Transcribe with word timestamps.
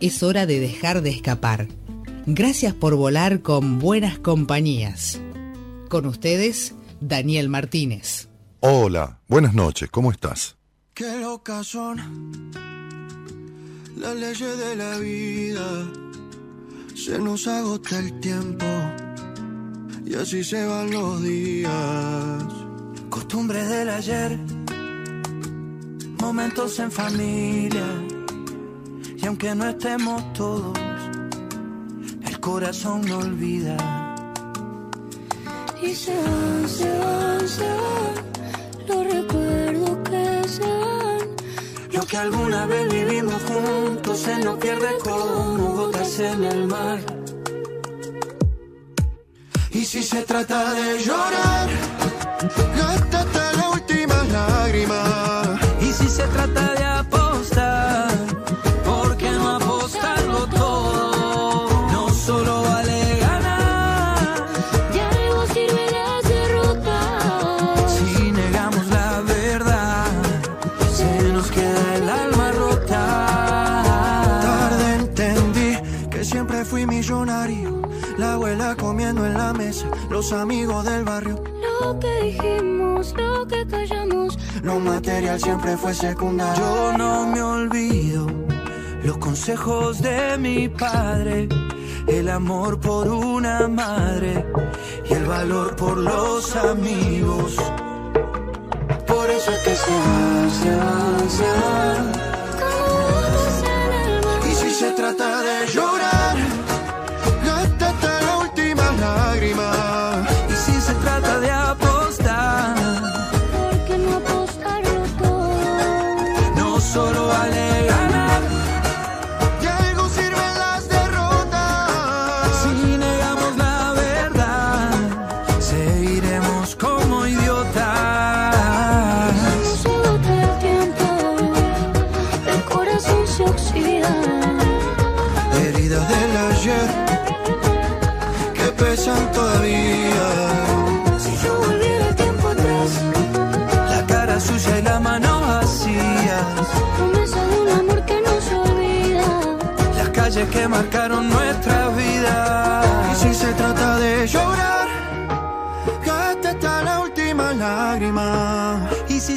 es 0.00 0.22
hora 0.22 0.46
de 0.46 0.58
dejar 0.60 1.02
de 1.02 1.10
escapar. 1.10 1.68
Gracias 2.26 2.74
por 2.74 2.96
volar 2.96 3.42
con 3.42 3.78
buenas 3.78 4.18
compañías. 4.18 5.20
Con 5.88 6.06
ustedes, 6.06 6.74
Daniel 7.00 7.48
Martínez. 7.48 8.28
Hola, 8.60 9.20
buenas 9.28 9.54
noches, 9.54 9.90
¿cómo 9.90 10.10
estás? 10.10 10.56
Qué 10.94 11.20
locas 11.20 11.66
son 11.66 12.50
las 13.96 14.16
leyes 14.16 14.58
de 14.58 14.76
la 14.76 14.98
vida. 14.98 15.90
Se 16.94 17.18
nos 17.18 17.46
agota 17.46 17.98
el 17.98 18.20
tiempo 18.20 18.66
y 20.06 20.14
así 20.14 20.44
se 20.44 20.64
van 20.66 20.90
los 20.90 21.22
días. 21.22 22.44
Costumbres 23.08 23.68
del 23.68 23.88
ayer, 23.88 24.38
momentos 26.18 26.78
en 26.78 26.90
familia 26.90 27.86
y 29.22 29.26
aunque 29.26 29.54
no 29.54 29.68
estemos 29.68 30.32
todos, 30.32 30.78
el 32.26 32.40
corazón 32.40 33.02
no 33.02 33.18
olvida. 33.18 33.76
Y 35.82 35.94
se 35.94 36.14
van, 36.14 36.68
se 36.68 36.98
van, 36.98 37.48
se 37.48 37.68
van, 37.68 38.88
los 38.88 39.12
recuerdos 39.12 39.98
que 40.08 40.48
se 40.48 40.62
van. 40.62 41.18
Lo 41.92 42.06
que 42.06 42.16
alguna 42.16 42.66
vez 42.66 42.92
vivimos 42.92 43.42
juntos 43.42 44.18
se 44.18 44.38
nos 44.38 44.56
pierde 44.58 44.88
como 45.02 45.74
gotas 45.74 46.18
en 46.20 46.44
el 46.44 46.66
mar. 46.66 47.00
Y 49.72 49.84
si 49.84 50.02
se 50.02 50.22
trata 50.22 50.74
de 50.74 50.98
llorar, 50.98 51.68
gástate 52.76 53.56
la 53.56 53.68
última 53.70 54.24
lágrima. 54.24 55.60
Y 55.80 55.92
si 55.92 56.08
se 56.08 56.26
trata 56.26 56.74
de 56.74 56.79
los 80.20 80.32
amigos 80.32 80.84
del 80.84 81.02
barrio. 81.02 81.42
Lo 81.80 81.98
que 81.98 82.12
dijimos, 82.24 83.14
lo 83.16 83.46
que 83.46 83.66
callamos. 83.66 84.38
Lo 84.62 84.78
material 84.78 85.40
siempre 85.40 85.78
fue 85.78 85.94
secundario. 85.94 86.62
Yo 86.62 86.98
no 86.98 87.26
me 87.26 87.40
olvido 87.40 88.26
los 89.02 89.16
consejos 89.16 90.02
de 90.02 90.36
mi 90.36 90.68
padre. 90.68 91.48
El 92.06 92.28
amor 92.28 92.78
por 92.80 93.08
una 93.08 93.66
madre 93.66 94.44
y 95.08 95.14
el 95.14 95.24
valor 95.24 95.74
por 95.76 95.96
los 95.96 96.54
amigos. 96.54 97.56
Por 99.06 99.30
eso 99.30 99.50
es 99.52 99.58
que 99.60 99.74
se 99.74 99.90
va, 99.90 100.50
se 100.60 100.70
va, 100.76 101.28
se 101.30 101.48
va. 101.60 102.29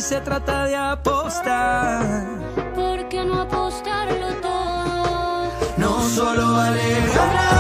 Se 0.03 0.19
trata 0.19 0.66
de 0.66 0.75
apostar, 0.75 2.03
¿por 2.75 3.08
qué 3.08 3.24
no 3.24 3.41
apostarlo 3.44 4.34
todo? 4.41 5.50
No 5.78 6.02
solo 6.09 6.56
vale 6.56 6.96
ganar. 7.16 7.53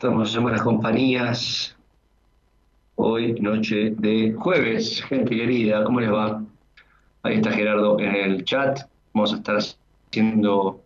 Estamos 0.00 0.34
en 0.34 0.42
buenas 0.42 0.62
compañías. 0.62 1.76
Hoy, 2.94 3.34
noche 3.34 3.92
de 3.98 4.32
jueves. 4.32 5.02
Gente 5.02 5.36
querida, 5.36 5.84
¿cómo 5.84 6.00
les 6.00 6.10
va? 6.10 6.42
Ahí 7.22 7.36
está 7.36 7.52
Gerardo 7.52 8.00
en 8.00 8.14
el 8.14 8.42
chat. 8.46 8.80
Vamos 9.12 9.34
a 9.34 9.36
estar 9.36 9.58
haciendo 9.58 10.80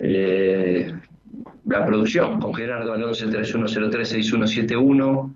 eh, 0.00 0.92
la 1.66 1.86
producción 1.86 2.40
con 2.40 2.52
Gerardo 2.52 2.94
al 2.94 3.04
11-3103-6171. 3.04 5.32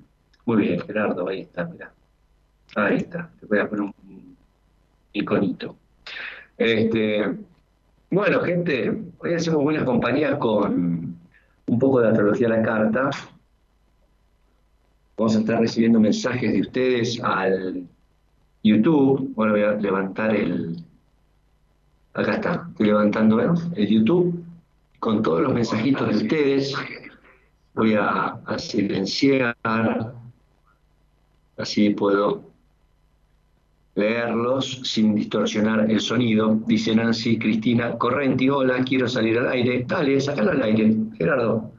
Muy 0.47 0.57
bien, 0.57 0.81
Gerardo, 0.81 1.29
ahí 1.29 1.43
está, 1.43 1.65
mira. 1.67 1.93
Ahí 2.75 2.97
está. 2.97 3.31
Te 3.39 3.47
voy 3.47 3.61
a 3.61 3.69
poner 3.69 3.85
un 3.85 4.37
iconito. 5.13 5.77
Este, 6.59 7.37
bueno, 8.11 8.41
gente, 8.41 9.01
hoy 9.19 9.35
hacemos 9.35 9.63
buenas 9.63 9.85
compañías 9.85 10.35
con 10.39 11.14
un 11.67 11.79
poco 11.79 12.01
de 12.01 12.09
astrología 12.09 12.47
a 12.47 12.51
la 12.51 12.63
carta. 12.63 13.11
Vamos 15.17 15.37
a 15.37 15.41
estar 15.41 15.61
recibiendo 15.61 16.01
mensajes 16.01 16.53
de 16.53 16.61
ustedes 16.61 17.21
al 17.23 17.87
YouTube. 18.63 19.33
Bueno, 19.35 19.53
voy 19.53 19.63
a 19.63 19.73
levantar 19.73 20.35
el. 20.35 20.77
Acá 22.15 22.35
está, 22.35 22.67
estoy 22.71 22.87
levantando 22.87 23.41
el 23.75 23.89
YouTube 23.89 24.45
con 25.01 25.23
todos 25.23 25.43
los 25.43 25.55
mensajitos 25.55 26.09
de 26.09 26.17
ustedes. 26.17 26.75
Voy 27.75 27.95
a 27.95 28.41
silenciar, 28.57 29.57
así 31.57 31.91
puedo 31.91 32.54
leerlos 33.95 34.81
sin 34.85 35.15
distorsionar 35.15 35.91
el 35.91 36.01
sonido. 36.01 36.61
Dice 36.67 36.95
Nancy 36.95 37.39
Cristina 37.39 37.97
Correnti, 37.97 38.49
hola, 38.49 38.83
quiero 38.85 39.09
salir 39.09 39.39
al 39.39 39.49
aire. 39.49 39.85
Dale, 39.87 40.21
sacalo 40.21 40.51
al 40.51 40.63
aire, 40.63 40.95
Gerardo. 41.17 41.73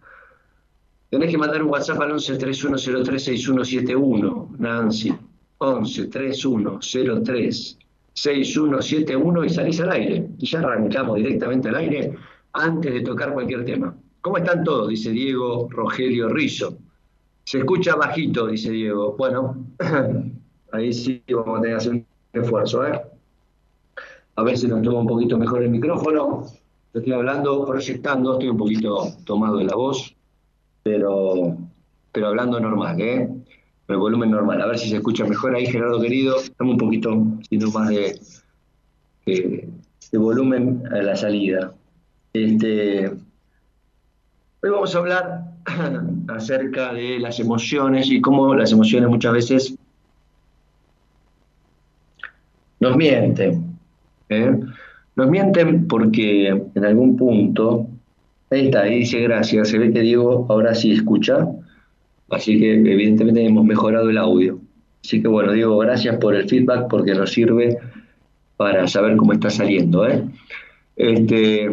Tenés 1.09 1.29
que 1.29 1.38
mandar 1.38 1.62
un 1.63 1.69
WhatsApp 1.69 2.01
al 2.01 2.12
11 2.12 2.38
3103 2.38 3.23
6171, 3.23 4.56
Nancy. 4.59 5.13
11 5.57 6.07
3103 6.07 7.77
6171 8.13 9.45
y 9.45 9.50
salís 9.50 9.79
al 9.81 9.91
aire. 9.91 10.29
Y 10.39 10.45
ya 10.45 10.59
arrancamos 10.59 11.17
directamente 11.17 11.69
al 11.69 11.75
aire 11.75 12.15
antes 12.53 12.94
de 12.94 13.01
tocar 13.01 13.33
cualquier 13.33 13.65
tema. 13.65 13.95
¿Cómo 14.21 14.38
están 14.38 14.63
todos? 14.63 14.89
Dice 14.89 15.12
Diego 15.12 15.67
Rogelio 15.69 16.29
Rizzo. 16.29 16.77
Se 17.44 17.59
escucha 17.59 17.95
bajito, 17.95 18.47
dice 18.47 18.71
Diego. 18.71 19.15
Bueno, 19.17 19.67
ahí 20.75 20.94
sí 20.94 21.24
vamos 21.30 21.60
a 21.60 21.62
tener 21.62 21.77
que 21.77 21.81
hacer 21.81 21.92
un 21.94 22.06
esfuerzo, 22.33 22.88
¿eh? 22.88 23.01
A 24.38 24.44
ver 24.44 24.57
si 24.57 24.68
nos 24.68 24.81
toma 24.81 25.00
un 25.00 25.07
poquito 25.07 25.38
mejor 25.38 25.63
el 25.63 25.69
micrófono. 25.69 26.45
Estoy 26.94 27.13
hablando, 27.13 27.66
proyectando, 27.66 28.33
estoy 28.33 28.50
un 28.50 28.57
poquito 28.57 29.07
tomado 29.25 29.57
de 29.57 29.66
la 29.66 29.75
voz, 29.75 30.16
pero, 30.83 31.57
pero 32.12 32.27
hablando 32.27 32.60
normal, 32.60 33.00
¿eh? 33.01 33.30
el 33.88 33.98
volumen 33.98 34.31
normal. 34.31 34.62
A 34.62 34.68
ver 34.68 34.77
si 34.77 34.89
se 34.89 34.98
escucha 34.98 35.25
mejor 35.25 35.56
ahí, 35.56 35.66
Gerardo 35.66 36.01
querido. 36.01 36.38
Estamos 36.39 36.74
un 36.74 36.80
poquito, 36.80 37.24
sino 37.50 37.69
más 37.72 37.89
de, 37.89 38.19
de, 39.25 40.18
volumen 40.18 40.83
a 40.92 41.01
la 41.01 41.16
salida. 41.16 41.74
Este, 42.33 43.12
hoy 44.62 44.69
vamos 44.69 44.95
a 44.95 44.98
hablar 44.98 45.44
acerca 46.30 46.94
de 46.94 47.19
las 47.19 47.39
emociones 47.39 48.10
y 48.10 48.22
cómo 48.22 48.54
las 48.56 48.72
emociones 48.72 49.10
muchas 49.10 49.33
veces 49.33 49.75
nos 52.86 52.98
mienten. 52.98 53.78
¿eh? 54.30 54.60
Nos 55.16 55.30
mienten 55.30 55.88
porque 55.88 56.50
en 56.50 56.86
algún 56.86 57.18
punto, 57.18 57.88
ahí 58.52 58.66
está, 58.66 58.82
ahí 58.82 59.00
dice 59.00 59.22
gracias, 59.22 59.70
se 59.70 59.80
ve 59.80 59.92
que 59.92 60.02
Diego 60.02 60.46
ahora 60.50 60.76
sí 60.76 60.92
escucha. 60.92 61.48
Así 62.30 62.60
que 62.60 62.74
evidentemente 62.74 63.46
hemos 63.46 63.66
mejorado 63.66 64.10
el 64.10 64.18
audio. 64.18 64.60
Así 65.04 65.22
que 65.22 65.28
bueno, 65.28 65.52
Diego, 65.52 65.78
gracias 65.80 66.18
por 66.18 66.36
el 66.36 66.48
feedback 66.48 66.88
porque 66.90 67.14
nos 67.14 67.32
sirve 67.32 67.78
para 68.58 68.88
saber 68.88 69.16
cómo 69.18 69.34
está 69.34 69.50
saliendo. 69.50 70.08
¿eh? 70.08 70.24
Este, 70.96 71.70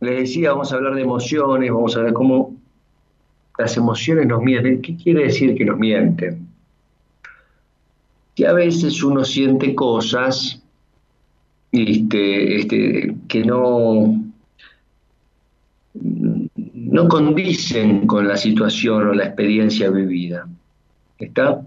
les 0.00 0.18
decía, 0.18 0.52
vamos 0.52 0.72
a 0.72 0.76
hablar 0.76 0.94
de 0.94 1.02
emociones, 1.02 1.70
vamos 1.70 1.96
a 1.96 2.02
ver 2.02 2.12
cómo 2.12 2.54
las 3.58 3.76
emociones 3.76 4.26
nos 4.26 4.42
mienten. 4.42 4.82
¿Qué 4.82 4.96
quiere 4.96 5.24
decir 5.24 5.54
que 5.56 5.64
nos 5.64 5.78
mienten? 5.78 6.53
Que 8.34 8.46
a 8.46 8.52
veces 8.52 9.02
uno 9.02 9.24
siente 9.24 9.74
cosas 9.74 10.60
este, 11.72 12.56
este, 12.60 13.16
que 13.28 13.44
no, 13.44 14.22
no 15.94 17.08
condicen 17.08 18.06
con 18.06 18.28
la 18.28 18.36
situación 18.36 19.08
o 19.08 19.12
la 19.14 19.24
experiencia 19.26 19.90
vivida. 19.90 20.46
¿Está? 21.18 21.62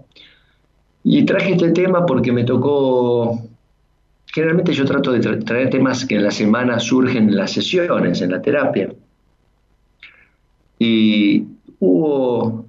Y 1.04 1.24
traje 1.24 1.52
este 1.52 1.70
tema 1.70 2.04
porque 2.04 2.32
me 2.32 2.44
tocó, 2.44 3.38
generalmente 4.26 4.72
yo 4.72 4.84
trato 4.84 5.12
de 5.12 5.20
traer 5.20 5.70
temas 5.70 6.04
que 6.04 6.16
en 6.16 6.24
la 6.24 6.30
semana 6.30 6.78
surgen 6.80 7.28
en 7.28 7.36
las 7.36 7.52
sesiones, 7.52 8.20
en 8.20 8.30
la 8.30 8.42
terapia. 8.42 8.92
Y 10.78 11.44
hubo 11.80 12.66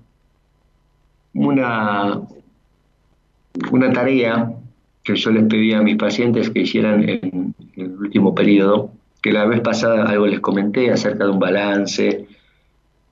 una, 1.33 2.21
una 3.71 3.91
tarea 3.91 4.51
que 5.03 5.15
yo 5.15 5.31
les 5.31 5.45
pedí 5.45 5.73
a 5.73 5.81
mis 5.81 5.97
pacientes 5.97 6.49
que 6.49 6.61
hicieran 6.61 7.07
en, 7.07 7.55
en 7.75 7.85
el 7.85 7.97
último 7.97 8.35
periodo, 8.35 8.91
que 9.21 9.31
la 9.31 9.45
vez 9.45 9.61
pasada 9.61 10.05
algo 10.05 10.27
les 10.27 10.39
comenté 10.39 10.91
acerca 10.91 11.25
de 11.25 11.31
un 11.31 11.39
balance, 11.39 12.27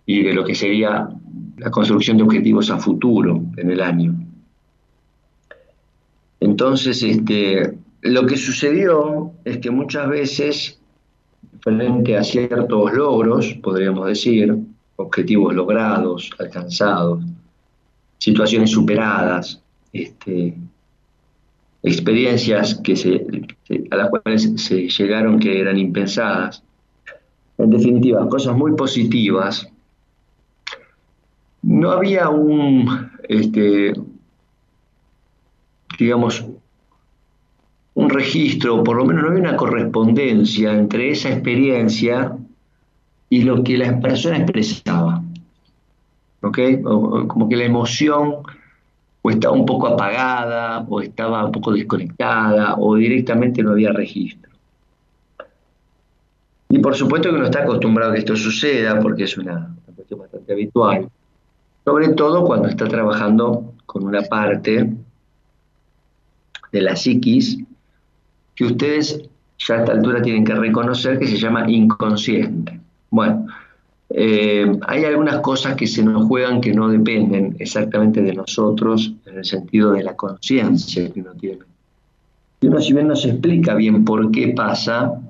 y 0.07 0.23
de 0.23 0.33
lo 0.33 0.43
que 0.43 0.55
sería 0.55 1.09
la 1.57 1.69
construcción 1.69 2.17
de 2.17 2.23
objetivos 2.23 2.71
a 2.71 2.79
futuro 2.79 3.43
en 3.57 3.69
el 3.69 3.81
año. 3.81 4.15
Entonces, 6.39 7.03
este, 7.03 7.77
lo 8.01 8.25
que 8.25 8.37
sucedió 8.37 9.33
es 9.43 9.57
que 9.57 9.69
muchas 9.69 10.07
veces, 10.07 10.79
frente 11.59 12.17
a 12.17 12.23
ciertos 12.23 12.93
logros, 12.93 13.53
podríamos 13.61 14.07
decir, 14.07 14.55
objetivos 14.95 15.53
logrados, 15.53 16.29
alcanzados, 16.39 17.23
situaciones 18.17 18.71
superadas, 18.71 19.61
este, 20.03 20.55
experiencias 21.83 22.75
que 22.83 23.87
a 23.91 23.95
las 23.95 24.09
cuales 24.09 24.51
se 24.57 24.87
llegaron 24.87 25.39
que 25.39 25.59
eran 25.59 25.77
impensadas, 25.77 26.63
en 27.57 27.69
definitiva, 27.69 28.27
cosas 28.29 28.55
muy 28.55 28.73
positivas, 28.75 29.67
no 31.63 31.91
había 31.91 32.29
un, 32.29 33.11
este, 33.27 33.93
digamos, 35.97 36.45
un 37.95 38.09
registro, 38.09 38.83
por 38.83 38.97
lo 38.97 39.05
menos 39.05 39.23
no 39.23 39.29
había 39.29 39.41
una 39.41 39.57
correspondencia 39.57 40.71
entre 40.73 41.11
esa 41.11 41.29
experiencia 41.29 42.37
y 43.29 43.41
lo 43.41 43.63
que 43.63 43.77
la 43.77 43.99
persona 43.99 44.37
expresaba. 44.37 45.23
¿Ok? 46.41 46.59
como 47.27 47.49
que 47.49 47.55
la 47.55 47.65
emoción 47.65 48.35
o 49.27 49.29
estaba 49.29 49.53
un 49.53 49.65
poco 49.65 49.87
apagada, 49.87 50.85
o 50.87 51.01
estaba 51.01 51.43
un 51.43 51.51
poco 51.51 51.73
desconectada, 51.73 52.75
o 52.77 52.95
directamente 52.95 53.61
no 53.61 53.71
había 53.71 53.91
registro. 53.91 54.51
Y 56.69 56.79
por 56.79 56.95
supuesto 56.95 57.29
que 57.29 57.35
uno 57.35 57.45
está 57.45 57.63
acostumbrado 57.63 58.11
a 58.11 58.13
que 58.13 58.19
esto 58.19 58.35
suceda, 58.37 58.99
porque 59.01 59.25
es 59.25 59.37
una 59.37 59.75
cuestión 59.95 60.21
bastante 60.21 60.53
habitual 60.53 61.09
sobre 61.87 62.09
todo 62.09 62.43
cuando 62.43 62.67
está 62.67 62.85
trabajando 62.85 63.73
con 63.85 64.03
una 64.03 64.21
parte 64.23 64.93
de 66.73 66.81
la 66.81 66.97
psiquis 66.97 67.63
que 68.53 68.65
ustedes 68.65 69.21
ya 69.57 69.75
a 69.75 69.79
esta 69.79 69.93
altura 69.93 70.21
tienen 70.21 70.43
que 70.43 70.53
reconocer 70.53 71.17
que 71.17 71.27
se 71.27 71.37
llama 71.37 71.71
inconsciente. 71.71 72.81
Bueno, 73.09 73.47
eh, 74.09 74.65
hay 74.87 75.03
algunas 75.03 75.39
cosas 75.39 75.75
que 75.75 75.87
se 75.87 76.03
nos 76.03 76.27
juegan 76.27 76.61
que 76.61 76.73
no 76.73 76.87
dependen 76.87 77.55
exactamente 77.59 78.21
de 78.21 78.33
nosotros 78.33 79.13
en 79.25 79.37
el 79.37 79.45
sentido 79.45 79.91
de 79.91 80.03
la 80.03 80.15
conciencia 80.15 81.11
que 81.11 81.21
uno 81.21 81.33
tiene. 81.33 81.59
Y 82.61 82.67
uno 82.67 82.81
si 82.81 82.93
bien 82.93 83.07
no 83.07 83.15
se 83.15 83.29
explica 83.29 83.75
bien 83.75 84.05
por 84.05 84.31
qué 84.31 84.49
pasa, 84.49 85.21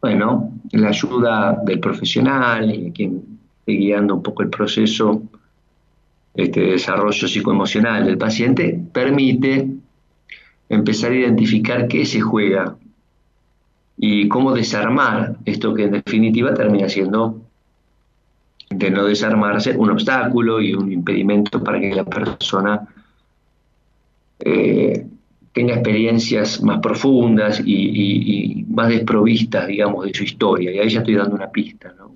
bueno, 0.00 0.52
la 0.72 0.88
ayuda 0.88 1.60
del 1.64 1.80
profesional 1.80 2.72
y 2.72 2.92
quien 2.92 3.40
esté 3.58 3.72
guiando 3.72 4.14
un 4.14 4.22
poco 4.22 4.42
el 4.42 4.50
proceso 4.50 5.22
este 6.34 6.60
desarrollo 6.60 7.26
psicoemocional 7.26 8.04
del 8.04 8.18
paciente 8.18 8.78
permite 8.92 9.68
empezar 10.68 11.12
a 11.12 11.16
identificar 11.16 11.88
qué 11.88 12.04
se 12.04 12.20
juega 12.20 12.76
y 13.96 14.28
cómo 14.28 14.52
desarmar 14.52 15.38
esto 15.46 15.74
que 15.74 15.84
en 15.84 15.92
definitiva 15.92 16.52
termina 16.52 16.88
siendo 16.88 17.45
de 18.70 18.90
no 18.90 19.04
desarmarse 19.04 19.76
un 19.76 19.90
obstáculo 19.90 20.60
y 20.60 20.74
un 20.74 20.92
impedimento 20.92 21.62
para 21.62 21.80
que 21.80 21.94
la 21.94 22.04
persona 22.04 22.86
eh, 24.40 25.06
tenga 25.52 25.74
experiencias 25.74 26.62
más 26.62 26.80
profundas 26.80 27.62
y, 27.64 28.64
más 28.68 28.88
desprovistas, 28.88 29.66
digamos, 29.68 30.04
de 30.04 30.12
su 30.12 30.24
historia. 30.24 30.70
Y 30.72 30.78
ahí 30.78 30.90
ya 30.90 30.98
estoy 30.98 31.14
dando 31.14 31.34
una 31.34 31.50
pista, 31.50 31.94
¿no? 31.96 32.14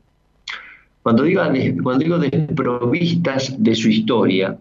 Cuando 1.03 1.25
cuando 1.83 2.05
digo 2.05 2.19
desprovistas 2.19 3.55
de 3.63 3.75
su 3.75 3.89
historia, 3.89 4.59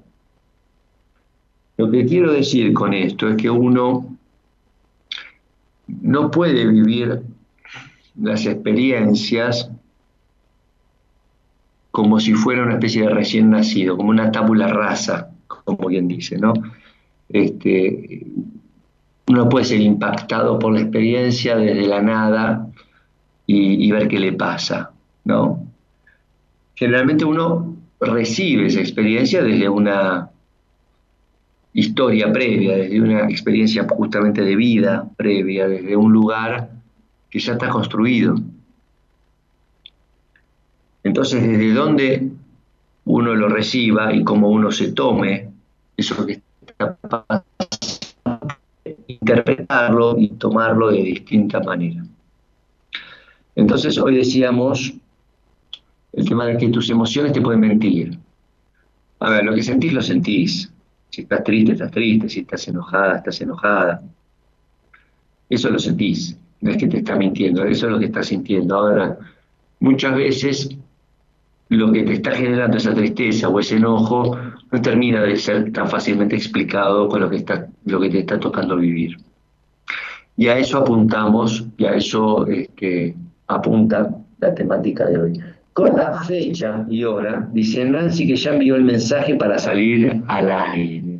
lo 1.75 1.91
que 1.91 2.05
quiero 2.05 2.31
decir 2.31 2.71
con 2.73 2.93
esto 2.93 3.27
es 3.27 3.35
que 3.35 3.49
uno 3.49 4.17
no 5.87 6.31
puede 6.31 6.65
vivir 6.65 7.21
las 8.21 8.45
experiencias 8.45 9.69
como 11.91 12.19
si 12.19 12.33
fuera 12.33 12.63
una 12.63 12.73
especie 12.73 13.03
de 13.03 13.09
recién 13.09 13.49
nacido, 13.49 13.97
como 13.97 14.09
una 14.09 14.31
tábula 14.31 14.67
rasa, 14.67 15.31
como 15.47 15.87
bien 15.87 16.07
dice, 16.07 16.37
¿no? 16.37 16.53
Este, 17.29 18.25
uno 19.27 19.49
puede 19.49 19.65
ser 19.65 19.81
impactado 19.81 20.57
por 20.59 20.73
la 20.73 20.81
experiencia 20.81 21.55
desde 21.55 21.87
la 21.87 22.01
nada 22.01 22.67
y, 23.45 23.85
y 23.85 23.91
ver 23.91 24.07
qué 24.07 24.19
le 24.19 24.33
pasa, 24.33 24.91
¿no? 25.25 25.69
generalmente 26.79 27.25
uno 27.25 27.75
recibe 27.99 28.67
esa 28.67 28.79
experiencia 28.79 29.43
desde 29.43 29.67
una 29.67 30.29
historia 31.73 32.31
previa, 32.31 32.77
desde 32.77 33.01
una 33.01 33.29
experiencia 33.29 33.85
justamente 33.89 34.43
de 34.43 34.55
vida 34.55 35.05
previa, 35.17 35.67
desde 35.67 35.97
un 35.97 36.13
lugar 36.13 36.69
que 37.29 37.39
ya 37.39 37.53
está 37.53 37.67
construido. 37.67 38.35
Entonces, 41.19 41.45
desde 41.45 41.73
dónde 41.73 42.29
uno 43.03 43.35
lo 43.35 43.49
reciba 43.49 44.13
y 44.13 44.23
cómo 44.23 44.47
uno 44.47 44.71
se 44.71 44.93
tome 44.93 45.49
eso 45.97 46.25
que 46.25 46.41
está 46.61 46.95
pasando, 46.95 47.43
interpretarlo 49.05 50.17
y 50.17 50.29
tomarlo 50.29 50.91
de 50.91 51.03
distinta 51.03 51.59
manera. 51.59 52.05
Entonces 53.53 53.97
hoy 53.97 54.15
decíamos 54.15 54.93
el 56.13 56.25
tema 56.25 56.45
de 56.45 56.55
que 56.55 56.69
tus 56.69 56.89
emociones 56.89 57.33
te 57.33 57.41
pueden 57.41 57.59
mentir. 57.59 58.17
A 59.19 59.29
ver, 59.29 59.43
lo 59.43 59.53
que 59.53 59.61
sentís, 59.61 59.91
lo 59.91 60.01
sentís. 60.01 60.71
Si 61.09 61.23
estás 61.23 61.43
triste, 61.43 61.73
estás 61.73 61.91
triste. 61.91 62.29
Si 62.29 62.39
estás 62.39 62.65
enojada, 62.69 63.17
estás 63.17 63.41
enojada. 63.41 64.01
Eso 65.49 65.69
lo 65.69 65.79
sentís. 65.79 66.37
No 66.61 66.71
es 66.71 66.77
que 66.77 66.87
te 66.87 66.99
está 66.99 67.17
mintiendo, 67.17 67.65
eso 67.65 67.87
es 67.87 67.91
lo 67.91 67.99
que 67.99 68.05
estás 68.05 68.27
sintiendo. 68.27 68.77
Ahora, 68.77 69.17
muchas 69.81 70.15
veces 70.15 70.77
lo 71.69 71.91
que 71.91 72.03
te 72.03 72.13
está 72.13 72.31
generando 72.31 72.77
esa 72.77 72.93
tristeza 72.93 73.47
o 73.47 73.59
ese 73.59 73.77
enojo 73.77 74.35
no 74.71 74.81
termina 74.81 75.21
de 75.21 75.35
ser 75.35 75.71
tan 75.71 75.87
fácilmente 75.87 76.35
explicado 76.35 77.07
con 77.07 77.21
lo 77.21 77.29
que, 77.29 77.37
está, 77.37 77.67
lo 77.85 77.99
que 77.99 78.09
te 78.09 78.19
está 78.19 78.39
tocando 78.39 78.75
vivir. 78.75 79.17
Y 80.35 80.47
a 80.47 80.57
eso 80.57 80.79
apuntamos, 80.79 81.65
y 81.77 81.85
a 81.85 81.93
eso 81.93 82.47
este, 82.47 83.15
apunta 83.47 84.09
la 84.39 84.55
temática 84.55 85.05
de 85.05 85.17
hoy. 85.17 85.39
Con 85.73 85.95
la 85.95 86.23
fecha 86.23 86.85
y 86.89 87.03
hora, 87.03 87.47
dice 87.53 87.85
Nancy 87.85 88.27
que 88.27 88.35
ya 88.35 88.53
envió 88.53 88.75
el 88.75 88.83
mensaje 88.83 89.35
para 89.35 89.59
salir 89.59 90.23
al 90.27 90.51
aire. 90.51 91.19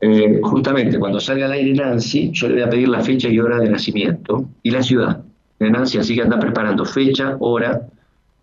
Eh, 0.00 0.40
justamente 0.42 0.98
cuando 0.98 1.20
salga 1.20 1.46
al 1.46 1.52
aire 1.52 1.74
Nancy, 1.74 2.30
yo 2.32 2.48
le 2.48 2.54
voy 2.54 2.62
a 2.62 2.70
pedir 2.70 2.88
la 2.88 3.00
fecha 3.00 3.28
y 3.28 3.38
hora 3.40 3.58
de 3.58 3.70
nacimiento 3.70 4.48
y 4.62 4.70
la 4.70 4.82
ciudad 4.82 5.22
de 5.58 5.70
Nancy, 5.70 5.98
así 5.98 6.14
que 6.14 6.22
anda 6.22 6.38
preparando 6.38 6.84
fecha, 6.84 7.36
hora 7.38 7.88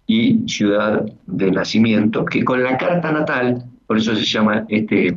y 0.10 0.50
ciudad 0.50 1.06
de 1.28 1.52
nacimiento, 1.52 2.26
que 2.26 2.44
con 2.44 2.64
la 2.64 2.80
carta 2.80 3.12
natal, 3.12 3.64
por 3.86 3.98
eso 3.98 4.16
se 4.16 4.26
llama 4.26 4.66
este, 4.68 5.16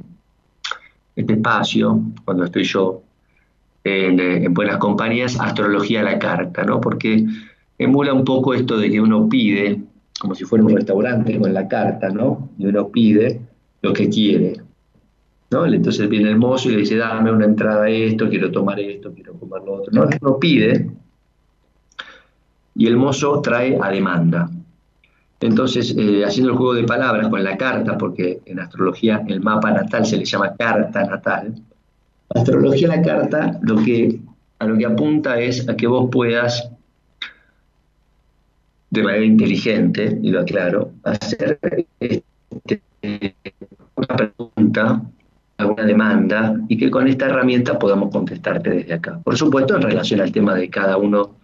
este 1.16 1.32
espacio, 1.32 1.98
cuando 2.26 2.44
estoy 2.44 2.64
yo 2.64 3.00
en, 3.84 4.20
en 4.20 4.52
buenas 4.52 4.76
compañías, 4.76 5.40
astrología 5.40 6.00
a 6.00 6.02
la 6.02 6.18
carta, 6.18 6.62
¿no? 6.64 6.78
Porque 6.78 7.24
emula 7.78 8.12
un 8.12 8.22
poco 8.22 8.52
esto 8.52 8.76
de 8.76 8.90
que 8.90 9.00
uno 9.00 9.30
pide, 9.30 9.80
como 10.20 10.34
si 10.34 10.44
fuera 10.44 10.62
un 10.62 10.76
restaurante 10.76 11.38
con 11.38 11.54
la 11.54 11.66
carta, 11.66 12.10
¿no? 12.10 12.50
Y 12.58 12.66
uno 12.66 12.88
pide 12.88 13.40
lo 13.80 13.94
que 13.94 14.10
quiere, 14.10 14.60
¿no? 15.50 15.64
Entonces 15.64 16.06
viene 16.06 16.28
el 16.28 16.36
mozo 16.36 16.68
y 16.68 16.72
le 16.72 16.80
dice, 16.80 16.96
dame 16.96 17.32
una 17.32 17.46
entrada 17.46 17.84
a 17.84 17.88
esto, 17.88 18.28
quiero 18.28 18.52
tomar 18.52 18.78
esto, 18.78 19.10
quiero 19.14 19.32
comer 19.38 19.62
lo 19.64 19.72
otro. 19.72 19.90
No, 19.90 20.06
uno 20.20 20.38
pide 20.38 20.90
y 22.74 22.86
el 22.86 22.98
mozo 22.98 23.40
trae 23.40 23.78
a 23.80 23.88
demanda. 23.88 24.50
Entonces, 25.42 25.94
eh, 25.98 26.24
haciendo 26.24 26.52
el 26.52 26.56
juego 26.56 26.74
de 26.74 26.84
palabras 26.84 27.28
con 27.28 27.42
la 27.42 27.56
carta, 27.56 27.98
porque 27.98 28.40
en 28.46 28.60
astrología 28.60 29.22
el 29.26 29.40
mapa 29.40 29.72
natal 29.72 30.06
se 30.06 30.16
le 30.16 30.24
llama 30.24 30.54
carta 30.56 31.04
natal, 31.04 31.54
astrología 32.28 32.88
la 32.88 33.02
carta 33.02 33.58
lo 33.62 33.76
que, 33.82 34.20
a 34.58 34.66
lo 34.66 34.78
que 34.78 34.86
apunta 34.86 35.40
es 35.40 35.68
a 35.68 35.76
que 35.76 35.86
vos 35.86 36.08
puedas 36.10 36.70
de 38.90 39.02
manera 39.02 39.24
inteligente, 39.24 40.18
y 40.22 40.30
lo 40.30 40.40
aclaro, 40.40 40.92
hacer 41.02 41.58
este, 41.98 43.34
una 43.96 44.16
pregunta, 44.16 45.02
alguna 45.56 45.84
demanda, 45.84 46.56
y 46.68 46.76
que 46.76 46.90
con 46.90 47.08
esta 47.08 47.26
herramienta 47.26 47.78
podamos 47.78 48.10
contestarte 48.10 48.68
desde 48.68 48.94
acá. 48.94 49.18
Por 49.24 49.36
supuesto, 49.36 49.76
en 49.76 49.82
relación 49.82 50.20
al 50.20 50.30
tema 50.30 50.54
de 50.54 50.68
cada 50.68 50.98
uno 50.98 51.41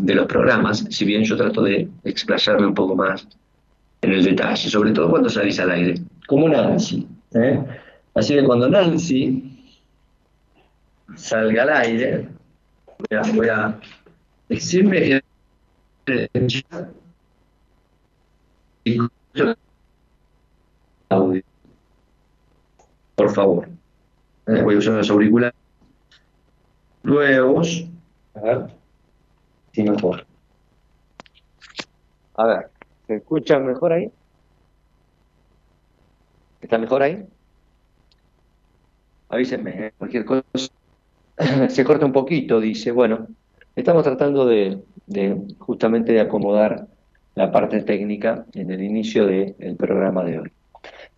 de 0.00 0.14
los 0.14 0.26
programas, 0.26 0.84
si 0.90 1.04
bien 1.04 1.24
yo 1.24 1.36
trato 1.36 1.62
de 1.62 1.88
explayarme 2.04 2.66
un 2.66 2.74
poco 2.74 2.94
más 2.94 3.26
en 4.02 4.12
el 4.12 4.24
detalle, 4.24 4.68
sobre 4.68 4.92
todo 4.92 5.10
cuando 5.10 5.28
salís 5.28 5.58
al 5.60 5.70
aire, 5.70 5.94
como 6.26 6.48
Nancy. 6.48 7.06
¿eh? 7.34 7.64
Así 8.14 8.34
que 8.34 8.44
cuando 8.44 8.68
Nancy 8.68 9.74
salga 11.16 11.62
al 11.62 11.70
aire, 11.70 12.28
voy 12.98 13.18
a, 13.18 13.32
voy 13.32 13.48
a 13.48 13.80
decirme 14.48 15.00
que 15.00 15.22
por 23.16 23.30
favor. 23.30 23.68
Eh, 24.46 24.62
voy 24.62 24.74
a 24.76 24.78
usar 24.78 24.94
los 24.94 25.10
auriculares 25.10 25.58
nuevos. 27.02 27.84
A 28.34 28.40
ver 28.40 28.77
mejor. 29.82 30.26
A 32.36 32.46
ver, 32.46 32.70
¿se 33.06 33.16
escucha 33.16 33.58
mejor 33.58 33.92
ahí? 33.92 34.10
¿Está 36.60 36.78
mejor 36.78 37.02
ahí? 37.02 37.24
Avísenme, 39.28 39.86
¿eh? 39.86 39.92
cualquier 39.98 40.24
cosa. 40.24 40.44
Se 41.68 41.84
corta 41.84 42.06
un 42.06 42.12
poquito, 42.12 42.60
dice. 42.60 42.90
Bueno, 42.90 43.28
estamos 43.76 44.02
tratando 44.02 44.46
de, 44.46 44.82
de 45.06 45.36
justamente 45.58 46.12
de 46.12 46.20
acomodar 46.20 46.86
la 47.34 47.52
parte 47.52 47.82
técnica 47.82 48.46
en 48.54 48.70
el 48.70 48.82
inicio 48.82 49.26
del 49.26 49.76
programa 49.76 50.24
de 50.24 50.40
hoy. 50.40 50.52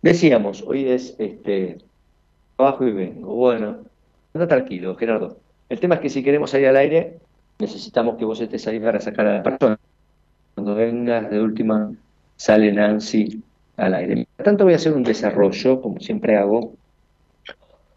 Decíamos, 0.01 0.61
hoy 0.61 0.87
es 0.87 1.15
este 1.17 1.79
trabajo 2.55 2.85
y 2.85 2.91
vengo. 2.91 3.33
Bueno, 3.33 3.77
anda 4.33 4.47
tranquilo, 4.47 4.95
Gerardo. 4.95 5.37
El 5.69 5.79
tema 5.79 5.95
es 5.95 6.01
que 6.01 6.09
si 6.09 6.23
queremos 6.23 6.51
salir 6.51 6.67
al 6.67 6.77
aire, 6.77 7.17
necesitamos 7.61 8.17
que 8.17 8.25
vos 8.25 8.41
estés 8.41 8.67
ahí 8.67 8.79
para 8.79 8.99
sacar 8.99 9.27
a 9.27 9.33
la 9.35 9.43
persona. 9.43 9.79
Cuando 10.55 10.75
vengas 10.75 11.29
de 11.29 11.39
última, 11.39 11.93
sale 12.35 12.73
Nancy 12.73 13.41
al 13.77 13.93
aire. 13.93 14.15
Mientras 14.15 14.43
tanto 14.43 14.65
voy 14.65 14.73
a 14.73 14.77
hacer 14.77 14.93
un 14.93 15.03
desarrollo, 15.03 15.81
como 15.81 15.99
siempre 15.99 16.37
hago, 16.37 16.73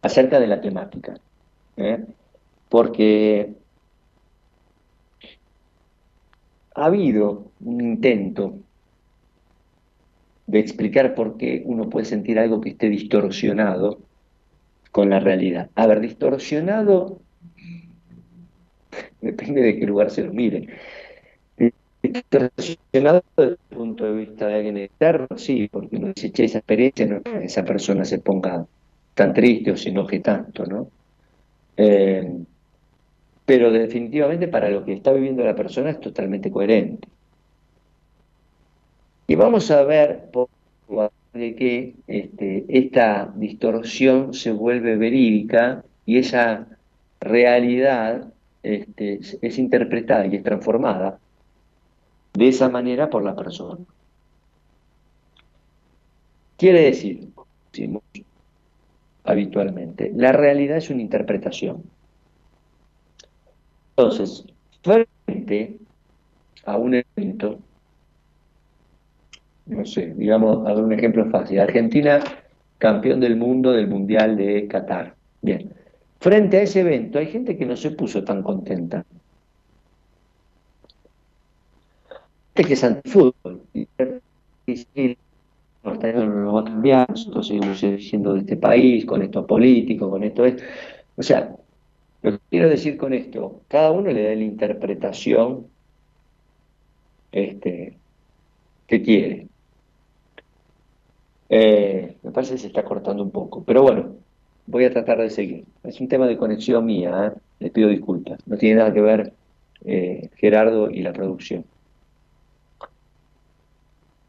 acerca 0.02 0.38
de 0.38 0.46
la 0.46 0.60
temática. 0.60 1.18
¿eh? 1.76 2.04
Porque 2.68 3.54
ha 6.74 6.84
habido 6.84 7.46
un 7.60 7.80
intento 7.80 8.54
de 10.46 10.58
explicar 10.58 11.14
por 11.14 11.36
qué 11.38 11.62
uno 11.64 11.88
puede 11.88 12.04
sentir 12.04 12.38
algo 12.38 12.60
que 12.60 12.70
esté 12.70 12.88
distorsionado 12.88 13.98
con 14.92 15.10
la 15.10 15.20
realidad. 15.20 15.70
A 15.74 15.86
ver, 15.86 16.00
distorsionado 16.00 17.20
depende 19.20 19.62
de 19.62 19.78
qué 19.78 19.86
lugar 19.86 20.10
se 20.10 20.22
lo 20.22 20.32
mire. 20.32 20.68
Distorsionado 22.02 23.24
desde 23.36 23.52
el 23.52 23.58
punto 23.70 24.04
de 24.04 24.12
vista 24.12 24.46
de 24.46 24.54
alguien 24.54 24.76
externo, 24.76 25.26
sí, 25.36 25.68
porque 25.72 25.96
uno 25.96 26.12
dice, 26.14 26.30
che, 26.32 26.44
esa 26.44 26.58
experiencia 26.58 27.06
no 27.06 27.22
que 27.22 27.44
esa 27.44 27.64
persona 27.64 28.04
se 28.04 28.18
ponga 28.18 28.66
tan 29.14 29.32
triste 29.32 29.70
o 29.70 29.76
se 29.76 29.88
enoje 29.88 30.20
tanto, 30.20 30.66
¿no? 30.66 30.88
Eh, 31.76 32.30
pero 33.46 33.70
definitivamente 33.70 34.48
para 34.48 34.68
lo 34.68 34.84
que 34.84 34.92
está 34.92 35.12
viviendo 35.12 35.44
la 35.44 35.56
persona 35.56 35.90
es 35.90 36.00
totalmente 36.00 36.50
coherente. 36.50 37.08
Y 39.26 39.34
vamos 39.36 39.70
a 39.70 39.82
ver 39.82 40.30
por 40.30 40.48
de 41.32 41.56
que 41.56 41.94
este, 42.06 42.64
esta 42.68 43.32
distorsión 43.34 44.34
se 44.34 44.52
vuelve 44.52 44.96
verídica 44.96 45.84
y 46.06 46.18
esa 46.18 46.68
realidad 47.20 48.32
este, 48.64 49.20
es 49.42 49.58
interpretada 49.58 50.26
y 50.26 50.36
es 50.36 50.42
transformada 50.42 51.18
de 52.32 52.48
esa 52.48 52.68
manera 52.68 53.08
por 53.10 53.22
la 53.22 53.36
persona. 53.36 53.84
Quiere 56.56 56.82
decir, 56.82 57.28
decimos 57.72 58.02
habitualmente, 59.24 60.12
la 60.14 60.32
realidad 60.32 60.76
es 60.76 60.90
una 60.90 61.02
interpretación. 61.02 61.82
Entonces, 63.96 64.44
frente 64.82 65.78
a 66.64 66.76
un 66.76 66.94
evento, 66.94 67.58
no 69.66 69.84
sé, 69.86 70.14
digamos, 70.14 70.66
a 70.66 70.72
un 70.74 70.92
ejemplo 70.92 71.28
fácil, 71.30 71.60
Argentina 71.60 72.20
campeón 72.78 73.20
del 73.20 73.36
mundo 73.36 73.72
del 73.72 73.88
Mundial 73.88 74.36
de 74.36 74.68
Qatar. 74.68 75.14
Bien, 75.40 75.72
frente 76.24 76.56
a 76.56 76.62
ese 76.62 76.80
evento 76.80 77.18
hay 77.18 77.26
gente 77.26 77.54
que 77.58 77.66
no 77.66 77.76
se 77.76 77.90
puso 77.90 78.24
tan 78.24 78.42
contenta. 78.42 79.04
Gente 82.54 82.68
que 82.68 82.72
es 82.72 82.84
antifútbol. 82.84 83.60
Y 83.74 83.86
no 85.82 86.24
lo 86.24 86.52
va 86.54 86.60
a 86.62 86.64
cambiar, 86.64 87.10
nosotros 87.10 87.46
seguimos 87.46 87.78
diciendo 87.78 88.32
de 88.32 88.40
este 88.40 88.56
país, 88.56 89.04
con 89.04 89.20
esto 89.20 89.46
político, 89.46 90.08
con 90.08 90.24
esto 90.24 90.46
es. 90.46 90.62
O 91.14 91.22
sea, 91.22 91.54
lo 92.22 92.32
que 92.32 92.38
quiero 92.48 92.70
decir 92.70 92.96
con 92.96 93.12
esto, 93.12 93.60
cada 93.68 93.90
uno 93.90 94.10
le 94.10 94.22
da 94.22 94.34
la 94.34 94.44
interpretación 94.44 95.66
este, 97.32 97.98
que 98.86 99.02
quiere. 99.02 99.48
Eh, 101.50 102.16
me 102.22 102.30
parece 102.30 102.54
que 102.54 102.60
se 102.60 102.68
está 102.68 102.82
cortando 102.82 103.22
un 103.22 103.30
poco, 103.30 103.62
pero 103.62 103.82
bueno, 103.82 104.23
voy 104.66 104.84
a 104.84 104.92
tratar 104.92 105.18
de 105.18 105.30
seguir. 105.30 105.64
Es 105.82 106.00
un 106.00 106.08
tema 106.08 106.26
de 106.26 106.36
conexión 106.36 106.84
mía, 106.84 107.32
¿eh? 107.32 107.38
les 107.60 107.70
pido 107.72 107.88
disculpas. 107.88 108.38
No 108.46 108.56
tiene 108.56 108.76
nada 108.76 108.92
que 108.92 109.00
ver 109.00 109.32
eh, 109.84 110.30
Gerardo 110.36 110.90
y 110.90 111.02
la 111.02 111.12
producción. 111.12 111.64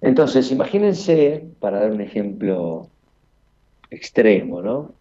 Entonces, 0.02 0.52
imagínense, 0.52 1.46
para 1.60 1.80
dar 1.80 1.92
un 1.92 2.02
ejemplo 2.02 2.88
extremo, 3.90 4.62
¿no? 4.62 4.92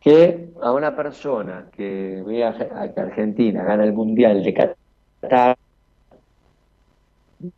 que 0.00 0.48
a 0.62 0.72
una 0.72 0.96
persona 0.96 1.66
que 1.72 2.22
ve 2.26 2.42
a, 2.42 2.48
Argentina 2.96 3.62
gana 3.64 3.84
el 3.84 3.92
Mundial 3.92 4.42
de 4.42 4.54
Qatar 4.54 5.56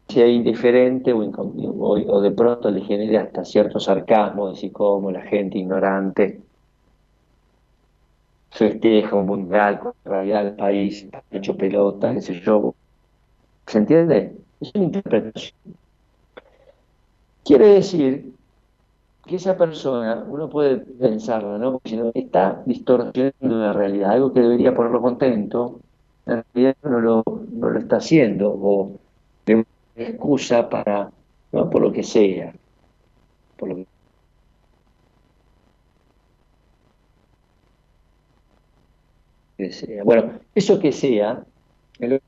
sea 0.08 0.26
indiferente 0.26 1.12
o, 1.12 1.18
o, 1.18 2.20
de 2.20 2.30
pronto 2.32 2.70
le 2.70 2.82
genere 2.82 3.18
hasta 3.18 3.44
cierto 3.44 3.80
sarcasmo, 3.80 4.50
decir 4.50 4.72
cómo 4.72 5.10
la 5.10 5.22
gente 5.22 5.58
ignorante 5.58 6.40
festeja 8.52 9.16
un 9.16 9.26
mundial 9.26 9.80
con 9.80 9.92
la 10.04 10.10
realidad 10.10 10.44
del 10.44 10.54
país, 10.54 11.06
hecho 11.30 11.56
pelota, 11.56 12.20
sé 12.20 12.40
yo. 12.40 12.74
¿Se 13.66 13.78
entiende? 13.78 14.36
Es 14.60 14.70
una 14.74 14.84
interpretación. 14.84 15.54
Quiere 17.44 17.66
decir 17.66 18.32
que 19.26 19.36
esa 19.36 19.56
persona, 19.56 20.24
uno 20.28 20.48
puede 20.48 20.78
pensarlo, 20.78 21.58
¿no? 21.58 21.72
Porque 21.72 21.90
si 21.90 21.96
no, 21.96 22.10
está 22.14 22.62
distorsionando 22.66 23.32
la 23.40 23.72
realidad, 23.72 24.10
algo 24.10 24.32
que 24.32 24.40
debería 24.40 24.74
ponerlo 24.74 25.00
contento, 25.00 25.80
en 26.26 26.44
realidad 26.54 26.76
no 26.82 27.00
lo, 27.00 27.24
no 27.52 27.70
lo 27.70 27.78
está 27.78 27.96
haciendo, 27.96 28.50
o 28.50 28.92
de 29.46 29.64
excusa 29.96 30.68
para, 30.68 31.10
¿no? 31.52 31.70
por 31.70 31.82
lo 31.82 31.92
que 31.92 32.02
sea, 32.02 32.52
por 33.56 33.68
lo 33.70 33.76
que 33.76 33.86
sea. 39.58 40.04
Bueno, 40.04 40.40
eso 40.54 40.78
que 40.80 40.92
sea, 40.92 41.44
el 41.98 42.20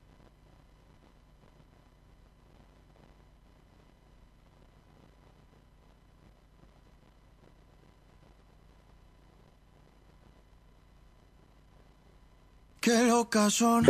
Qué 12.85 13.07
locas 13.07 13.51
son 13.51 13.83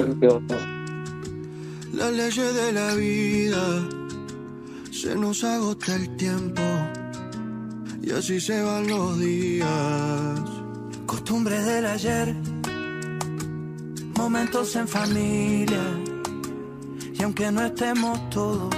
las 1.92 2.13
leyes 2.13 2.56
de 2.56 2.72
la 2.72 2.96
vida. 2.96 3.89
Se 4.89 5.13
nos 5.15 5.44
agota 5.44 5.98
el 5.98 6.15
tiempo 6.15 6.62
y 8.01 8.12
así 8.12 8.39
se 8.39 8.62
van 8.62 8.88
los 8.88 9.20
días. 9.20 10.39
Costumbre 11.06 11.60
del 11.60 11.86
ayer, 11.88 12.34
momentos 14.17 14.75
en 14.75 14.88
familia. 14.88 15.84
Y 17.13 17.24
aunque 17.24 17.51
no 17.51 17.62
estemos 17.65 18.29
todos, 18.29 18.74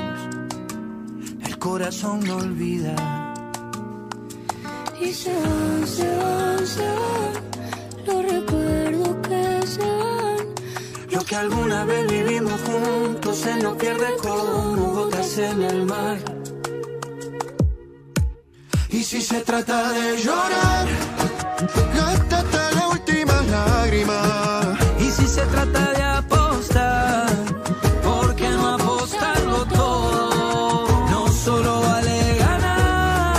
el 1.45 1.57
corazón 1.57 2.19
no 2.21 2.37
olvida. 2.37 2.95
Y 4.99 5.13
se 5.13 5.33
van, 5.33 5.87
se 5.87 6.15
van, 6.17 6.67
se 6.67 6.87
van 6.87 7.47
los 8.07 8.31
recuerdos 8.31 9.15
que 9.27 9.67
se 9.67 9.81
van. 9.81 10.37
Lo 11.11 11.23
que 11.23 11.35
alguna 11.35 11.85
vez 11.85 12.07
vivimos 12.11 12.59
juntos 12.61 13.37
se 13.37 13.55
nos 13.57 13.75
pierde 13.77 14.07
como 14.21 14.93
gotas 14.93 15.37
en 15.37 15.61
el 15.61 15.85
mar. 15.85 16.17
Y 18.89 19.03
si 19.03 19.21
se 19.21 19.41
trata 19.41 19.91
de 19.91 20.17
llorar, 20.17 20.87
gástate 21.93 22.75
la 22.75 22.87
última 22.87 23.41
lágrima. 23.43 24.26
Se 25.37 25.45
trata 25.45 25.93
de 25.93 26.01
apostar, 26.01 27.29
¿por 28.03 28.35
qué 28.35 28.49
no 28.49 28.69
apostarlo 28.69 29.65
todo? 29.67 30.87
No 31.11 31.27
solo 31.27 31.81
vale 31.81 32.37
ganar 32.39 33.37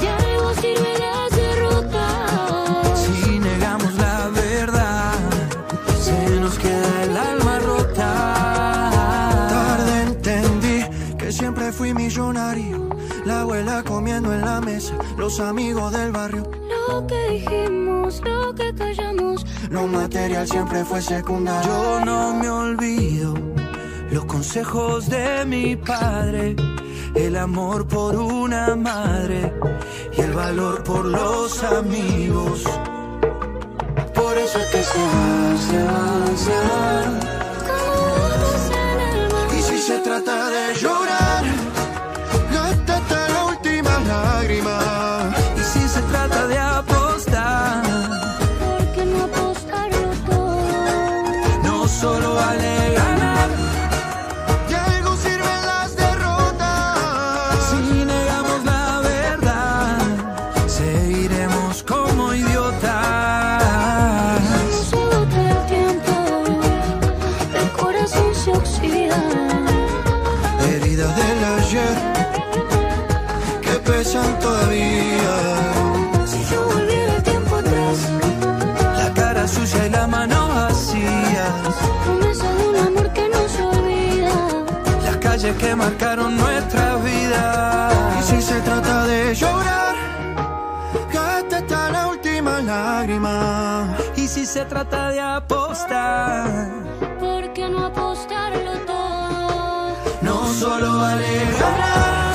De 0.00 0.08
algo 0.08 0.54
sirve 0.54 0.92
las 1.04 1.30
derrotas. 1.42 3.00
si 3.24 3.40
negamos 3.40 3.92
la 3.94 4.28
verdad. 4.28 5.14
Se 6.00 6.30
nos 6.38 6.56
queda 6.60 7.02
el 7.02 7.16
alma 7.16 7.58
rota. 7.58 8.10
Tarde 9.48 10.02
entendí 10.02 10.78
que 11.18 11.32
siempre 11.32 11.72
fui 11.72 11.92
millonario. 11.92 12.88
La 13.24 13.40
abuela 13.40 13.82
comiendo 13.82 14.32
en 14.32 14.42
la 14.42 14.60
mesa, 14.60 14.94
los 15.18 15.40
amigos 15.40 15.90
del 15.90 16.12
barrio. 16.12 16.65
Lo 16.96 17.06
que 17.06 17.28
dijimos, 17.28 18.22
lo 18.24 18.54
que 18.54 18.74
callamos. 18.74 19.44
Lo 19.68 19.86
material 19.86 20.48
siempre 20.48 20.82
fue 20.82 21.02
secundario. 21.02 21.70
Yo 21.70 22.04
no 22.06 22.32
me 22.32 22.48
olvido 22.48 23.34
los 24.10 24.24
consejos 24.24 25.06
de 25.10 25.44
mi 25.44 25.76
padre, 25.76 26.56
el 27.14 27.36
amor 27.36 27.86
por 27.86 28.16
una 28.16 28.74
madre 28.76 29.52
y 30.16 30.20
el 30.22 30.32
valor 30.32 30.82
por 30.84 31.04
los 31.04 31.62
amigos. 31.64 32.64
Por 34.14 34.38
eso 34.38 34.58
es 34.58 34.66
que 34.72 34.82
se 34.82 34.98
se 94.56 94.64
trata 94.64 95.10
de 95.10 95.20
apostar, 95.20 96.48
¿Por 97.20 97.52
qué 97.52 97.68
no 97.68 97.84
apostarlo 97.84 98.72
todo? 98.86 99.98
no 100.22 100.46
solo 100.54 100.98
vale 100.98 101.40
ganar. 101.60 102.25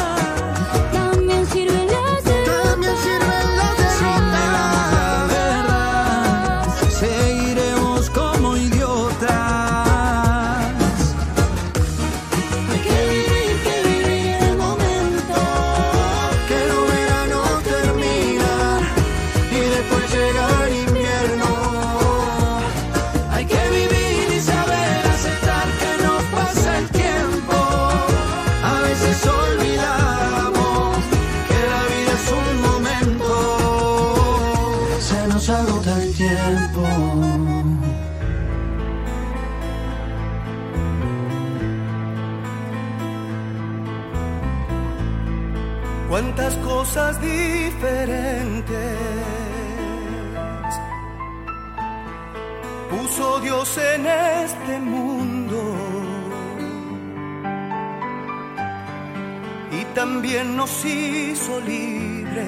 También 60.21 60.55
nos 60.55 60.85
hizo 60.85 61.59
libres 61.61 62.45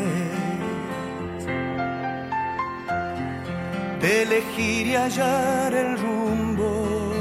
de 4.00 4.22
elegir 4.22 4.88
y 4.88 4.96
hallar 4.96 5.74
el 5.74 5.98
rumbo. 5.98 7.14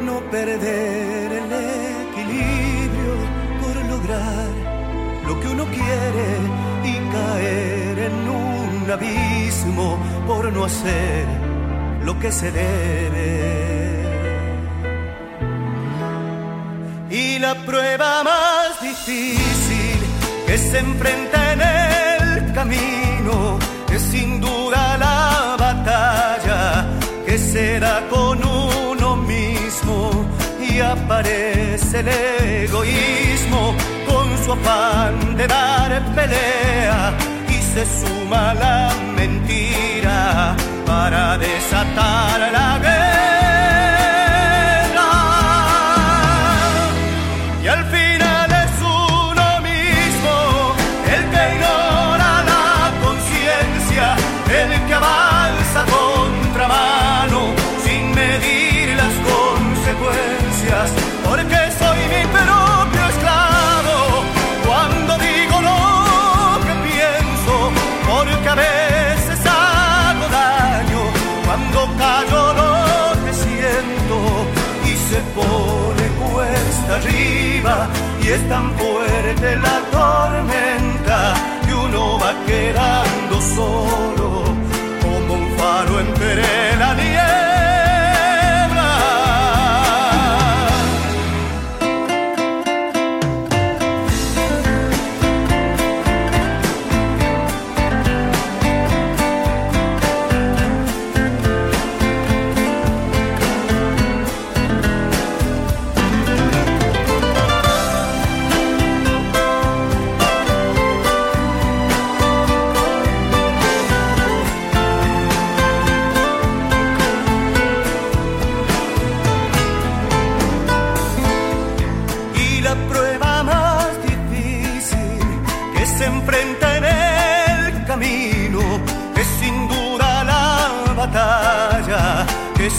No 0.00 0.18
perder 0.30 1.32
el 1.42 1.52
equilibrio 2.08 3.14
por 3.60 3.76
lograr 3.84 4.48
lo 5.26 5.40
que 5.40 5.48
uno 5.48 5.64
quiere 5.66 6.28
y 6.84 6.94
caer 7.12 7.98
en 7.98 8.28
un 8.30 8.90
abismo 8.90 9.98
por 10.26 10.50
no 10.50 10.64
hacer 10.64 11.26
lo 12.02 12.18
que 12.18 12.32
se 12.32 12.50
debe. 12.50 13.63
La 17.44 17.54
prueba 17.56 18.24
más 18.24 18.80
difícil 18.80 19.98
que 20.46 20.56
se 20.56 20.78
enfrenta 20.78 21.38
en 21.52 21.60
el 21.60 22.52
camino 22.54 23.58
es 23.94 24.00
sin 24.12 24.40
duda 24.40 24.96
la 24.96 25.54
batalla 25.58 26.86
que 27.26 27.36
se 27.36 27.78
da 27.80 27.96
con 28.08 28.36
uno 28.42 29.16
mismo 29.16 29.96
y 30.68 30.80
aparece 30.80 32.00
el 32.00 32.08
egoísmo 32.68 33.62
con 34.08 34.26
su 34.42 34.52
afán 34.52 35.36
de 35.36 35.46
dar 35.46 35.90
pelea 36.14 37.12
y 37.54 37.56
se 37.72 37.82
suma 37.98 38.54
la 38.54 38.90
mentira 39.18 40.56
para 40.86 41.36
desatar 41.36 42.40
la 42.56 42.78
guerra. 42.84 43.03
Y 78.24 78.28
es 78.28 78.48
tan 78.48 78.72
fuerte 78.78 79.56
la 79.56 79.80
tormenta 79.90 81.34
que 81.66 81.74
uno 81.74 82.18
va 82.18 82.32
quedando 82.46 83.40
solo 83.40 84.03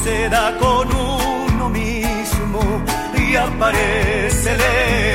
se 0.06 0.30
da 0.30 0.56
con 0.60 0.88
uno 0.96 1.68
mismo 1.70 2.62
y 3.18 3.36
aparece 3.36 4.54
el 4.54 4.62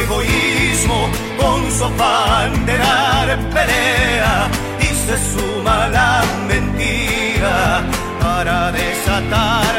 egoísmo 0.02 0.98
con 1.40 1.60
su 1.70 1.84
afán 1.84 2.66
de 2.66 2.76
dar 2.76 3.28
pelea 3.54 4.48
y 4.80 4.88
se 5.04 5.16
suma 5.30 5.88
la 5.96 6.24
mentira 6.48 7.84
para 8.20 8.72
desatar 8.72 9.69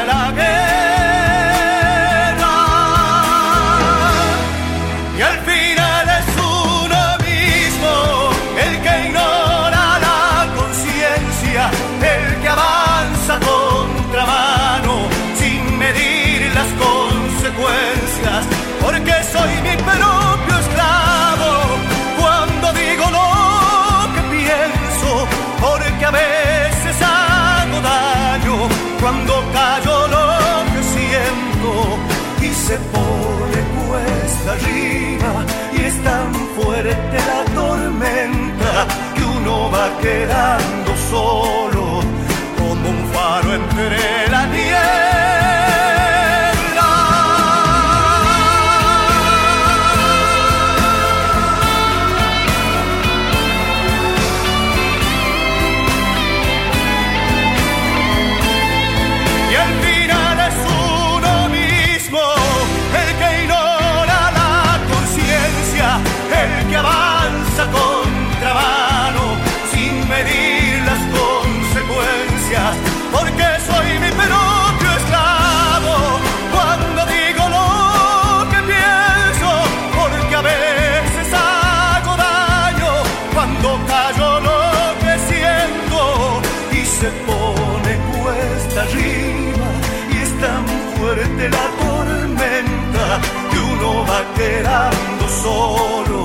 quedando 40.02 40.96
solo 41.10 42.02
como 42.58 42.90
un 42.90 43.06
faro 43.12 43.56
entre 43.56 44.21
quedando 94.42 95.28
solo 95.30 96.20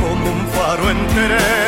como 0.00 0.24
un 0.36 0.46
faro 0.48 0.90
entre 0.90 1.67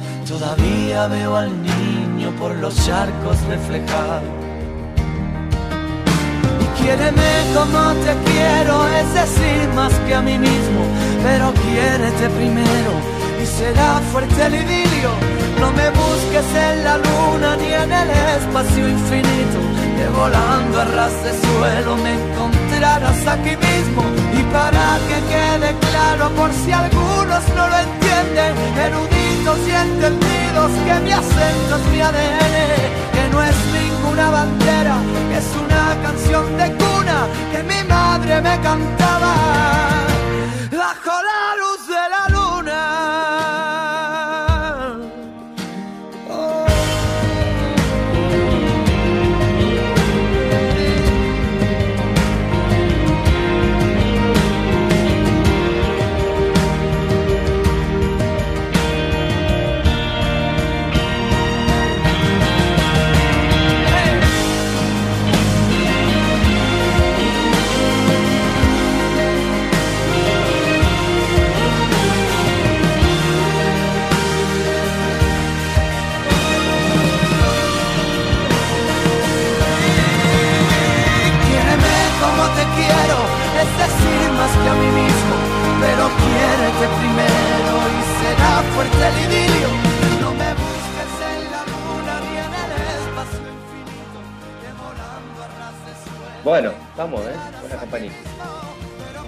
Todavía 0.31 1.07
veo 1.07 1.35
al 1.35 1.51
niño 1.61 2.31
por 2.39 2.55
los 2.55 2.73
charcos 2.85 3.37
reflejados. 3.49 4.23
Y 6.63 6.81
quiéreme 6.81 7.31
como 7.53 7.93
te 8.05 8.13
quiero, 8.31 8.87
es 8.87 9.13
decir, 9.13 9.67
más 9.75 9.93
que 10.07 10.15
a 10.15 10.21
mí 10.21 10.37
mismo, 10.37 10.81
pero 11.21 11.51
quiérete 11.53 12.29
primero 12.29 12.93
y 13.43 13.45
será 13.45 13.99
fuerte 14.13 14.45
el 14.45 14.55
idilio. 14.55 15.11
No 15.59 15.69
me 15.73 15.89
busques 15.89 16.47
en 16.55 16.83
la 16.85 16.97
luna 16.97 17.57
ni 17.57 17.73
en 17.73 17.91
el 17.91 18.09
espacio 18.37 18.87
infinito, 18.87 19.59
que 19.97 20.07
volando 20.17 20.81
a 20.81 20.85
ras 20.85 21.23
de 21.25 21.31
suelo 21.41 21.97
me 21.97 22.13
aquí 22.83 23.55
mismo. 23.57 24.03
Y 24.33 24.43
para 24.51 24.97
que 25.07 25.17
quede 25.31 25.75
claro, 25.89 26.29
por 26.31 26.51
si 26.51 26.71
algunos 26.71 27.43
no 27.55 27.67
lo 27.67 27.77
entienden, 27.77 28.53
eruditos 28.87 29.59
y 29.67 29.71
entendidos, 29.71 30.71
que 30.85 30.99
mi 31.05 31.11
acento 31.11 31.75
es 31.75 31.85
mi 31.91 32.01
ADN, 32.01 32.55
que 33.13 33.23
no 33.31 33.43
es 33.43 33.55
ninguna 33.79 34.29
bandera, 34.29 34.95
es 35.37 35.47
una 35.63 36.01
canción 36.01 36.57
de 36.57 36.67
cuna 36.81 37.27
que 37.51 37.63
mi 37.63 37.83
madre 37.87 38.41
me 38.41 38.59
cantaba 38.61 39.33
bajo 40.71 41.15
la 41.29 41.40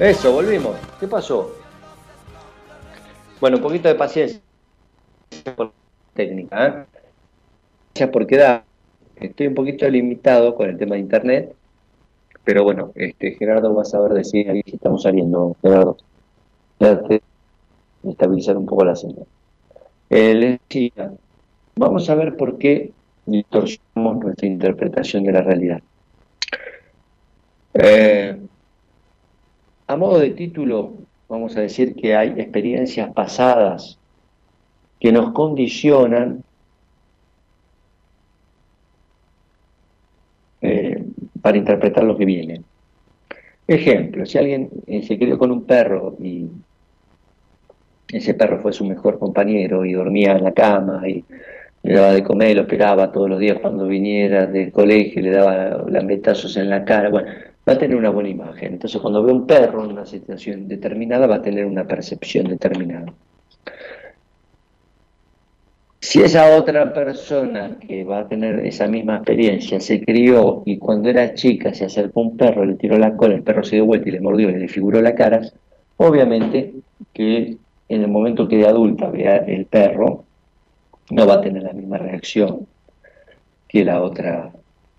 Eso, 0.03 0.33
volvimos. 0.33 0.75
¿Qué 0.99 1.07
pasó? 1.07 1.55
Bueno, 3.39 3.55
un 3.55 3.63
poquito 3.63 3.87
de 3.87 3.95
paciencia 3.95 4.41
técnica, 6.13 6.67
¿eh? 6.67 6.85
Gracias 7.95 8.09
por 8.09 8.27
quedar. 8.27 8.65
Estoy 9.15 9.47
un 9.47 9.55
poquito 9.55 9.87
limitado 9.87 10.55
con 10.55 10.69
el 10.69 10.77
tema 10.77 10.95
de 10.95 11.01
internet, 11.01 11.55
pero 12.43 12.65
bueno, 12.65 12.91
este, 12.95 13.35
Gerardo 13.35 13.73
va 13.73 13.83
a 13.83 13.85
saber 13.85 14.11
decir 14.11 14.49
ahí 14.49 14.61
si 14.65 14.75
estamos 14.75 15.03
saliendo, 15.03 15.55
Gerardo. 15.61 15.95
Estabilizar 18.03 18.57
un 18.57 18.65
poco 18.65 18.83
la 18.83 18.97
señal. 18.97 19.25
Eh, 20.09 20.59
decía, 20.69 21.13
vamos 21.77 22.09
a 22.09 22.15
ver 22.15 22.35
por 22.35 22.57
qué 22.57 22.91
distorsionamos 23.25 24.21
nuestra 24.21 24.47
interpretación 24.47 25.23
de 25.23 25.31
la 25.31 25.43
realidad. 25.43 25.81
Eh, 27.75 28.37
a 29.93 29.97
modo 29.97 30.19
de 30.19 30.31
título, 30.31 30.93
vamos 31.29 31.55
a 31.55 31.61
decir 31.61 31.93
que 31.95 32.15
hay 32.15 32.29
experiencias 32.29 33.13
pasadas 33.13 33.99
que 34.99 35.11
nos 35.11 35.33
condicionan 35.33 36.43
eh, 40.61 41.03
para 41.41 41.57
interpretar 41.57 42.03
lo 42.05 42.17
que 42.17 42.25
viene. 42.25 42.61
Ejemplo, 43.67 44.25
si 44.25 44.39
alguien 44.39 44.69
se 44.87 45.17
crió 45.17 45.37
con 45.37 45.51
un 45.51 45.63
perro 45.63 46.15
y 46.19 46.49
ese 48.11 48.33
perro 48.33 48.59
fue 48.59 48.73
su 48.73 48.85
mejor 48.85 49.19
compañero 49.19 49.85
y 49.85 49.93
dormía 49.93 50.31
en 50.33 50.43
la 50.43 50.53
cama 50.53 51.07
y 51.07 51.23
le 51.83 51.93
daba 51.93 52.13
de 52.13 52.23
comer, 52.23 52.55
lo 52.55 52.63
esperaba 52.63 53.11
todos 53.11 53.29
los 53.29 53.39
días 53.39 53.59
cuando 53.61 53.85
viniera 53.85 54.47
del 54.47 54.71
colegio, 54.71 55.21
le 55.21 55.29
daba 55.29 55.85
lambetazos 55.87 56.57
en 56.57 56.69
la 56.69 56.83
cara, 56.83 57.09
bueno, 57.09 57.29
va 57.67 57.73
a 57.73 57.77
tener 57.77 57.95
una 57.95 58.09
buena 58.09 58.29
imagen. 58.29 58.73
Entonces 58.73 59.01
cuando 59.01 59.23
ve 59.23 59.31
un 59.31 59.47
perro 59.47 59.83
en 59.83 59.91
una 59.91 60.05
situación 60.05 60.67
determinada 60.67 61.27
va 61.27 61.35
a 61.35 61.41
tener 61.41 61.65
una 61.65 61.85
percepción 61.85 62.47
determinada. 62.47 63.13
Si 65.99 66.21
esa 66.21 66.57
otra 66.57 66.93
persona 66.93 67.77
que 67.79 68.03
va 68.03 68.19
a 68.19 68.27
tener 68.27 68.65
esa 68.65 68.87
misma 68.87 69.15
experiencia 69.15 69.79
se 69.79 70.03
crió 70.03 70.61
y 70.65 70.77
cuando 70.77 71.09
era 71.09 71.33
chica 71.33 71.73
se 71.73 71.85
acercó 71.85 72.21
un 72.21 72.35
perro, 72.35 72.65
le 72.65 72.75
tiró 72.75 72.97
la 72.97 73.15
cola, 73.15 73.35
el 73.35 73.43
perro 73.43 73.63
se 73.63 73.77
dio 73.77 73.85
vuelta 73.85 74.09
y 74.09 74.11
le 74.11 74.19
mordió 74.19 74.49
y 74.49 74.59
le 74.59 74.67
figuró 74.67 75.01
la 75.01 75.15
cara, 75.15 75.41
obviamente 75.97 76.73
que 77.13 77.57
en 77.87 78.01
el 78.01 78.09
momento 78.09 78.47
que 78.47 78.57
de 78.57 78.67
adulta 78.67 79.09
vea 79.09 79.37
el 79.37 79.65
perro, 79.65 80.25
no 81.09 81.25
va 81.25 81.35
a 81.35 81.41
tener 81.41 81.63
la 81.63 81.73
misma 81.73 81.97
reacción 81.97 82.67
que 83.67 83.85
la 83.85 84.01
otra 84.01 84.51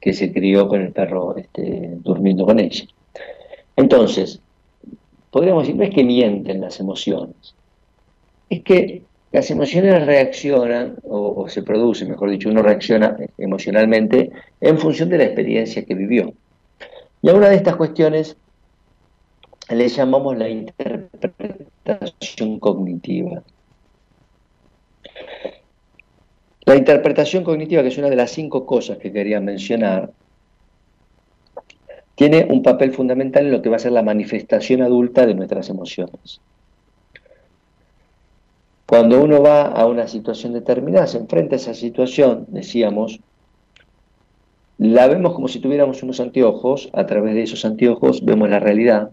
que 0.04 0.12
se 0.12 0.30
crió 0.30 0.68
con 0.68 0.82
el 0.82 0.92
perro 0.92 1.34
este, 1.34 1.96
durmiendo 2.02 2.44
con 2.44 2.60
ella. 2.60 2.84
Entonces, 3.74 4.38
podríamos 5.30 5.62
decir, 5.62 5.76
no 5.76 5.84
es 5.84 5.94
que 5.94 6.04
mienten 6.04 6.60
las 6.60 6.78
emociones, 6.78 7.54
es 8.50 8.62
que 8.62 9.00
las 9.32 9.50
emociones 9.50 10.04
reaccionan, 10.04 10.96
o, 11.04 11.48
se 11.48 11.62
produce, 11.62 12.04
mejor 12.04 12.28
dicho, 12.28 12.50
uno 12.50 12.60
reacciona 12.60 13.16
emocionalmente 13.38 14.30
en 14.60 14.78
función 14.78 15.08
de 15.08 15.16
la 15.16 15.24
experiencia 15.24 15.86
que 15.86 15.94
vivió. 15.94 16.34
Y 17.22 17.30
a 17.30 17.34
una 17.34 17.48
de 17.48 17.56
estas 17.56 17.76
cuestiones 17.76 18.36
le 19.70 19.88
llamamos 19.88 20.36
la 20.36 20.50
interpretación 20.50 22.58
cognitiva. 22.58 23.42
La 26.66 26.76
interpretación 26.76 27.44
cognitiva, 27.44 27.82
que 27.82 27.88
es 27.88 27.98
una 27.98 28.08
de 28.08 28.16
las 28.16 28.30
cinco 28.30 28.64
cosas 28.64 28.98
que 28.98 29.12
quería 29.12 29.40
mencionar, 29.40 30.10
tiene 32.14 32.46
un 32.48 32.62
papel 32.62 32.92
fundamental 32.92 33.46
en 33.46 33.52
lo 33.52 33.60
que 33.60 33.68
va 33.68 33.76
a 33.76 33.80
ser 33.80 33.92
la 33.92 34.02
manifestación 34.02 34.82
adulta 34.82 35.26
de 35.26 35.34
nuestras 35.34 35.68
emociones. 35.68 36.40
Cuando 38.86 39.22
uno 39.22 39.42
va 39.42 39.62
a 39.62 39.86
una 39.86 40.06
situación 40.06 40.52
determinada, 40.52 41.06
se 41.06 41.18
enfrenta 41.18 41.56
a 41.56 41.58
esa 41.58 41.74
situación, 41.74 42.46
decíamos, 42.48 43.20
la 44.78 45.06
vemos 45.06 45.34
como 45.34 45.48
si 45.48 45.60
tuviéramos 45.60 46.02
unos 46.02 46.20
anteojos, 46.20 46.90
a 46.92 47.04
través 47.06 47.34
de 47.34 47.42
esos 47.42 47.64
anteojos 47.64 48.24
vemos 48.24 48.48
la 48.48 48.60
realidad, 48.60 49.10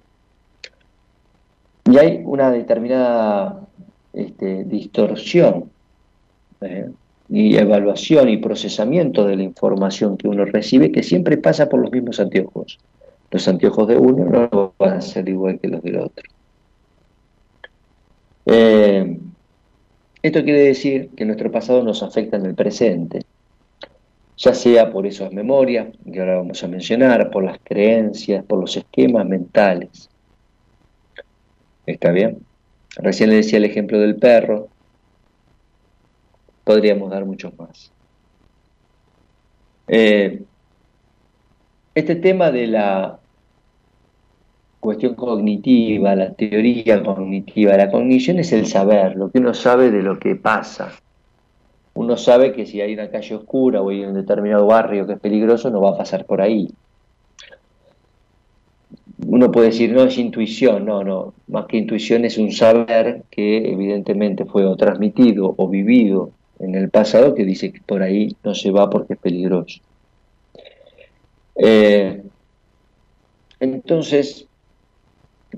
y 1.86 1.98
hay 1.98 2.22
una 2.24 2.52
determinada 2.52 3.68
este, 4.14 4.64
distorsión 4.66 5.72
¿eh? 6.62 6.92
Y 7.32 7.56
evaluación 7.56 8.28
y 8.28 8.38
procesamiento 8.38 9.26
de 9.26 9.38
la 9.38 9.44
información 9.44 10.18
que 10.18 10.28
uno 10.28 10.44
recibe 10.44 10.92
que 10.92 11.02
siempre 11.02 11.38
pasa 11.38 11.70
por 11.70 11.80
los 11.80 11.90
mismos 11.90 12.20
anteojos. 12.20 12.78
Los 13.32 13.48
anteojos 13.48 13.88
de 13.88 13.98
uno 13.98 14.26
no 14.26 14.74
van 14.78 14.98
a 14.98 15.02
ser 15.02 15.30
igual 15.30 15.58
que 15.58 15.70
los 15.70 15.82
del 15.82 16.00
otro. 16.00 16.26
Eh, 18.48 19.18
esto 20.22 20.44
quiere 20.44 20.64
decir 20.64 21.10
que 21.16 21.24
nuestro 21.24 21.50
pasado 21.50 21.82
nos 21.84 22.04
afecta 22.04 22.36
en 22.36 22.48
el 22.48 22.54
presente, 22.54 23.22
ya 24.36 24.54
sea 24.54 24.92
por 24.92 25.08
esas 25.08 25.32
memorias 25.32 25.88
que 26.12 26.20
ahora 26.20 26.36
vamos 26.36 26.62
a 26.66 26.68
mencionar, 26.68 27.32
por 27.32 27.46
las 27.46 27.60
creencias, 27.64 28.44
por 28.44 28.60
los 28.60 28.76
esquemas 28.76 29.26
mentales. 29.26 30.10
¿Está 31.86 32.12
bien? 32.12 32.40
Recién 32.98 33.30
le 33.30 33.38
decía 33.38 33.58
el 33.58 33.66
ejemplo 33.66 34.00
del 34.00 34.18
perro, 34.18 34.68
podríamos 36.72 37.12
dar 37.12 37.26
muchos 37.26 37.52
más. 37.60 37.92
Eh, 39.90 40.42
este 41.94 42.16
tema 42.16 42.50
de 42.50 42.68
la 42.68 43.20
cuestión 44.80 45.16
cognitiva, 45.16 46.16
la 46.16 46.34
teoría 46.34 47.04
cognitiva. 47.04 47.76
La 47.76 47.92
cognición 47.92 48.40
es 48.40 48.54
el 48.54 48.68
saber, 48.68 49.18
lo 49.18 49.30
que 49.30 49.40
uno 49.40 49.54
sabe 49.54 49.92
de 49.92 50.02
lo 50.02 50.18
que 50.18 50.38
pasa. 50.38 50.94
Uno 51.94 52.16
sabe 52.16 52.54
que 52.54 52.66
si 52.66 52.80
hay 52.80 52.94
una 52.94 53.10
calle 53.10 53.36
oscura 53.36 53.82
o 53.82 53.90
hay 53.90 54.06
un 54.06 54.14
determinado 54.14 54.66
barrio 54.66 55.06
que 55.06 55.14
es 55.14 55.20
peligroso, 55.20 55.70
no 55.70 55.82
va 55.82 55.90
a 55.92 55.98
pasar 55.98 56.26
por 56.26 56.42
ahí. 56.42 56.70
Uno 59.28 59.52
puede 59.52 59.68
decir, 59.68 59.92
no 59.92 60.04
es 60.04 60.18
intuición, 60.18 60.86
no, 60.86 61.04
no, 61.04 61.34
más 61.48 61.66
que 61.66 61.78
intuición 61.78 62.24
es 62.24 62.38
un 62.38 62.54
saber 62.54 63.24
que 63.30 63.58
evidentemente 63.74 64.46
fue 64.46 64.66
o 64.66 64.78
transmitido 64.78 65.54
o 65.58 65.68
vivido 65.68 66.32
en 66.62 66.76
el 66.76 66.90
pasado 66.90 67.36
que 67.36 67.46
dice 67.46 67.72
que 67.72 67.82
por 67.82 68.02
ahí 68.02 68.36
no 68.44 68.54
se 68.54 68.72
va 68.72 68.90
porque 68.90 69.14
es 69.14 69.20
peligroso. 69.20 69.80
Eh, 71.56 72.22
entonces, 73.60 74.48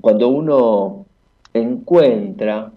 cuando 0.00 0.28
uno 0.28 1.06
encuentra 1.52 2.72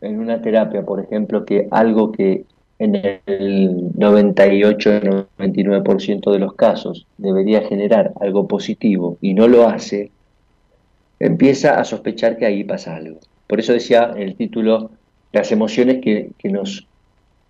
en 0.00 0.18
una 0.18 0.40
terapia, 0.40 0.82
por 0.84 1.00
ejemplo, 1.00 1.44
que 1.44 1.68
algo 1.70 2.12
que 2.12 2.44
en 2.78 2.94
el 2.94 3.92
98-99% 3.94 6.32
de 6.32 6.38
los 6.38 6.54
casos 6.54 7.06
debería 7.16 7.62
generar 7.62 8.12
algo 8.20 8.46
positivo 8.46 9.18
y 9.20 9.34
no 9.34 9.48
lo 9.48 9.68
hace, 9.68 10.12
empieza 11.18 11.80
a 11.80 11.84
sospechar 11.84 12.36
que 12.36 12.46
ahí 12.46 12.62
pasa 12.64 12.96
algo. 12.96 13.18
Por 13.46 13.60
eso 13.60 13.72
decía 13.72 14.12
en 14.14 14.22
el 14.22 14.36
título, 14.36 14.90
las 15.32 15.52
emociones 15.52 16.00
que, 16.00 16.32
nos, 16.44 16.87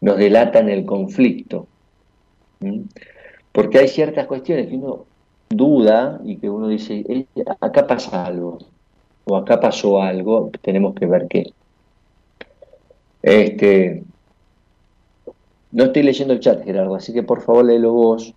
nos 0.01 0.17
delatan 0.17 0.69
el 0.69 0.85
conflicto. 0.85 1.67
Porque 3.53 3.79
hay 3.79 3.89
ciertas 3.89 4.27
cuestiones 4.27 4.69
que 4.69 4.77
uno 4.77 5.05
duda 5.49 6.21
y 6.25 6.37
que 6.37 6.51
uno 6.51 6.69
dice, 6.69 7.05
acá 7.61 7.87
pasa 7.87 8.27
algo 8.27 8.59
o 9.25 9.37
acá 9.37 9.61
pasó 9.61 10.01
algo, 10.01 10.51
tenemos 10.63 10.95
que 10.95 11.07
ver 11.07 11.27
qué. 11.29 11.53
Este, 13.23 14.03
no 15.73 15.85
estoy 15.85 16.03
leyendo 16.03 16.35
el 16.35 16.41
chat, 16.41 16.65
Gerardo, 16.65 16.95
así 16.95 17.13
que 17.13 17.23
por 17.23 17.43
favor 17.43 17.67
léelo 17.67 17.93
vos 17.93 18.35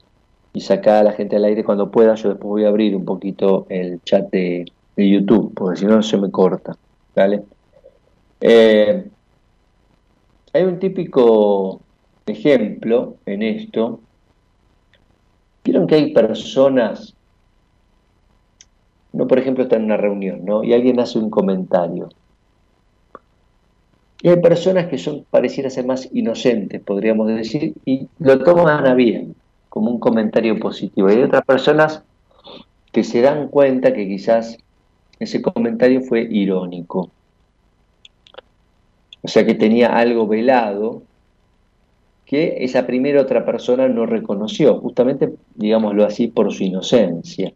y 0.53 0.59
saca 0.59 0.99
a 0.99 1.03
la 1.03 1.13
gente 1.13 1.37
al 1.37 1.45
aire 1.45 1.63
cuando 1.63 1.91
pueda. 1.91 2.15
Yo 2.15 2.29
después 2.29 2.49
voy 2.49 2.65
a 2.65 2.69
abrir 2.69 2.95
un 2.95 3.05
poquito 3.05 3.65
el 3.69 4.01
chat 4.03 4.29
de, 4.31 4.65
YouTube, 4.97 5.53
porque 5.55 5.79
si 5.79 5.85
no 5.85 6.03
se 6.03 6.17
me 6.17 6.29
corta. 6.29 6.75
¿vale? 7.15 7.41
Eh, 8.41 9.09
hay 10.53 10.63
un 10.63 10.79
típico 10.79 11.81
ejemplo 12.25 13.15
en 13.25 13.43
esto. 13.43 13.99
Vieron 15.63 15.87
que 15.87 15.95
hay 15.95 16.13
personas 16.13 17.15
no, 19.13 19.27
por 19.27 19.39
ejemplo, 19.39 19.63
está 19.63 19.75
en 19.75 19.85
una 19.85 19.97
reunión, 19.97 20.45
¿no? 20.45 20.63
Y 20.63 20.73
alguien 20.73 20.99
hace 20.99 21.19
un 21.19 21.29
comentario. 21.29 22.09
Y 24.21 24.29
hay 24.29 24.39
personas 24.39 24.87
que 24.87 24.97
son, 24.97 25.25
pareciera 25.29 25.69
ser 25.69 25.85
más 25.85 26.07
inocentes, 26.13 26.81
podríamos 26.81 27.27
decir, 27.27 27.73
y 27.85 28.07
lo 28.19 28.39
toman 28.39 28.85
a 28.85 28.93
bien, 28.93 29.35
como 29.69 29.89
un 29.91 29.99
comentario 29.99 30.59
positivo. 30.59 31.09
Y 31.09 31.15
hay 31.15 31.23
otras 31.23 31.43
personas 31.43 32.03
que 32.91 33.03
se 33.03 33.21
dan 33.21 33.47
cuenta 33.47 33.93
que 33.93 34.07
quizás 34.07 34.57
ese 35.19 35.41
comentario 35.41 36.01
fue 36.01 36.21
irónico. 36.29 37.09
O 39.21 39.27
sea 39.27 39.45
que 39.45 39.55
tenía 39.55 39.95
algo 39.95 40.27
velado 40.27 41.03
que 42.25 42.63
esa 42.63 42.87
primera 42.87 43.21
otra 43.21 43.45
persona 43.45 43.87
no 43.87 44.05
reconoció, 44.05 44.79
justamente, 44.79 45.33
digámoslo 45.55 46.05
así, 46.05 46.27
por 46.27 46.51
su 46.53 46.63
inocencia. 46.63 47.53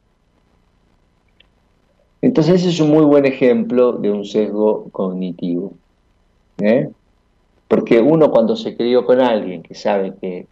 Entonces 2.21 2.56
ese 2.56 2.69
es 2.69 2.80
un 2.80 2.91
muy 2.91 3.06
buen 3.06 3.25
ejemplo 3.25 3.93
de 3.93 4.12
un 4.12 4.25
sesgo 4.25 4.89
cognitivo. 4.91 5.73
¿eh? 6.60 6.89
Porque 7.67 8.01
uno 8.01 8.32
cuando 8.32 8.56
se 8.56 8.75
crió 8.75 9.06
con 9.06 9.21
alguien 9.21 9.63
que 9.63 9.75
sabe 9.75 10.13
que 10.19 10.47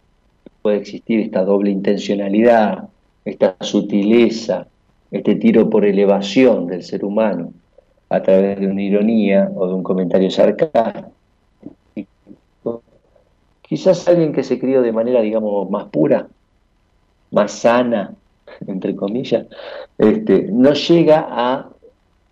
puede 0.62 0.78
existir 0.78 1.20
esta 1.20 1.44
doble 1.44 1.70
intencionalidad, 1.70 2.88
esta 3.24 3.56
sutileza, 3.60 4.66
este 5.10 5.34
tiro 5.34 5.68
por 5.68 5.84
elevación 5.84 6.66
del 6.66 6.82
ser 6.82 7.04
humano 7.04 7.52
a 8.08 8.22
través 8.22 8.60
de 8.60 8.66
una 8.66 8.82
ironía 8.82 9.50
o 9.54 9.66
de 9.66 9.74
un 9.74 9.82
comentario 9.82 10.30
sarcástico, 10.30 11.12
quizás 13.62 14.06
alguien 14.08 14.32
que 14.32 14.42
se 14.42 14.58
crió 14.58 14.82
de 14.82 14.92
manera, 14.92 15.20
digamos, 15.20 15.68
más 15.70 15.86
pura, 15.86 16.28
más 17.30 17.52
sana, 17.52 18.14
entre 18.66 18.94
comillas, 18.94 19.46
este, 19.98 20.48
no 20.52 20.72
llega 20.74 21.26
a 21.28 21.68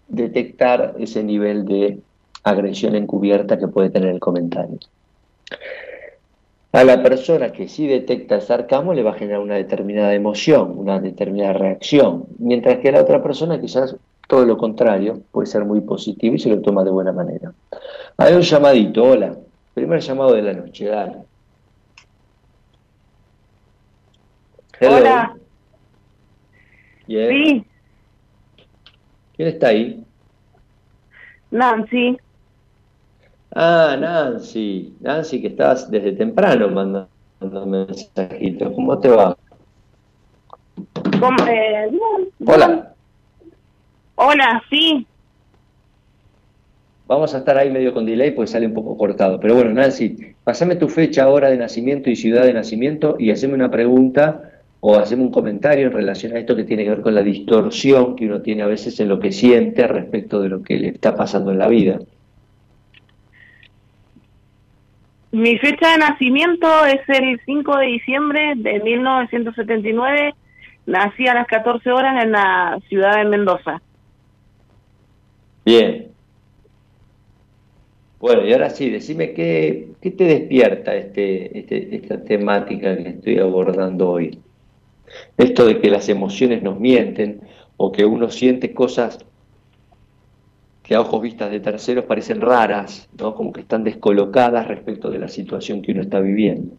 detectar 0.09 0.95
ese 0.99 1.23
nivel 1.23 1.65
de 1.65 1.99
agresión 2.45 2.95
encubierta 2.95 3.59
que 3.59 3.69
puede 3.69 3.91
tener 3.91 4.11
el 4.11 4.21
comentario. 4.21 4.79
A 6.73 6.85
la 6.85 7.03
persona 7.03 7.53
que 7.53 7.69
sí 7.69 7.87
detecta 7.87 8.37
el 8.37 8.43
sarcasmo 8.43 8.95
le 8.95 9.03
va 9.03 9.11
a 9.11 9.15
generar 9.15 9.41
una 9.41 9.57
determinada 9.57 10.15
emoción, 10.15 10.79
una 10.79 11.01
determinada 11.01 11.53
reacción, 11.53 12.25
mientras 12.39 12.79
que 12.79 12.89
a 12.89 12.93
la 12.93 13.03
otra 13.03 13.23
persona 13.23 13.61
quizás 13.61 13.97
todo 14.33 14.47
lo 14.47 14.57
contrario, 14.57 15.21
puede 15.31 15.47
ser 15.47 15.63
muy 15.67 15.83
positivo 15.83 16.35
y 16.35 16.39
se 16.39 16.49
lo 16.49 16.63
toma 16.63 16.83
de 16.83 16.91
buena 16.91 17.13
manera. 17.13 17.53
Hay 18.17 18.33
un 18.33 18.41
llamadito, 18.41 19.05
hola, 19.05 19.37
primer 19.75 20.01
llamado 20.01 20.33
de 20.33 20.41
la 20.41 20.55
noche, 20.55 20.87
dale. 20.87 21.17
Hola. 24.81 25.37
Sí. 27.07 27.67
¿Quién 29.37 29.49
está 29.49 29.67
ahí? 29.69 30.03
Nancy. 31.51 32.17
Ah, 33.55 33.99
Nancy. 34.01 34.97
Nancy, 35.01 35.43
que 35.43 35.49
estás 35.49 35.91
desde 35.91 36.13
temprano 36.13 36.71
mandando 36.71 37.67
mensajitos. 37.67 38.73
¿Cómo 38.75 38.99
te 38.99 39.09
va? 39.11 39.37
Eh, 41.51 41.91
Hola. 42.47 42.92
Hola, 44.25 44.63
sí. 44.71 45.05
Vamos 47.09 47.35
a 47.35 47.39
estar 47.39 47.59
ahí 47.59 47.73
medio 47.73 47.93
con 47.93 48.07
delay 48.07 48.31
porque 48.31 48.53
sale 48.53 48.67
un 48.67 48.75
poco 48.75 48.97
cortado. 48.97 49.41
Pero 49.41 49.57
bueno, 49.57 49.73
Nancy, 49.73 50.35
pasame 50.45 50.77
tu 50.77 50.89
fecha, 50.89 51.29
hora 51.29 51.51
de 51.51 51.57
nacimiento 51.57 52.09
y 52.09 52.15
ciudad 52.15 52.45
de 52.45 52.53
nacimiento 52.53 53.17
y 53.19 53.33
haceme 53.33 53.55
una 53.55 53.73
pregunta 53.73 54.53
o 54.79 54.97
hacemos 54.97 55.27
un 55.27 55.33
comentario 55.33 55.89
en 55.89 55.93
relación 55.93 56.37
a 56.37 56.39
esto 56.39 56.55
que 56.55 56.63
tiene 56.63 56.85
que 56.85 56.91
ver 56.91 57.01
con 57.01 57.17
la 57.17 57.23
distorsión 57.23 58.15
que 58.15 58.27
uno 58.27 58.43
tiene 58.43 58.63
a 58.63 58.67
veces 58.67 59.01
en 59.01 59.09
lo 59.09 59.19
que 59.19 59.33
siente 59.33 59.89
respecto 59.89 60.41
de 60.41 60.51
lo 60.51 60.63
que 60.63 60.79
le 60.79 60.89
está 60.91 61.17
pasando 61.17 61.51
en 61.51 61.59
la 61.59 61.67
vida. 61.67 61.99
Mi 65.33 65.59
fecha 65.59 65.91
de 65.91 65.99
nacimiento 65.99 66.69
es 66.85 67.01
el 67.09 67.41
5 67.45 67.77
de 67.77 67.87
diciembre 67.87 68.53
de 68.55 68.79
1979. 68.79 70.35
Nací 70.87 71.27
a 71.27 71.35
las 71.35 71.49
14 71.49 71.91
horas 71.91 72.23
en 72.23 72.31
la 72.31 72.79
ciudad 72.89 73.17
de 73.17 73.25
Mendoza. 73.25 73.83
Bien. 75.65 76.13
Bueno, 78.21 78.47
y 78.47 78.53
ahora 78.53 78.71
sí, 78.71 78.89
decime 78.91 79.33
qué, 79.33 79.89
qué 80.01 80.11
te 80.13 80.25
despierta 80.25 80.95
este, 80.95 81.59
este, 81.59 81.97
esta 81.97 82.23
temática 82.23 82.97
que 82.97 83.09
estoy 83.09 83.39
abordando 83.39 84.11
hoy. 84.11 84.39
Esto 85.37 85.67
de 85.67 85.81
que 85.81 85.91
las 85.91 86.09
emociones 86.09 86.63
nos 86.63 86.79
mienten 86.79 87.41
o 87.77 87.91
que 87.91 88.05
uno 88.05 88.31
siente 88.31 88.73
cosas 88.73 89.19
que 90.83 90.95
a 90.95 91.01
ojos 91.01 91.23
vistas 91.23 91.51
de 91.51 91.61
terceros 91.61 92.05
parecen 92.05 92.41
raras, 92.41 93.09
¿no? 93.19 93.35
como 93.35 93.53
que 93.53 93.61
están 93.61 93.85
descolocadas 93.85 94.67
respecto 94.67 95.11
de 95.11 95.19
la 95.19 95.29
situación 95.29 95.83
que 95.83 95.93
uno 95.93 96.03
está 96.03 96.21
viviendo. 96.21 96.77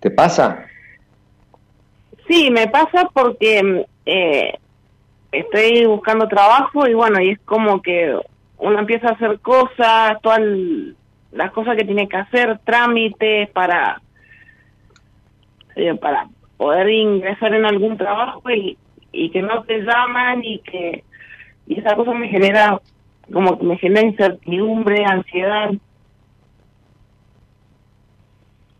¿Te 0.00 0.10
pasa? 0.10 0.66
Sí, 2.26 2.50
me 2.50 2.68
pasa 2.68 3.08
porque 3.12 3.86
eh, 4.04 4.52
estoy 5.32 5.86
buscando 5.86 6.28
trabajo 6.28 6.86
y 6.86 6.94
bueno, 6.94 7.20
y 7.20 7.30
es 7.30 7.38
como 7.40 7.82
que 7.82 8.18
uno 8.58 8.78
empieza 8.78 9.08
a 9.08 9.12
hacer 9.12 9.40
cosas, 9.40 10.20
todas 10.22 10.40
las 11.32 11.52
cosas 11.52 11.76
que 11.76 11.84
tiene 11.84 12.08
que 12.08 12.16
hacer, 12.16 12.58
trámites 12.64 13.50
para, 13.50 14.00
eh, 15.76 15.94
para 15.94 16.28
poder 16.56 16.88
ingresar 16.90 17.54
en 17.54 17.64
algún 17.64 17.96
trabajo 17.96 18.50
y, 18.50 18.76
y 19.12 19.30
que 19.30 19.42
no 19.42 19.62
te 19.62 19.80
llaman 19.80 20.42
y 20.44 20.58
que 20.60 21.04
y 21.68 21.78
esa 21.78 21.94
cosa 21.94 22.12
me 22.12 22.28
genera 22.28 22.80
como 23.32 23.58
que 23.58 23.66
me 23.66 23.76
genera 23.76 24.06
incertidumbre, 24.06 25.04
ansiedad. 25.04 25.70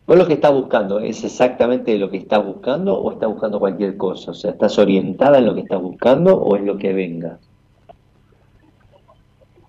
¿Vos 0.09 0.17
lo 0.17 0.27
que 0.27 0.33
estás 0.33 0.53
buscando 0.53 0.99
es 1.01 1.23
exactamente 1.23 1.97
lo 1.99 2.11
que 2.11 2.17
estás 2.17 2.45
buscando 2.45 2.99
o 2.99 3.13
estás 3.13 3.29
buscando 3.29 3.61
cualquier 3.61 3.97
cosa? 3.99 4.31
O 4.31 4.35
sea, 4.35 4.53
¿estás 4.53 4.79
orientada 4.79 5.39
en 5.39 5.47
lo 5.47 5.55
que 5.55 5.61
estás 5.61 5.81
buscando 5.81 6.35
o 6.35 6.57
es 6.57 6.63
lo 6.65 6.79
que 6.79 6.95
venga? 6.95 7.39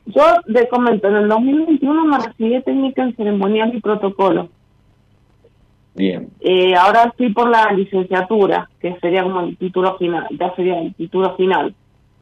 Yo 0.05 0.23
te 0.51 0.67
comento, 0.69 1.09
en 1.09 1.15
el 1.17 1.27
2021 1.27 2.05
me 2.05 2.17
recibí 2.19 2.61
técnica 2.63 3.03
en 3.03 3.15
ceremonial 3.15 3.75
y 3.75 3.81
protocolo. 3.81 4.47
Bien. 5.93 6.29
Eh, 6.39 6.73
ahora 6.73 7.03
estoy 7.03 7.33
por 7.33 7.49
la 7.49 7.71
licenciatura, 7.73 8.69
que 8.79 8.97
sería 9.01 9.23
como 9.23 9.41
el 9.41 9.57
título 9.57 9.97
final, 9.97 10.25
ya 10.31 10.55
sería 10.55 10.79
el 10.79 10.95
título 10.95 11.35
final 11.35 11.75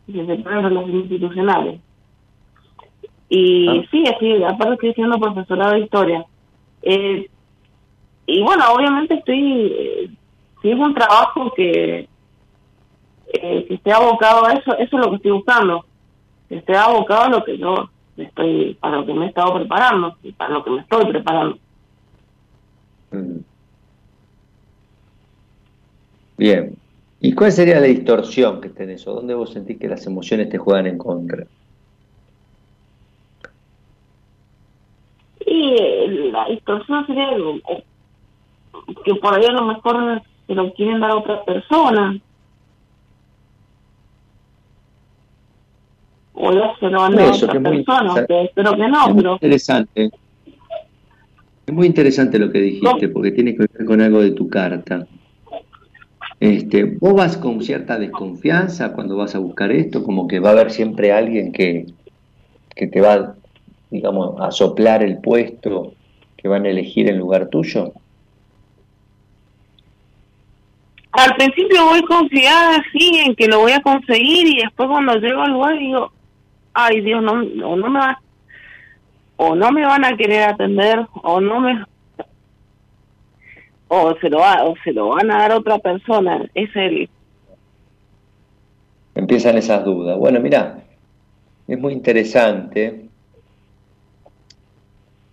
se 0.07 0.13
ponen 0.35 0.63
relaciones 0.63 0.95
institucionales. 1.01 1.79
Y 3.29 3.67
Ah. 3.67 3.83
sí, 3.91 4.03
así, 4.07 4.43
aparte 4.43 4.73
estoy 4.75 4.93
siendo 4.93 5.19
profesorado 5.19 5.73
de 5.73 5.79
historia. 5.81 6.25
Eh, 6.81 7.29
y 8.27 8.41
bueno, 8.41 8.65
obviamente 8.73 9.13
estoy, 9.15 9.71
eh, 9.71 10.09
si 10.61 10.69
es 10.69 10.77
un 10.77 10.93
trabajo 10.93 11.53
que, 11.55 12.09
eh, 13.33 13.65
que 13.65 13.73
esté 13.73 13.91
abocado 13.93 14.45
a 14.45 14.51
eso, 14.51 14.77
eso 14.77 14.97
es 14.97 15.05
lo 15.05 15.09
que 15.11 15.15
estoy 15.15 15.31
buscando. 15.31 15.85
Que 16.49 16.57
esté 16.57 16.75
abocado 16.75 17.23
a 17.23 17.29
lo 17.29 17.43
que 17.45 17.57
yo 17.57 17.89
estoy, 18.17 18.73
para 18.81 18.97
lo 18.97 19.05
que 19.05 19.13
me 19.13 19.25
he 19.25 19.29
estado 19.29 19.53
preparando 19.55 20.17
y 20.23 20.33
para 20.33 20.51
lo 20.51 20.63
que 20.63 20.71
me 20.71 20.81
estoy 20.81 21.05
preparando. 21.05 21.57
Mm. 23.11 23.37
Bien. 26.37 26.75
¿Y 27.21 27.33
cuál 27.33 27.53
sería 27.53 27.79
la 27.79 27.87
distorsión 27.87 28.59
que 28.59 28.69
tenés 28.69 29.07
o 29.07 29.13
dónde 29.13 29.33
vos 29.33 29.53
sentís 29.53 29.79
que 29.79 29.87
las 29.87 30.05
emociones 30.05 30.49
te 30.49 30.57
juegan 30.57 30.85
en 30.85 30.97
contra? 30.97 31.47
Y 35.45 35.75
eh, 35.79 36.29
la 36.31 36.45
distorsión 36.49 37.07
sería 37.07 37.31
que 39.03 39.15
por 39.15 39.33
ahí 39.33 39.45
a 39.45 39.51
lo 39.51 39.63
mejor 39.63 40.21
se 40.47 40.55
lo 40.55 40.73
quieren 40.73 40.99
dar 40.99 41.11
a 41.11 41.17
otra 41.17 41.43
persona. 41.43 42.19
O 46.33 46.51
ya 46.53 46.75
se 46.79 46.87
lo 46.87 46.99
van 46.99 47.19
a 47.19 47.29
a 47.29 47.31
otra 47.31 47.59
persona, 47.59 48.25
que 48.27 48.43
espero 48.43 48.75
que 48.75 48.87
no, 48.87 49.07
es 49.07 49.13
muy 49.13 49.23
pero 49.23 49.33
interesante. 49.33 50.11
Es 51.65 51.73
muy 51.73 51.87
interesante 51.87 52.39
lo 52.39 52.51
que 52.51 52.59
dijiste, 52.59 53.09
porque 53.09 53.31
tiene 53.31 53.53
que 53.53 53.65
ver 53.73 53.85
con 53.85 53.99
algo 54.01 54.21
de 54.21 54.31
tu 54.31 54.47
carta. 54.47 55.05
Este, 56.39 56.83
vos 56.83 57.15
vas 57.15 57.35
con 57.35 57.63
cierta 57.63 57.97
desconfianza 57.97 58.93
cuando 58.93 59.17
vas 59.17 59.33
a 59.35 59.39
buscar 59.39 59.71
esto, 59.71 60.03
como 60.03 60.27
que 60.27 60.39
va 60.39 60.49
a 60.49 60.51
haber 60.53 60.71
siempre 60.71 61.11
alguien 61.11 61.51
que, 61.51 61.87
que 62.75 62.87
te 62.87 63.01
va, 63.01 63.35
digamos, 63.89 64.39
a 64.39 64.51
soplar 64.51 65.01
el 65.01 65.17
puesto 65.17 65.93
que 66.37 66.47
van 66.47 66.65
a 66.65 66.69
elegir 66.69 67.09
en 67.09 67.17
lugar 67.17 67.47
tuyo. 67.49 67.93
Al 71.11 71.35
principio 71.35 71.85
voy 71.85 72.01
confiada 72.03 72.77
así 72.77 73.19
en 73.25 73.35
que 73.35 73.47
lo 73.47 73.59
voy 73.59 73.71
a 73.71 73.81
conseguir 73.81 74.47
y 74.47 74.61
después 74.61 74.89
cuando 74.89 75.15
llego 75.15 75.41
al 75.41 75.51
lugar 75.51 75.77
digo, 75.79 76.11
ay 76.73 77.01
Dios, 77.01 77.23
no, 77.23 77.41
no, 77.43 77.75
me 77.89 77.99
va, 77.99 78.21
o 79.37 79.55
no 79.55 79.71
me 79.71 79.85
van 79.85 80.05
a 80.05 80.15
querer 80.15 80.43
atender, 80.43 81.05
o 81.23 81.41
no 81.41 81.59
me, 81.59 81.83
o 83.87 84.15
se 84.19 84.29
lo 84.29 84.39
va, 84.39 84.63
o 84.63 84.75
se 84.83 84.91
lo 84.93 85.09
van 85.09 85.31
a 85.31 85.39
dar 85.39 85.51
a 85.53 85.57
otra 85.57 85.79
persona, 85.79 86.45
es 86.53 86.69
el, 86.75 87.09
Empiezan 89.17 89.57
esas 89.57 89.83
dudas. 89.83 90.15
Bueno, 90.15 90.39
mira, 90.39 90.83
es 91.67 91.79
muy 91.79 91.91
interesante. 91.91 93.09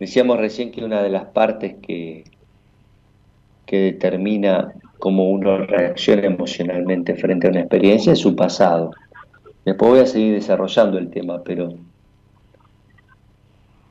Decíamos 0.01 0.39
recién 0.39 0.73
que 0.73 0.83
una 0.83 1.03
de 1.03 1.11
las 1.11 1.27
partes 1.27 1.75
que, 1.83 2.25
que 3.67 3.77
determina 3.77 4.73
cómo 5.05 5.29
uno 5.29 5.59
reacciona 5.59 6.23
emocionalmente 6.23 7.15
frente 7.15 7.47
a 7.47 7.51
una 7.51 7.61
experiencia 7.61 8.15
es 8.15 8.21
su 8.21 8.35
pasado. 8.35 8.91
Después 9.67 9.91
voy 9.91 10.01
a 10.01 10.07
seguir 10.07 10.33
desarrollando 10.33 10.97
el 10.97 11.11
tema, 11.11 11.43
pero 11.45 11.75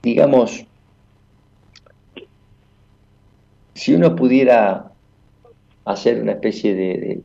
digamos, 0.02 0.66
si 3.76 3.94
uno 3.94 4.16
pudiera 4.16 4.92
hacer 5.86 6.20
una 6.20 6.32
especie 6.32 6.74
de, 6.74 6.98
de, 6.98 7.22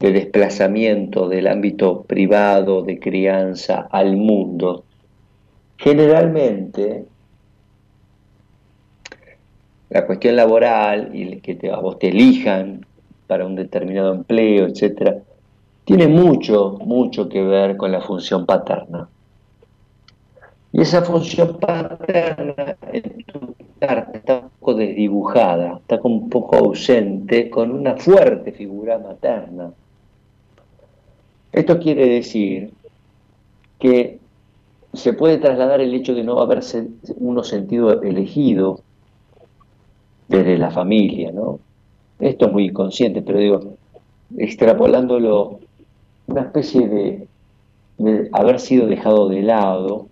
de 0.00 0.12
desplazamiento 0.12 1.28
del 1.28 1.46
ámbito 1.46 2.02
privado, 2.02 2.82
de 2.82 2.98
crianza, 2.98 3.86
al 3.92 4.16
mundo, 4.16 4.82
generalmente 5.76 7.04
la 9.90 10.06
cuestión 10.06 10.36
laboral 10.36 11.10
y 11.12 11.40
que 11.40 11.56
te, 11.56 11.70
a 11.70 11.78
vos 11.78 11.98
te 11.98 12.08
elijan 12.08 12.86
para 13.26 13.44
un 13.44 13.56
determinado 13.56 14.14
empleo, 14.14 14.66
etcétera, 14.66 15.18
tiene 15.84 16.06
mucho, 16.06 16.78
mucho 16.84 17.28
que 17.28 17.42
ver 17.42 17.76
con 17.76 17.90
la 17.90 18.00
función 18.00 18.46
paterna. 18.46 19.08
Y 20.72 20.80
esa 20.80 21.02
función 21.02 21.58
paterna 21.58 22.76
está 22.92 24.36
un 24.38 24.50
poco 24.60 24.74
desdibujada, 24.74 25.78
está 25.78 25.98
un 26.04 26.30
poco 26.30 26.56
ausente, 26.56 27.50
con 27.50 27.72
una 27.72 27.96
fuerte 27.96 28.52
figura 28.52 28.98
materna. 28.98 29.72
Esto 31.52 31.80
quiere 31.80 32.06
decir 32.06 32.72
que 33.80 34.20
se 34.92 35.12
puede 35.12 35.38
trasladar 35.38 35.80
el 35.80 35.92
hecho 35.94 36.14
de 36.14 36.22
no 36.22 36.40
haberse 36.40 36.86
uno 37.16 37.42
sentido 37.42 38.00
elegido 38.02 38.82
desde 40.30 40.56
la 40.56 40.70
familia, 40.70 41.32
¿no? 41.32 41.58
Esto 42.20 42.46
es 42.46 42.52
muy 42.52 42.66
inconsciente, 42.66 43.20
pero 43.20 43.38
digo, 43.38 43.74
extrapolándolo, 44.38 45.58
una 46.28 46.42
especie 46.42 46.86
de, 46.86 47.26
de 47.98 48.28
haber 48.32 48.60
sido 48.60 48.86
dejado 48.86 49.28
de 49.28 49.42
lado 49.42 50.06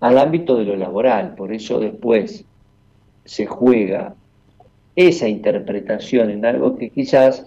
al 0.00 0.16
ámbito 0.16 0.56
de 0.56 0.64
lo 0.64 0.76
laboral, 0.76 1.34
por 1.34 1.52
eso 1.52 1.78
después 1.78 2.46
se 3.26 3.44
juega 3.44 4.14
esa 4.94 5.28
interpretación 5.28 6.30
en 6.30 6.46
algo 6.46 6.76
que 6.76 6.88
quizás 6.88 7.44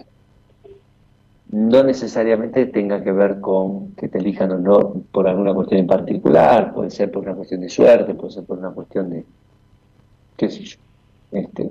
no 1.50 1.82
necesariamente 1.82 2.66
tenga 2.66 3.02
que 3.02 3.10
ver 3.10 3.40
con 3.40 3.92
que 3.96 4.08
te 4.08 4.18
elijan 4.18 4.52
o 4.52 4.58
no 4.58 5.02
por 5.10 5.26
alguna 5.26 5.52
cuestión 5.52 5.80
en 5.80 5.88
particular, 5.88 6.72
puede 6.72 6.90
ser 6.90 7.10
por 7.10 7.24
una 7.24 7.34
cuestión 7.34 7.60
de 7.60 7.68
suerte, 7.68 8.14
puede 8.14 8.34
ser 8.34 8.44
por 8.44 8.58
una 8.58 8.70
cuestión 8.70 9.10
de, 9.10 9.24
qué 10.36 10.48
sé 10.48 10.62
yo, 10.62 10.76
este, 11.32 11.70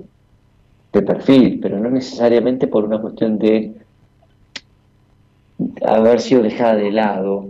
de 0.92 1.02
perfil, 1.02 1.60
pero 1.60 1.78
no 1.78 1.90
necesariamente 1.90 2.66
por 2.66 2.84
una 2.84 3.00
cuestión 3.00 3.38
de 3.38 3.72
haber 5.86 6.20
sido 6.20 6.42
dejada 6.42 6.76
de 6.76 6.90
lado, 6.90 7.46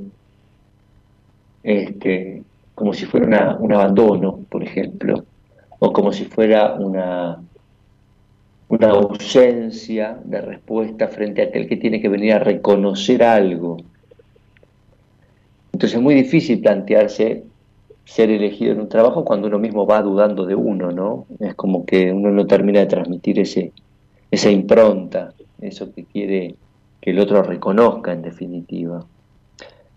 este, 1.63 2.43
como 2.75 2.93
si 2.93 3.07
fuera 3.07 3.57
un 3.61 3.73
abandono, 3.73 4.41
por 4.49 4.63
ejemplo, 4.63 5.25
o 5.79 5.93
como 5.93 6.13
si 6.13 6.25
fuera 6.25 6.75
una, 6.75 7.41
una 8.69 8.89
ausencia 8.91 10.19
de 10.25 10.41
respuesta 10.41 11.09
frente 11.09 11.43
a 11.43 11.47
aquel 11.47 11.69
que 11.69 11.77
tiene 11.77 12.01
que 12.01 12.09
venir 12.09 12.35
a 12.35 12.39
reconocer 12.39 13.23
algo. 13.23 13.79
Entonces 15.73 15.97
es 15.97 16.03
muy 16.03 16.15
difícil 16.15 16.61
plantearse 16.61 17.45
ser 18.11 18.29
elegido 18.29 18.73
en 18.73 18.81
un 18.81 18.89
trabajo 18.89 19.25
cuando 19.25 19.47
uno 19.47 19.61
mismo 19.61 19.87
va 19.87 20.03
dudando 20.03 20.45
de 20.45 20.57
uno, 20.57 20.91
¿no? 20.91 21.27
Es 21.39 21.55
como 21.55 21.87
que 21.87 22.13
uno 22.13 22.33
no 22.33 22.45
termina 22.45 22.81
de 22.81 22.87
transmitir 22.87 23.39
ese, 23.39 23.73
esa 24.33 24.51
impronta, 24.51 25.33
eso 25.61 25.93
que 25.95 26.05
quiere 26.05 26.57
que 27.01 27.11
el 27.13 27.21
otro 27.21 27.41
reconozca 27.45 28.13
en 28.13 28.23
definitiva. 28.23 29.05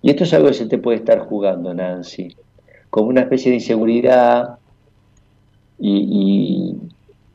Y 0.03 0.11
esto 0.11 0.25
es 0.25 0.33
algo 0.35 0.49
que 0.49 0.53
se 0.53 0.67
te 0.67 0.77
puede 0.77 0.99
estar 0.99 1.21
jugando, 1.21 1.73
Nancy, 1.73 2.35
como 2.91 3.09
una 3.09 3.21
especie 3.21 3.49
de 3.49 3.57
inseguridad 3.57 4.59
y, 5.79 6.75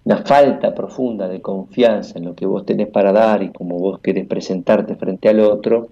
una 0.05 0.19
falta 0.19 0.75
profunda 0.75 1.29
de 1.29 1.43
confianza 1.43 2.19
en 2.19 2.25
lo 2.25 2.35
que 2.35 2.47
vos 2.47 2.65
tenés 2.65 2.87
para 2.87 3.13
dar 3.13 3.43
y 3.43 3.51
como 3.51 3.79
vos 3.79 3.99
querés 3.99 4.27
presentarte 4.29 4.95
frente 4.95 5.29
al 5.29 5.41
otro, 5.41 5.89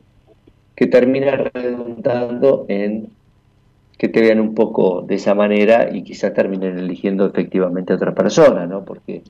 que 0.77 0.87
termina 0.87 1.33
redundando 1.53 2.65
en 2.69 3.16
que 3.99 4.09
te 4.09 4.21
vean 4.21 4.41
un 4.41 4.55
poco 4.55 5.03
de 5.03 5.15
esa 5.15 5.35
manera 5.35 5.89
y 5.91 6.03
quizás 6.03 6.35
terminen 6.35 6.79
eligiendo 6.79 7.27
efectivamente 7.27 7.93
a 7.93 7.97
otra 7.97 8.15
persona, 8.15 8.67
¿no? 8.67 8.85
Porque 8.85 9.23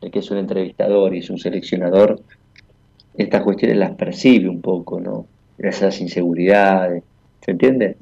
el 0.00 0.10
que 0.10 0.18
es 0.18 0.30
un 0.30 0.38
entrevistador 0.38 1.14
y 1.14 1.18
es 1.18 1.30
un 1.30 1.38
seleccionador, 1.38 2.20
estas 3.16 3.42
cuestiones 3.42 3.78
las 3.78 3.92
percibe 3.92 4.48
un 4.48 4.60
poco, 4.60 5.00
¿no? 5.00 5.26
Esas 5.58 6.00
inseguridades, 6.00 7.02
¿se 7.40 7.50
entiende? 7.50 7.96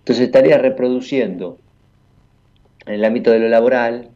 Entonces 0.00 0.26
estaría 0.26 0.58
reproduciendo 0.58 1.58
en 2.86 2.94
el 2.94 3.04
ámbito 3.04 3.30
de 3.30 3.40
lo 3.40 3.48
laboral 3.48 4.10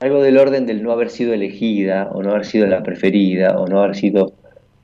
algo 0.00 0.22
del 0.22 0.38
orden 0.38 0.66
del 0.66 0.82
no 0.82 0.92
haber 0.92 1.08
sido 1.08 1.32
elegida 1.32 2.10
o 2.12 2.22
no 2.22 2.32
haber 2.32 2.44
sido 2.44 2.66
la 2.66 2.82
preferida 2.82 3.58
o 3.58 3.66
no 3.66 3.82
haber 3.82 3.96
sido 3.96 4.34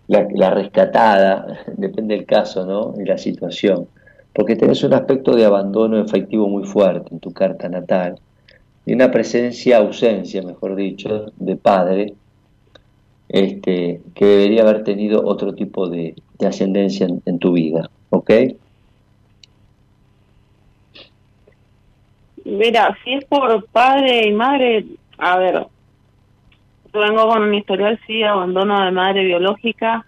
la, 0.06 0.50
rescatada, 0.50 1.64
depende 1.76 2.14
del 2.16 2.26
caso, 2.26 2.66
¿no? 2.66 2.94
Y 3.00 3.04
la 3.04 3.18
situación. 3.18 3.86
Porque 4.32 4.56
tenés 4.56 4.82
un 4.84 4.94
aspecto 4.94 5.34
de 5.34 5.44
abandono 5.44 5.98
efectivo 6.00 6.48
muy 6.48 6.64
fuerte 6.64 7.08
en 7.12 7.20
tu 7.20 7.32
carta 7.32 7.68
natal 7.68 8.18
y 8.86 8.94
una 8.94 9.10
presencia, 9.10 9.78
ausencia, 9.78 10.42
mejor 10.42 10.76
dicho, 10.76 11.32
de 11.36 11.56
padre 11.56 12.14
este, 13.28 14.00
que 14.14 14.24
debería 14.24 14.62
haber 14.62 14.82
tenido 14.82 15.24
otro 15.24 15.54
tipo 15.54 15.88
de, 15.88 16.14
ascendencia 16.44 17.06
en, 17.24 17.38
tu 17.38 17.52
vida, 17.52 17.88
¿ok? 18.08 18.30
Mira, 22.44 22.96
si 23.04 23.14
es 23.14 23.24
por 23.26 23.66
padre 23.66 24.26
y 24.26 24.32
madre, 24.32 24.84
a 25.18 25.38
ver, 25.38 25.66
yo 26.92 27.00
vengo 27.00 27.28
con 27.28 27.42
un 27.42 27.54
historial, 27.54 28.00
sí, 28.06 28.22
abandono 28.24 28.84
de 28.84 28.90
madre 28.90 29.24
biológica, 29.24 30.06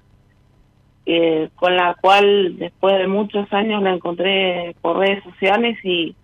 eh, 1.07 1.48
con 1.57 1.76
la 1.76 1.94
cual 2.00 2.59
después 2.59 2.98
de 2.98 3.07
muchos 3.07 3.53
años 3.53 3.82
la 3.82 3.94
encontré 3.94 4.76
por 4.80 4.98
redes 4.98 5.22
sociales 5.24 5.78
y 5.84 6.14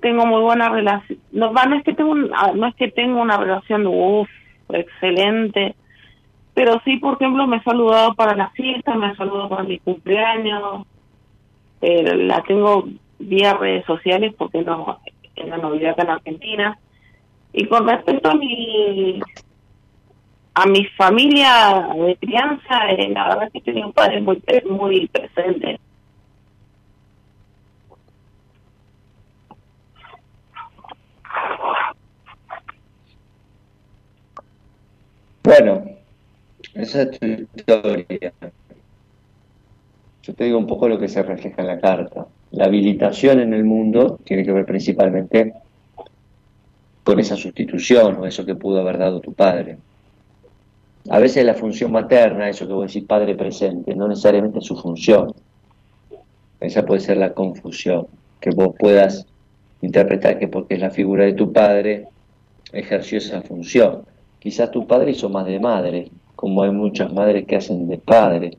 tengo 0.00 0.26
muy 0.26 0.40
buena 0.40 0.68
relación. 0.68 1.18
No, 1.32 1.52
no 1.52 1.76
es 1.76 1.84
que 1.84 1.94
tengo 1.94 2.14
ah, 2.34 2.52
no 2.54 2.66
es 2.66 2.74
que 2.76 2.90
tengo 2.90 3.20
una 3.20 3.36
relación 3.36 3.86
uff, 3.86 4.28
excelente, 4.68 5.74
pero 6.56 6.80
sí, 6.84 6.96
por 6.96 7.14
ejemplo, 7.14 7.46
me 7.46 7.58
he 7.58 7.62
saludado 7.62 8.14
para 8.14 8.34
la 8.34 8.48
fiesta, 8.50 8.94
me 8.94 9.12
he 9.12 9.16
saludado 9.16 9.50
para 9.50 9.64
mi 9.64 9.78
cumpleaños, 9.78 10.86
eh, 11.82 12.16
la 12.16 12.42
tengo 12.44 12.88
vía 13.18 13.54
redes 13.54 13.84
sociales 13.84 14.34
porque 14.38 14.62
no 14.62 14.98
en 15.36 15.50
la 15.50 15.58
novedad 15.58 15.90
acá 15.90 16.02
en 16.04 16.10
Argentina. 16.10 16.78
Y 17.52 17.66
con 17.66 17.86
respecto 17.86 18.30
a 18.30 18.34
mi 18.34 19.20
a 20.58 20.64
mi 20.64 20.86
familia 20.86 21.86
de 21.94 22.16
crianza, 22.16 22.90
eh, 22.90 23.10
la 23.10 23.28
verdad 23.28 23.44
es 23.44 23.52
que 23.52 23.60
tenía 23.60 23.84
un 23.84 23.92
padre 23.92 24.22
muy, 24.22 24.42
muy 24.64 25.06
presente. 25.08 25.78
Bueno, 35.42 35.84
esa 36.72 37.02
es 37.02 37.20
tu 37.20 37.26
historia. 37.26 38.32
Yo 40.22 40.34
te 40.34 40.44
digo 40.44 40.56
un 40.56 40.66
poco 40.66 40.88
lo 40.88 40.98
que 40.98 41.08
se 41.08 41.22
refleja 41.22 41.60
en 41.60 41.68
la 41.68 41.78
carta. 41.78 42.28
La 42.52 42.64
habilitación 42.64 43.40
en 43.40 43.52
el 43.52 43.64
mundo 43.64 44.18
tiene 44.24 44.42
que 44.42 44.52
ver 44.52 44.64
principalmente 44.64 45.52
con 47.04 47.20
esa 47.20 47.36
sustitución 47.36 48.16
o 48.16 48.26
eso 48.26 48.46
que 48.46 48.54
pudo 48.54 48.80
haber 48.80 48.96
dado 48.96 49.20
tu 49.20 49.34
padre. 49.34 49.76
A 51.08 51.18
veces 51.18 51.44
la 51.44 51.54
función 51.54 51.92
materna, 51.92 52.48
eso 52.48 52.66
que 52.66 52.72
vos 52.72 52.92
decís 52.92 53.06
padre 53.06 53.34
presente, 53.34 53.94
no 53.94 54.08
necesariamente 54.08 54.60
su 54.60 54.76
función. 54.76 55.32
Esa 56.60 56.84
puede 56.84 57.00
ser 57.00 57.18
la 57.18 57.32
confusión, 57.32 58.06
que 58.40 58.50
vos 58.50 58.74
puedas 58.78 59.26
interpretar 59.82 60.38
que 60.38 60.48
porque 60.48 60.74
es 60.74 60.80
la 60.80 60.90
figura 60.90 61.24
de 61.24 61.34
tu 61.34 61.52
padre, 61.52 62.08
ejerció 62.72 63.18
esa 63.18 63.42
función. 63.42 64.02
Quizás 64.38 64.70
tu 64.70 64.86
padre 64.86 65.12
hizo 65.12 65.28
más 65.28 65.46
de 65.46 65.60
madre, 65.60 66.10
como 66.34 66.62
hay 66.62 66.70
muchas 66.70 67.12
madres 67.12 67.46
que 67.46 67.56
hacen 67.56 67.88
de 67.88 67.98
padre. 67.98 68.58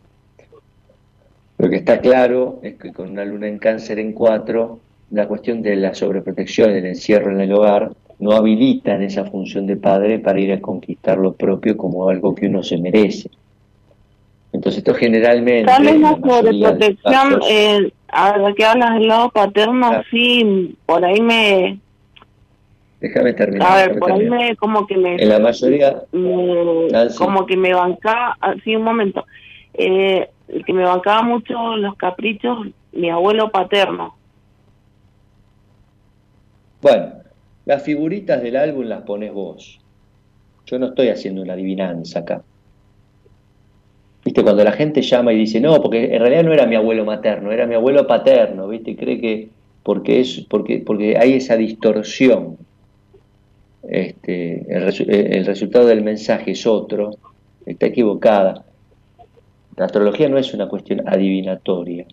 Lo 1.58 1.70
que 1.70 1.78
está 1.78 2.00
claro 2.00 2.60
es 2.62 2.76
que 2.76 2.94
con 2.94 3.10
una 3.10 3.26
luna 3.26 3.48
en 3.48 3.58
cáncer 3.58 4.00
en 4.00 4.14
cuatro, 4.14 4.80
la 5.12 5.28
cuestión 5.28 5.62
de 5.62 5.76
la 5.76 5.94
sobreprotección, 5.94 6.72
el 6.72 6.86
encierro 6.86 7.32
en 7.32 7.42
el 7.42 7.52
hogar, 7.52 7.92
no 8.20 8.32
habilitan 8.32 9.04
esa 9.04 9.26
función 9.26 9.68
de 9.68 9.78
padre 9.78 10.20
para 10.20 10.40
ir 10.40 10.52
a 10.52 10.62
conquistar 10.62 11.18
lo 11.18 11.34
propio 11.34 11.78
como 11.78 12.10
algo 12.10 12.34
que 12.34 12.48
uno 12.48 12.64
se 12.64 12.78
merece. 12.78 13.30
Entonces 14.52 14.80
esto 14.80 14.94
generalmente... 14.96 15.66
Tal 15.66 15.84
vez 15.84 16.00
la 16.00 16.16
sobreprotección, 16.16 17.42
eh, 17.50 17.92
a 18.08 18.38
lo 18.38 18.56
que 18.56 18.66
hablas 18.66 18.94
del 18.96 19.08
lado 19.08 19.30
paterno, 19.30 20.02
sí, 20.10 20.76
por 20.86 21.06
ahí 21.06 21.22
me... 21.22 21.80
Déjame 23.00 23.34
terminar. 23.34 23.72
A 23.72 23.76
ver, 23.76 24.00
por 24.00 24.12
ahí 24.12 24.28
me, 24.28 24.56
como 24.56 24.88
que 24.88 24.98
me... 24.98 25.22
En 25.22 25.30
la 25.30 25.40
mayoría... 25.40 26.02
como 27.18 27.46
que 27.46 27.56
me 27.56 27.74
bancaba, 27.74 28.36
así 28.40 28.76
un 28.76 28.84
momento, 28.84 29.26
eh, 29.76 30.30
que 30.66 30.74
me 30.74 30.84
bancaba 30.84 31.22
mucho 31.22 31.76
los 31.76 31.96
caprichos, 31.96 32.68
mi 32.94 33.12
abuelo 33.12 33.52
paterno. 33.52 34.16
Bueno, 36.82 37.12
las 37.68 37.84
figuritas 37.84 38.42
del 38.42 38.56
álbum 38.56 38.86
las 38.86 39.02
pones 39.02 39.34
vos. 39.34 39.82
Yo 40.66 40.80
no 40.80 40.88
estoy 40.88 41.10
haciendo 41.10 41.42
una 41.42 41.52
adivinanza 41.52 42.20
acá. 42.20 42.42
¿Viste? 44.24 44.42
Cuando 44.42 44.64
la 44.64 44.72
gente 44.72 45.02
llama 45.02 45.34
y 45.34 45.40
dice, 45.40 45.60
no, 45.60 45.82
porque 45.82 46.16
en 46.16 46.22
realidad 46.22 46.46
no 46.46 46.54
era 46.54 46.66
mi 46.66 46.76
abuelo 46.76 47.04
materno, 47.04 47.52
era 47.52 47.68
mi 47.68 47.76
abuelo 47.76 48.08
paterno, 48.08 48.70
¿viste? 48.70 48.96
cree 48.96 49.20
que 49.20 49.50
porque, 49.84 50.22
es, 50.22 50.46
porque, 50.50 50.80
porque 50.80 51.18
hay 51.18 51.34
esa 51.34 51.58
distorsión, 51.58 52.58
este, 53.84 54.66
el 54.70 55.46
resultado 55.46 55.88
del 55.88 56.04
mensaje 56.04 56.52
es 56.52 56.66
otro, 56.66 57.18
está 57.66 57.88
equivocada. 57.88 58.64
La 59.76 59.86
astrología 59.86 60.30
no 60.30 60.38
es 60.38 60.54
una 60.54 60.70
cuestión 60.70 61.04
adivinatoria, 61.06 62.06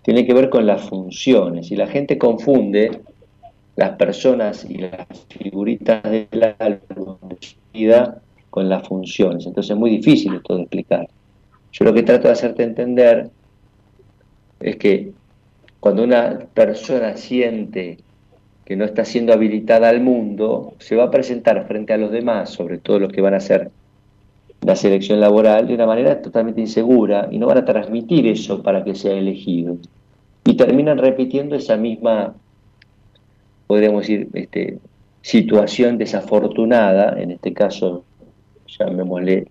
tiene 0.00 0.26
que 0.26 0.32
ver 0.32 0.48
con 0.48 0.66
las 0.66 0.88
funciones 0.88 1.70
y 1.70 1.76
la 1.76 1.86
gente 1.86 2.16
confunde 2.16 2.90
las 3.76 3.90
personas 3.96 4.66
y 4.68 4.78
las 4.78 5.06
figuritas 5.28 6.02
del 6.02 6.54
álbum 6.58 7.16
vida 7.72 8.20
con 8.50 8.68
las 8.68 8.86
funciones. 8.88 9.46
Entonces 9.46 9.70
es 9.70 9.76
muy 9.76 9.90
difícil 9.90 10.34
esto 10.34 10.56
de 10.56 10.62
explicar. 10.62 11.08
Yo 11.72 11.84
lo 11.84 11.92
que 11.92 12.02
trato 12.02 12.28
de 12.28 12.32
hacerte 12.32 12.62
entender 12.62 13.30
es 14.60 14.76
que 14.76 15.12
cuando 15.78 16.04
una 16.04 16.38
persona 16.54 17.16
siente 17.16 17.98
que 18.64 18.76
no 18.76 18.84
está 18.84 19.04
siendo 19.04 19.32
habilitada 19.32 19.88
al 19.88 20.00
mundo, 20.00 20.74
se 20.78 20.96
va 20.96 21.04
a 21.04 21.10
presentar 21.10 21.66
frente 21.68 21.92
a 21.92 21.98
los 21.98 22.10
demás, 22.10 22.50
sobre 22.50 22.78
todo 22.78 22.98
los 22.98 23.12
que 23.12 23.20
van 23.20 23.34
a 23.34 23.40
ser 23.40 23.70
la 24.62 24.74
selección 24.74 25.20
laboral 25.20 25.68
de 25.68 25.74
una 25.74 25.86
manera 25.86 26.20
totalmente 26.20 26.60
insegura 26.60 27.28
y 27.30 27.38
no 27.38 27.46
van 27.46 27.58
a 27.58 27.64
transmitir 27.64 28.26
eso 28.26 28.62
para 28.62 28.82
que 28.82 28.96
sea 28.96 29.12
elegido. 29.12 29.76
Y 30.44 30.54
terminan 30.54 30.98
repitiendo 30.98 31.54
esa 31.54 31.76
misma, 31.76 32.34
podríamos 33.66 34.02
decir, 34.02 34.28
este, 34.34 34.78
situación 35.22 35.98
desafortunada, 35.98 37.20
en 37.20 37.32
este 37.32 37.52
caso 37.52 38.04
llamémosle 38.66 39.46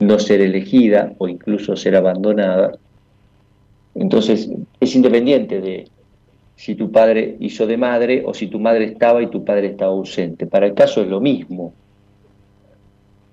no 0.00 0.18
ser 0.18 0.40
elegida 0.40 1.12
o 1.18 1.28
incluso 1.28 1.76
ser 1.76 1.96
abandonada. 1.96 2.72
Entonces 3.94 4.50
es 4.80 4.94
independiente 4.94 5.60
de 5.60 5.88
si 6.56 6.74
tu 6.74 6.90
padre 6.90 7.36
hizo 7.40 7.66
de 7.66 7.76
madre 7.76 8.22
o 8.26 8.34
si 8.34 8.46
tu 8.46 8.58
madre 8.58 8.84
estaba 8.84 9.22
y 9.22 9.28
tu 9.28 9.44
padre 9.44 9.68
estaba 9.68 9.92
ausente. 9.92 10.46
Para 10.46 10.66
el 10.66 10.74
caso 10.74 11.02
es 11.02 11.08
lo 11.08 11.20
mismo. 11.20 11.72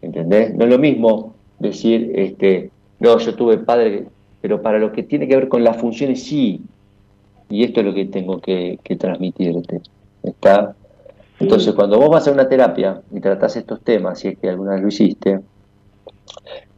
¿Entendés? 0.01 0.53
No 0.55 0.63
es 0.65 0.69
lo 0.69 0.77
mismo 0.77 1.35
decir, 1.59 2.11
este, 2.15 2.71
no, 2.99 3.17
yo 3.19 3.35
tuve 3.35 3.57
padre, 3.57 4.05
pero 4.41 4.61
para 4.61 4.79
lo 4.79 4.91
que 4.91 5.03
tiene 5.03 5.27
que 5.27 5.35
ver 5.35 5.47
con 5.47 5.63
las 5.63 5.77
funciones 5.77 6.23
sí. 6.23 6.61
Y 7.49 7.63
esto 7.63 7.81
es 7.81 7.85
lo 7.85 7.93
que 7.93 8.05
tengo 8.05 8.39
que, 8.39 8.79
transmitirte. 8.97 9.81
¿Está? 10.27 10.75
Entonces, 11.39 11.73
cuando 11.73 11.99
vos 11.99 12.09
vas 12.09 12.27
a 12.27 12.31
una 12.31 12.49
terapia 12.49 13.01
y 13.11 13.19
tratás 13.19 13.55
estos 13.55 13.81
temas, 13.81 14.19
si 14.19 14.29
es 14.29 14.37
que 14.37 14.49
alguna 14.49 14.73
vez 14.73 14.81
lo 14.81 14.87
hiciste, 14.87 15.39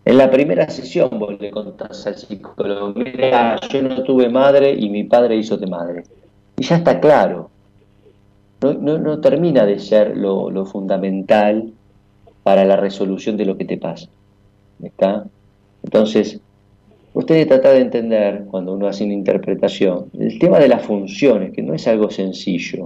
en 0.06 0.18
la 0.18 0.30
primera 0.30 0.70
sesión 0.70 1.10
vos 1.18 1.40
le 1.40 1.50
contás 1.50 2.06
al 2.08 2.18
psicólogo, 2.18 2.94
mira, 2.94 3.60
yo 3.70 3.82
no 3.82 4.04
tuve 4.04 4.30
madre 4.30 4.74
y 4.74 4.90
mi 4.90 5.04
padre 5.04 5.38
hizo 5.38 5.58
de 5.58 5.68
madre. 5.68 6.04
Y 6.58 6.64
ya 6.64 6.76
está 6.78 7.00
claro. 7.00 7.50
No, 8.62 8.74
no, 8.74 9.22
termina 9.22 9.66
de 9.66 9.80
ser 9.80 10.18
lo, 10.18 10.52
lo, 10.52 10.66
fundamental 10.66 11.72
para 12.44 12.66
la 12.66 12.76
resolución 12.76 13.38
de 13.38 13.46
lo 13.46 13.58
que 13.58 13.64
te 13.64 13.78
pasa. 13.78 14.10
¿Está? 14.84 15.26
Entonces, 15.84 16.42
ustedes 17.14 17.48
tratan 17.48 17.76
de 17.76 17.82
entender, 17.82 18.46
cuando 18.52 18.74
uno 18.74 18.88
hace 18.88 19.06
una 19.06 19.14
interpretación, 19.14 20.08
el 20.20 20.38
tema 20.40 20.60
de 20.60 20.68
las 20.68 20.86
funciones, 20.86 21.54
que 21.54 21.62
no 21.62 21.74
es 21.74 21.88
algo 21.88 22.12
sencillo 22.12 22.86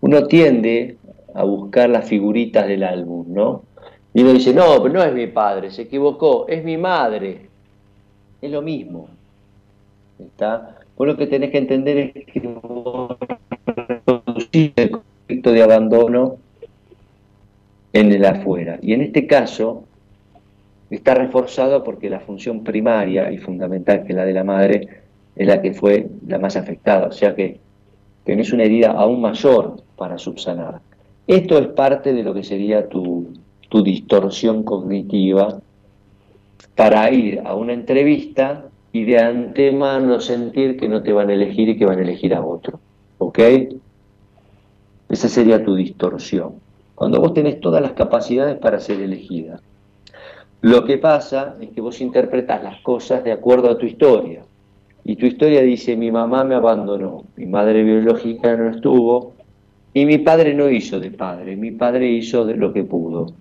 uno 0.00 0.26
tiende 0.26 0.96
a 1.34 1.44
buscar 1.44 1.90
las 1.90 2.06
figuritas 2.06 2.66
del 2.66 2.82
álbum, 2.84 3.26
¿no? 3.28 3.62
Y 4.12 4.22
uno 4.22 4.32
dice, 4.32 4.52
no, 4.52 4.82
pero 4.82 4.94
no 4.94 5.02
es 5.04 5.12
mi 5.12 5.28
padre, 5.28 5.70
se 5.70 5.82
equivocó, 5.82 6.46
es 6.48 6.64
mi 6.64 6.76
madre. 6.76 7.48
Es 8.42 8.50
lo 8.50 8.62
mismo. 8.62 9.08
¿Está? 10.18 10.76
Vos 10.96 11.06
lo 11.06 11.16
que 11.16 11.26
tenés 11.26 11.50
que 11.50 11.58
entender 11.58 12.12
es 12.14 12.26
que 12.26 12.40
el 14.76 14.90
conflicto 14.90 15.52
de 15.52 15.62
abandono 15.62 16.36
en 17.92 18.12
el 18.12 18.24
afuera. 18.24 18.78
Y 18.82 18.92
en 18.92 19.02
este 19.02 19.26
caso 19.26 19.84
está 20.90 21.14
reforzado 21.14 21.84
porque 21.84 22.10
la 22.10 22.20
función 22.20 22.64
primaria 22.64 23.30
y 23.30 23.38
fundamental, 23.38 24.02
que 24.02 24.12
es 24.12 24.16
la 24.16 24.24
de 24.24 24.32
la 24.32 24.44
madre, 24.44 24.88
es 25.36 25.46
la 25.46 25.62
que 25.62 25.72
fue 25.72 26.08
la 26.26 26.38
más 26.38 26.56
afectada. 26.56 27.06
O 27.06 27.12
sea 27.12 27.34
que 27.34 27.58
tenés 28.24 28.52
una 28.52 28.64
herida 28.64 28.90
aún 28.90 29.20
mayor 29.20 29.82
para 30.00 30.16
subsanar. 30.16 30.80
Esto 31.26 31.58
es 31.58 31.66
parte 31.66 32.14
de 32.14 32.22
lo 32.22 32.32
que 32.32 32.42
sería 32.42 32.88
tu, 32.88 33.34
distorsión 33.84 34.62
cognitiva 34.62 35.60
para 36.74 37.12
ir 37.12 37.42
a 37.44 37.54
una 37.54 37.74
entrevista 37.74 38.64
y 38.92 39.04
de 39.04 39.18
antemano 39.18 40.18
sentir 40.20 40.78
que 40.78 40.88
no 40.88 41.02
te 41.02 41.12
van 41.12 41.28
a 41.28 41.34
elegir 41.34 41.68
y 41.68 41.76
que 41.76 41.84
van 41.84 41.98
a 41.98 42.02
elegir 42.02 42.32
a 42.32 42.42
otro. 42.42 42.80
¿Ok? 43.18 43.38
Esa 45.10 45.28
sería 45.28 45.62
tu 45.62 45.74
distorsión. 45.74 46.54
Cuando 46.94 47.20
vos 47.20 47.34
tenés 47.34 47.60
todas 47.60 47.82
las 47.82 47.92
capacidades 47.92 48.56
para 48.56 48.80
ser 48.80 49.02
elegida. 49.02 49.60
Lo 50.62 50.86
que 50.86 50.96
pasa 50.96 51.56
es 51.60 51.68
que 51.72 51.82
vos 51.82 52.00
interpretas 52.00 52.62
las 52.62 52.80
cosas 52.80 53.22
de 53.22 53.32
acuerdo 53.32 53.70
a 53.70 53.76
tu 53.76 53.84
historia. 53.84 54.44
Y 55.04 55.16
tu 55.16 55.26
historia 55.26 55.60
dice, 55.60 55.94
mi 55.94 56.10
mamá 56.10 56.42
me 56.44 56.54
abandonó, 56.54 57.24
mi 57.36 57.44
madre 57.44 57.82
biológica 57.84 58.56
no 58.56 58.70
estuvo, 58.70 59.34
y 59.92 60.04
mi 60.04 60.18
padre 60.18 60.54
no 60.54 60.70
hizo 60.70 61.00
de 61.00 61.10
padre, 61.10 61.56
mi 61.56 61.72
padre 61.72 62.08
hizo 62.08 62.44
de 62.44 62.56
lo 62.56 62.72
que 62.72 62.84
pudo. 62.84 63.32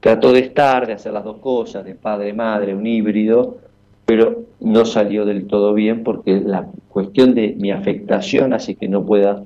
Trató 0.00 0.32
de 0.32 0.40
estar, 0.40 0.86
de 0.86 0.94
hacer 0.94 1.12
las 1.12 1.24
dos 1.24 1.38
cosas, 1.38 1.84
de 1.84 1.94
padre, 1.94 2.32
madre, 2.32 2.74
un 2.74 2.86
híbrido, 2.86 3.58
pero 4.06 4.44
no 4.60 4.84
salió 4.84 5.26
del 5.26 5.46
todo 5.46 5.74
bien 5.74 6.02
porque 6.02 6.40
la 6.40 6.66
cuestión 6.88 7.34
de 7.34 7.54
mi 7.58 7.72
afectación 7.72 8.52
hace 8.52 8.74
que 8.74 8.88
no 8.88 9.04
pueda 9.04 9.44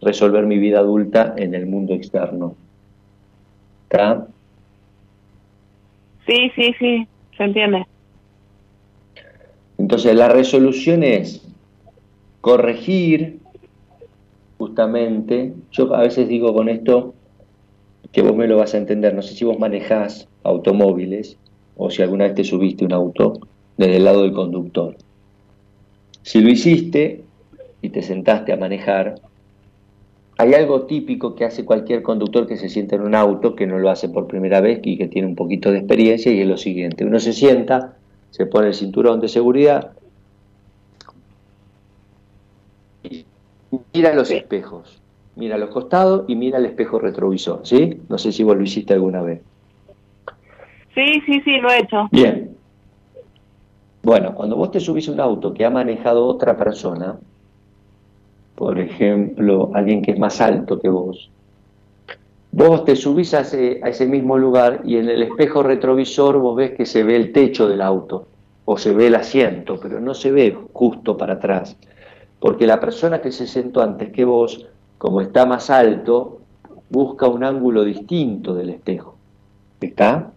resolver 0.00 0.46
mi 0.46 0.58
vida 0.58 0.80
adulta 0.80 1.34
en 1.36 1.54
el 1.54 1.66
mundo 1.66 1.94
externo. 1.94 2.54
¿Está? 3.84 4.26
Sí, 6.26 6.50
sí, 6.54 6.74
sí, 6.78 7.08
se 7.36 7.44
entiende. 7.44 7.84
Entonces 9.78 10.14
la 10.14 10.28
resolución 10.28 11.02
es 11.02 11.46
corregir 12.40 13.38
justamente, 14.64 15.52
yo 15.72 15.94
a 15.94 16.00
veces 16.00 16.26
digo 16.26 16.54
con 16.54 16.70
esto 16.70 17.12
que 18.12 18.22
vos 18.22 18.34
me 18.34 18.46
lo 18.46 18.56
vas 18.56 18.72
a 18.72 18.78
entender, 18.78 19.12
no 19.12 19.20
sé 19.20 19.34
si 19.34 19.44
vos 19.44 19.58
manejás 19.58 20.26
automóviles 20.42 21.36
o 21.76 21.90
si 21.90 22.00
alguna 22.00 22.24
vez 22.24 22.34
te 22.34 22.44
subiste 22.44 22.86
un 22.86 22.94
auto 22.94 23.40
desde 23.76 23.96
el 23.96 24.04
lado 24.04 24.22
del 24.22 24.32
conductor. 24.32 24.96
Si 26.22 26.40
lo 26.40 26.48
hiciste 26.48 27.24
y 27.82 27.90
te 27.90 28.00
sentaste 28.00 28.54
a 28.54 28.56
manejar, 28.56 29.16
hay 30.38 30.54
algo 30.54 30.84
típico 30.84 31.34
que 31.34 31.44
hace 31.44 31.66
cualquier 31.66 32.02
conductor 32.02 32.46
que 32.46 32.56
se 32.56 32.70
sienta 32.70 32.96
en 32.96 33.02
un 33.02 33.14
auto, 33.14 33.54
que 33.54 33.66
no 33.66 33.78
lo 33.78 33.90
hace 33.90 34.08
por 34.08 34.26
primera 34.26 34.62
vez 34.62 34.80
y 34.82 34.96
que 34.96 35.08
tiene 35.08 35.28
un 35.28 35.34
poquito 35.34 35.70
de 35.70 35.78
experiencia, 35.78 36.32
y 36.32 36.40
es 36.40 36.48
lo 36.48 36.56
siguiente, 36.56 37.04
uno 37.04 37.20
se 37.20 37.34
sienta, 37.34 37.98
se 38.30 38.46
pone 38.46 38.68
el 38.68 38.74
cinturón 38.74 39.20
de 39.20 39.28
seguridad, 39.28 39.90
mira 43.94 44.12
los 44.12 44.30
espejos, 44.30 45.00
mira 45.36 45.56
los 45.56 45.70
costados 45.70 46.24
y 46.26 46.34
mira 46.34 46.58
el 46.58 46.66
espejo 46.66 46.98
retrovisor, 46.98 47.60
¿sí? 47.62 48.00
No 48.08 48.18
sé 48.18 48.32
si 48.32 48.42
vos 48.42 48.56
lo 48.56 48.64
hiciste 48.64 48.92
alguna 48.92 49.22
vez. 49.22 49.40
Sí, 50.94 51.22
sí, 51.24 51.40
sí, 51.44 51.58
lo 51.58 51.70
he 51.70 51.78
hecho. 51.78 52.08
Bien. 52.10 52.56
Bueno, 54.02 54.34
cuando 54.34 54.56
vos 54.56 54.70
te 54.70 54.80
subís 54.80 55.08
a 55.08 55.12
un 55.12 55.20
auto 55.20 55.54
que 55.54 55.64
ha 55.64 55.70
manejado 55.70 56.26
otra 56.26 56.56
persona, 56.56 57.16
por 58.56 58.78
ejemplo, 58.78 59.70
alguien 59.74 60.02
que 60.02 60.10
es 60.10 60.18
más 60.18 60.40
alto 60.40 60.78
que 60.78 60.88
vos, 60.88 61.30
vos 62.52 62.84
te 62.84 62.96
subís 62.96 63.32
a 63.34 63.40
ese, 63.40 63.80
a 63.82 63.88
ese 63.88 64.06
mismo 64.06 64.36
lugar 64.36 64.82
y 64.84 64.96
en 64.96 65.08
el 65.08 65.22
espejo 65.22 65.62
retrovisor 65.62 66.38
vos 66.38 66.56
ves 66.56 66.72
que 66.72 66.84
se 66.84 67.02
ve 67.02 67.16
el 67.16 67.32
techo 67.32 67.68
del 67.68 67.80
auto 67.80 68.26
o 68.64 68.76
se 68.76 68.92
ve 68.92 69.06
el 69.06 69.14
asiento, 69.14 69.78
pero 69.80 70.00
no 70.00 70.14
se 70.14 70.32
ve 70.32 70.56
justo 70.72 71.16
para 71.16 71.34
atrás 71.34 71.76
porque 72.40 72.66
la 72.66 72.80
persona 72.80 73.20
que 73.20 73.32
se 73.32 73.46
sentó 73.46 73.82
antes 73.82 74.10
que 74.10 74.24
vos, 74.24 74.66
como 74.98 75.20
está 75.20 75.46
más 75.46 75.70
alto, 75.70 76.40
busca 76.90 77.26
un 77.26 77.44
ángulo 77.44 77.84
distinto 77.84 78.54
del 78.54 78.70
espejo. 78.70 79.16
¿Está? 79.80 80.32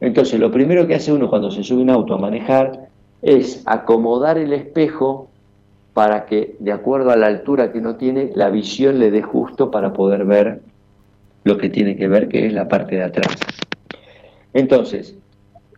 Entonces, 0.00 0.40
lo 0.40 0.50
primero 0.50 0.86
que 0.86 0.94
hace 0.94 1.12
uno 1.12 1.30
cuando 1.30 1.50
se 1.50 1.62
sube 1.62 1.82
un 1.82 1.90
auto 1.90 2.14
a 2.14 2.18
manejar 2.18 2.88
es 3.22 3.62
acomodar 3.66 4.38
el 4.38 4.52
espejo 4.52 5.28
para 5.94 6.26
que, 6.26 6.56
de 6.58 6.72
acuerdo 6.72 7.10
a 7.10 7.16
la 7.16 7.28
altura 7.28 7.72
que 7.72 7.78
uno 7.78 7.96
tiene, 7.96 8.30
la 8.34 8.50
visión 8.50 8.98
le 8.98 9.10
dé 9.10 9.22
justo 9.22 9.70
para 9.70 9.92
poder 9.92 10.24
ver 10.24 10.60
lo 11.44 11.56
que 11.56 11.70
tiene 11.70 11.96
que 11.96 12.08
ver, 12.08 12.28
que 12.28 12.46
es 12.46 12.52
la 12.52 12.68
parte 12.68 12.96
de 12.96 13.04
atrás. 13.04 13.36
Entonces, 14.52 15.16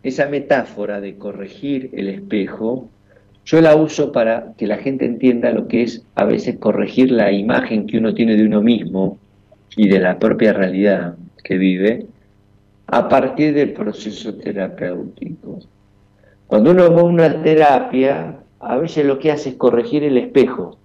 esa 0.02 0.26
metáfora 0.26 1.00
de 1.00 1.18
corregir 1.18 1.90
el 1.92 2.09
espejo 2.09 2.88
yo 3.47 3.61
la 3.61 3.76
uso 3.76 4.11
para 4.11 4.53
que 4.59 4.66
la 4.66 4.76
gente 4.76 5.07
entienda 5.07 5.53
lo 5.53 5.68
que 5.68 5.84
es 5.84 6.03
a 6.16 6.24
veces 6.24 6.59
corregir 6.59 7.12
la 7.12 7.30
imagen 7.30 7.86
que 7.86 7.97
uno 7.97 8.12
tiene 8.12 8.34
de 8.36 8.44
uno 8.44 8.61
mismo 8.61 9.18
y 9.76 9.88
de 9.88 10.01
la 10.01 10.18
propia 10.18 10.53
realidad 10.53 11.14
que 11.44 11.57
vive 11.57 12.07
a 12.88 13.09
partir 13.09 13.55
del 13.55 13.72
proceso 13.72 14.34
terapéutico. 14.34 15.61
Cuando 16.49 16.72
uno 16.72 16.92
va 16.92 17.01
a 17.01 17.05
una 17.05 17.42
terapia, 17.42 18.36
a 18.59 18.76
veces 18.78 19.07
lo 19.07 19.20
que 19.20 19.30
hace 19.30 19.51
es 19.51 19.55
corregir 19.55 20.03
el 20.03 20.18
espejo. 20.18 20.76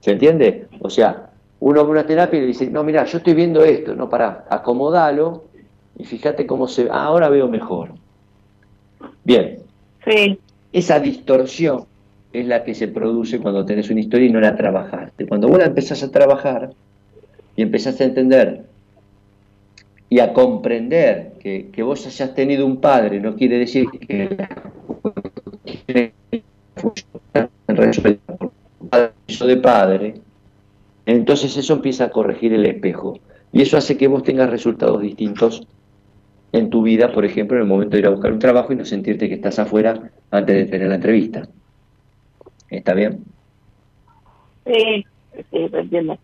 ¿Se 0.00 0.12
entiende? 0.12 0.66
O 0.80 0.90
sea, 0.90 1.30
uno 1.60 1.82
va 1.82 1.88
a 1.88 1.90
una 1.90 2.06
terapia 2.06 2.38
y 2.38 2.40
le 2.40 2.46
dice, 2.48 2.70
no, 2.70 2.82
mira, 2.82 3.04
yo 3.04 3.18
estoy 3.18 3.34
viendo 3.34 3.64
esto, 3.64 3.94
no, 3.94 4.08
para, 4.08 4.46
acomodalo 4.50 5.44
y 5.96 6.04
fíjate 6.04 6.44
cómo 6.44 6.66
se... 6.66 6.88
Ah, 6.90 7.04
ahora 7.04 7.28
veo 7.28 7.46
mejor. 7.46 7.90
Bien. 9.22 9.58
Sí. 10.04 10.40
Esa 10.72 11.00
distorsión 11.00 11.84
es 12.32 12.46
la 12.46 12.64
que 12.64 12.74
se 12.74 12.88
produce 12.88 13.40
cuando 13.40 13.64
tenés 13.64 13.90
una 13.90 14.00
historia 14.00 14.28
y 14.28 14.32
no 14.32 14.40
la 14.40 14.56
trabajaste. 14.56 15.26
Cuando 15.26 15.48
vos 15.48 15.58
la 15.58 15.66
empezás 15.66 16.02
a 16.02 16.10
trabajar 16.10 16.70
y 17.56 17.62
empezás 17.62 18.00
a 18.00 18.04
entender 18.04 18.64
y 20.10 20.20
a 20.20 20.32
comprender 20.32 21.32
que, 21.40 21.82
vos 21.82 22.06
hayas 22.06 22.34
tenido 22.34 22.66
un 22.66 22.80
padre 22.80 23.20
no 23.20 23.36
quiere 23.36 23.58
decir 23.58 23.86
que 24.06 24.36
de 29.46 29.56
padre, 29.56 30.14
entonces 31.06 31.56
eso 31.56 31.74
empieza 31.74 32.04
a 32.04 32.10
corregir 32.10 32.52
el 32.52 32.66
espejo. 32.66 33.18
Y 33.52 33.62
eso 33.62 33.76
hace 33.76 33.96
que 33.96 34.08
vos 34.08 34.22
tengas 34.22 34.50
resultados 34.50 35.00
distintos 35.00 35.66
en 36.52 36.70
tu 36.70 36.82
vida, 36.82 37.12
por 37.12 37.24
ejemplo, 37.24 37.56
en 37.56 37.62
el 37.62 37.68
momento 37.68 37.92
de 37.92 38.00
ir 38.00 38.06
a 38.06 38.10
buscar 38.10 38.32
un 38.32 38.38
trabajo 38.38 38.72
y 38.72 38.76
no 38.76 38.84
sentirte 38.84 39.28
que 39.28 39.34
estás 39.34 39.58
afuera 39.58 40.10
antes 40.30 40.56
de 40.56 40.64
tener 40.66 40.88
la 40.88 40.94
entrevista. 40.96 41.48
¿Está 42.70 42.94
bien? 42.94 43.24
Sí, 44.66 45.04
sí, 45.50 45.70
entiendo. 45.72 46.18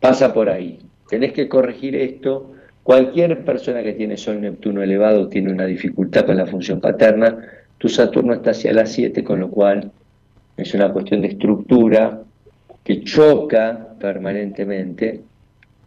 Pasa 0.00 0.32
por 0.32 0.48
ahí. 0.48 0.78
Tenés 1.08 1.32
que 1.32 1.48
corregir 1.48 1.96
esto. 1.96 2.52
Cualquier 2.82 3.44
persona 3.44 3.82
que 3.82 3.94
tiene 3.94 4.16
Sol 4.16 4.40
Neptuno 4.40 4.82
elevado 4.82 5.28
tiene 5.28 5.52
una 5.52 5.66
dificultad 5.66 6.26
con 6.26 6.36
la 6.36 6.46
función 6.46 6.80
paterna. 6.80 7.36
Tu 7.78 7.88
Saturno 7.88 8.34
está 8.34 8.50
hacia 8.50 8.72
las 8.72 8.92
7, 8.92 9.24
con 9.24 9.40
lo 9.40 9.50
cual 9.50 9.90
es 10.56 10.72
una 10.74 10.92
cuestión 10.92 11.22
de 11.22 11.28
estructura 11.28 12.22
que 12.84 13.02
choca 13.02 13.88
permanentemente 13.98 15.22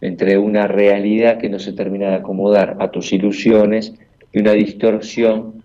entre 0.01 0.37
una 0.37 0.67
realidad 0.67 1.37
que 1.37 1.49
no 1.49 1.59
se 1.59 1.73
termina 1.73 2.09
de 2.09 2.15
acomodar 2.15 2.77
a 2.79 2.91
tus 2.91 3.11
ilusiones 3.13 3.93
y 4.31 4.39
una 4.39 4.53
distorsión 4.53 5.63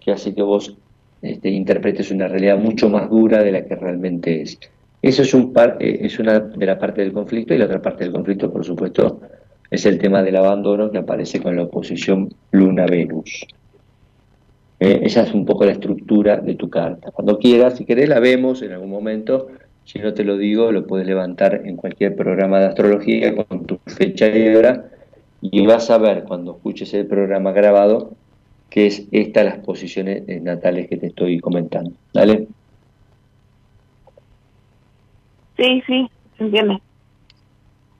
que 0.00 0.12
hace 0.12 0.34
que 0.34 0.42
vos 0.42 0.76
este, 1.22 1.50
interpretes 1.50 2.10
una 2.10 2.28
realidad 2.28 2.58
mucho 2.58 2.88
más 2.88 3.08
dura 3.08 3.42
de 3.42 3.52
la 3.52 3.64
que 3.64 3.76
realmente 3.76 4.42
es. 4.42 4.58
Eso 5.00 5.22
es, 5.22 5.34
un 5.34 5.52
par, 5.52 5.76
eh, 5.80 6.00
es 6.02 6.18
una 6.18 6.40
de 6.40 6.66
la 6.66 6.78
parte 6.78 7.00
del 7.00 7.12
conflicto 7.12 7.54
y 7.54 7.58
la 7.58 7.64
otra 7.66 7.82
parte 7.82 8.04
del 8.04 8.12
conflicto, 8.12 8.52
por 8.52 8.64
supuesto, 8.64 9.20
es 9.70 9.86
el 9.86 9.98
tema 9.98 10.22
del 10.22 10.36
abandono 10.36 10.90
que 10.90 10.98
aparece 10.98 11.40
con 11.40 11.56
la 11.56 11.62
oposición 11.62 12.28
Luna-Venus. 12.50 13.46
Eh, 14.78 15.00
esa 15.04 15.22
es 15.22 15.32
un 15.32 15.46
poco 15.46 15.64
la 15.64 15.72
estructura 15.72 16.38
de 16.38 16.56
tu 16.56 16.68
carta. 16.68 17.10
Cuando 17.12 17.38
quieras, 17.38 17.78
si 17.78 17.84
querés, 17.84 18.08
la 18.08 18.18
vemos 18.20 18.62
en 18.62 18.72
algún 18.72 18.90
momento. 18.90 19.48
Si 19.84 19.98
no 19.98 20.12
te 20.12 20.24
lo 20.24 20.36
digo, 20.36 20.72
lo 20.72 20.86
puedes 20.86 21.06
levantar 21.06 21.62
en 21.64 21.76
cualquier 21.76 22.16
programa 22.16 22.58
de 22.58 22.66
astrología 22.66 23.34
con 23.34 23.64
tu 23.64 23.71
fecha 23.86 24.28
y 24.28 24.54
hora 24.54 24.90
y 25.40 25.66
vas 25.66 25.90
a 25.90 25.98
ver 25.98 26.24
cuando 26.24 26.52
escuches 26.52 26.94
el 26.94 27.06
programa 27.06 27.52
grabado 27.52 28.14
que 28.72 28.86
es 28.86 29.06
esta 29.12 29.44
las 29.44 29.58
posiciones 29.58 30.22
eh, 30.28 30.40
natales 30.40 30.88
que 30.88 30.96
te 30.96 31.08
estoy 31.08 31.40
comentando. 31.40 31.92
¿Dale? 32.14 32.48
Sí, 35.58 35.82
sí, 35.86 36.10
se 36.38 36.44
entiende. 36.44 36.80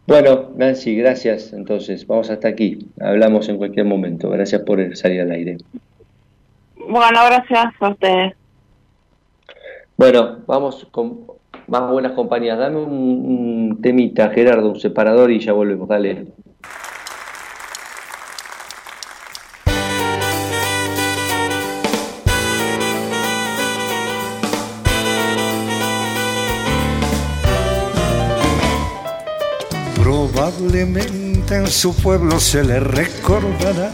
Bueno, 0.06 0.50
Nancy, 0.56 0.96
gracias. 0.96 1.52
Entonces, 1.52 2.06
vamos 2.06 2.30
hasta 2.30 2.48
aquí. 2.48 2.78
Hablamos 3.00 3.50
en 3.50 3.58
cualquier 3.58 3.84
momento. 3.84 4.30
Gracias 4.30 4.62
por 4.62 4.96
salir 4.96 5.20
al 5.20 5.32
aire. 5.32 5.58
Bueno, 6.76 7.18
gracias 7.26 7.74
a 7.78 7.88
ustedes. 7.90 8.34
Bueno, 9.98 10.38
vamos 10.46 10.86
con 10.90 11.26
más 11.66 11.90
buenas 11.90 12.12
compañías. 12.12 12.58
Dame 12.58 12.76
un, 12.78 13.78
temita, 13.82 14.30
Gerardo, 14.30 14.70
un 14.70 14.80
separador 14.80 15.30
y 15.30 15.40
ya 15.40 15.52
volvemos. 15.52 15.88
Dale. 15.88 16.26
Probablemente 30.02 31.56
en 31.56 31.66
su 31.66 31.94
pueblo 31.94 32.38
se 32.40 32.64
le 32.64 32.80
recordará 32.80 33.90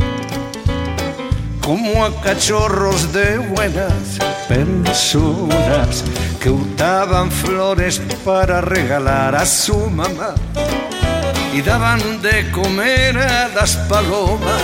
como 1.65 2.05
a 2.05 2.23
cachorros 2.23 3.13
de 3.13 3.39
buenas 3.39 4.19
personas 4.49 6.03
que 6.41 6.49
hurtaban 6.49 7.31
flores 7.31 8.01
para 8.25 8.61
regalar 8.63 9.37
a 9.37 9.45
su 9.45 9.77
mamá 9.91 10.35
y 11.53 11.61
daban 11.61 12.23
de 12.23 12.51
comer 12.51 13.19
a 13.19 13.49
las 13.49 13.77
palomas. 13.89 14.63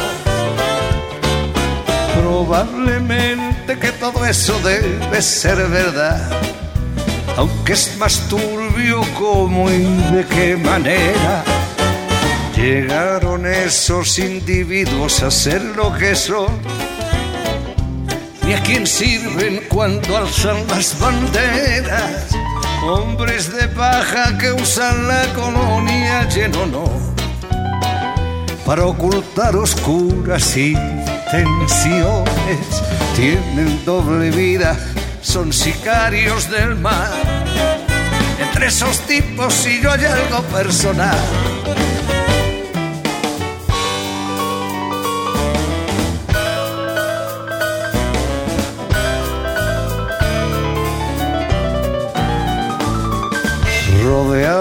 Probablemente 2.19 3.79
que 3.79 3.93
todo 3.93 4.25
eso 4.25 4.59
debe 4.61 5.21
ser 5.21 5.57
verdad, 5.69 6.31
aunque 7.37 7.75
es 7.75 7.97
más 7.99 8.29
turbio 8.29 9.03
cómo 9.19 9.71
y 9.71 9.83
de 10.13 10.25
qué 10.27 10.57
manera 10.57 11.45
llegaron 12.57 13.47
esos 13.47 14.19
individuos 14.19 15.23
a 15.23 15.31
ser 15.31 15.61
lo 15.63 15.93
que 15.95 16.15
son 16.17 16.49
ni 18.45 18.53
a 18.55 18.63
quién 18.63 18.87
sirven 18.87 19.63
cuando 19.69 20.17
alzan 20.17 20.67
las 20.69 20.99
banderas. 20.99 22.29
Hombres 22.87 23.53
de 23.53 23.69
paja 23.69 24.37
que 24.39 24.53
usan 24.53 25.09
la 25.09 25.27
colonia 25.35 26.29
lleno 26.29 26.67
no 26.67 27.15
para 28.65 28.87
ocultar 28.87 29.57
oscuras 29.57 30.57
intenciones. 30.57 30.89
Tienen 33.15 33.85
doble 33.85 34.31
vida, 34.31 34.79
son 35.21 35.53
sicarios 35.53 36.51
del 36.51 36.75
mar. 36.77 37.13
Entre 38.41 38.67
esos 38.67 39.01
tipos 39.01 39.53
si 39.55 39.81
yo 39.81 39.91
hay 39.93 40.05
algo 40.05 40.43
personal. 40.45 41.19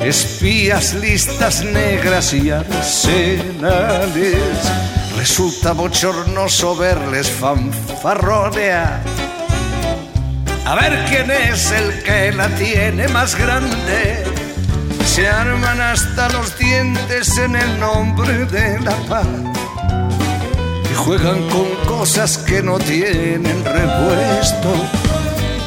espías, 0.00 0.94
listas 0.94 1.62
negras 1.62 2.32
y 2.32 2.50
arsenales. 2.50 4.38
Resulta 5.16 5.72
bochornoso 5.72 6.76
verles 6.76 7.30
fanfarronear. 7.30 9.02
A 10.64 10.74
ver 10.76 11.04
quién 11.08 11.30
es 11.30 11.70
el 11.72 12.02
que 12.02 12.32
la 12.32 12.48
tiene 12.56 13.08
más 13.08 13.36
grande. 13.36 14.24
Se 15.04 15.28
arman 15.28 15.80
hasta 15.80 16.28
los 16.30 16.56
dientes 16.58 17.36
en 17.38 17.56
el 17.56 17.80
nombre 17.80 18.46
de 18.46 18.80
la 18.80 18.96
paz. 19.08 19.26
Y 20.90 20.94
juegan 20.94 21.48
con 21.48 21.66
cosas 21.86 22.38
que 22.38 22.62
no 22.62 22.78
tienen 22.78 23.64
repuesto. 23.64 24.72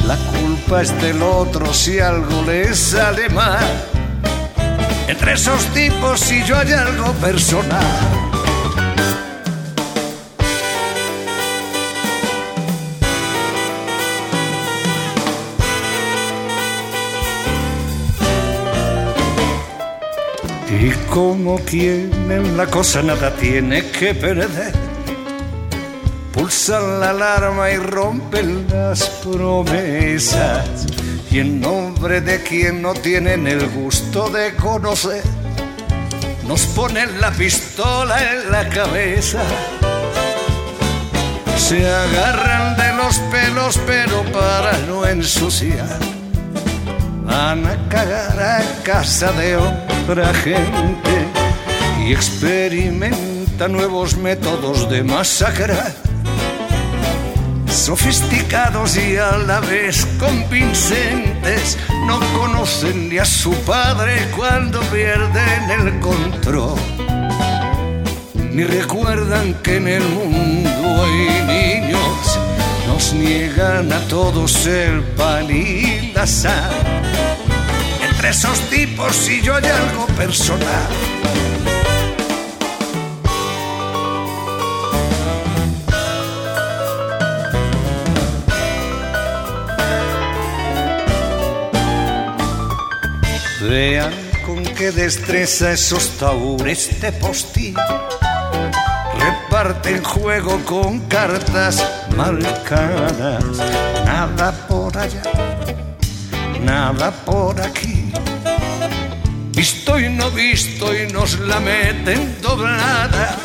La 0.08 0.18
culpa 0.18 0.82
es 0.82 1.00
del 1.02 1.22
otro 1.22 1.74
si 1.74 2.00
algo 2.00 2.44
les 2.46 2.78
sale 2.78 3.30
mal 3.30 3.93
entre 5.14 5.34
esos 5.34 5.64
tipos 5.76 6.20
si 6.20 6.44
yo 6.44 6.58
hay 6.58 6.72
algo 6.72 7.12
personal. 7.14 7.86
Y 20.82 20.90
como 21.12 21.60
quien 21.60 22.12
en 22.32 22.58
la 22.58 22.66
cosa 22.66 23.04
nada 23.04 23.36
tiene 23.36 23.92
que 23.92 24.16
perder, 24.16 24.74
pulsan 26.32 27.00
la 27.00 27.12
alarma 27.12 27.70
y 27.70 27.78
rompen 27.78 28.66
las 28.68 29.08
promesas 29.24 30.88
y 31.34 31.40
en 31.40 31.60
nombre 31.60 32.22
de 32.22 32.44
quien 32.44 32.84
no 32.84 32.94
tienen 32.94 33.48
el 33.48 33.68
gusto 33.70 34.30
de 34.30 34.54
conocer, 34.54 35.24
nos 36.48 36.62
ponen 36.68 37.20
la 37.20 37.32
pistola 37.32 38.34
en 38.34 38.52
la 38.52 38.70
cabeza. 38.70 39.42
Se 41.58 41.88
agarran 41.88 42.78
de 42.78 42.94
los 42.94 43.18
pelos, 43.32 43.80
pero 43.88 44.22
para 44.32 44.78
no 44.88 45.08
ensuciar, 45.08 45.98
van 47.24 47.66
a 47.66 47.90
cagar 47.90 48.40
a 48.40 48.84
casa 48.84 49.32
de 49.32 49.56
otra 49.56 50.32
gente 50.36 51.26
y 52.06 52.14
experimentan 52.14 53.72
nuevos 53.72 54.16
métodos 54.18 54.88
de 54.88 55.04
masacrar 55.04 56.03
sofisticados 57.84 58.96
y 58.96 59.18
a 59.18 59.38
la 59.40 59.60
vez 59.60 60.08
convincentes, 60.18 61.78
no 62.08 62.18
conocen 62.40 63.10
ni 63.10 63.18
a 63.18 63.26
su 63.26 63.52
padre 63.66 64.26
cuando 64.38 64.80
pierden 64.84 65.70
el 65.70 66.00
control, 66.00 66.80
ni 68.54 68.64
recuerdan 68.64 69.56
que 69.56 69.76
en 69.76 69.88
el 69.90 70.04
mundo 70.04 70.70
hay 71.04 71.82
niños, 71.82 72.40
nos 72.88 73.12
niegan 73.12 73.92
a 73.92 74.00
todos 74.08 74.66
el 74.66 75.02
pan 75.18 75.52
y 75.52 76.14
la 76.14 76.26
sal. 76.26 76.72
Entre 78.02 78.30
esos 78.30 78.60
tipos 78.70 79.30
y 79.30 79.42
yo 79.42 79.56
hay 79.56 79.66
algo 79.66 80.06
personal 80.16 81.13
Vean 93.70 94.14
con 94.46 94.64
qué 94.64 94.92
destreza 94.92 95.72
esos 95.72 96.10
taures 96.18 97.00
de 97.02 97.12
postín 97.14 97.76
reparten 99.54 100.04
juego 100.04 100.60
con 100.66 101.00
cartas 101.02 101.84
marcadas. 102.16 103.44
Nada 104.06 104.52
por 104.68 104.98
allá, 104.98 105.24
nada 106.62 107.12
por 107.12 107.60
aquí. 107.62 108.12
visto 109.52 110.00
y 110.00 110.10
no 110.10 110.30
visto 110.32 110.94
y 110.94 111.12
nos 111.12 111.40
la 111.40 111.60
meten 111.60 112.42
doblada. 112.42 113.38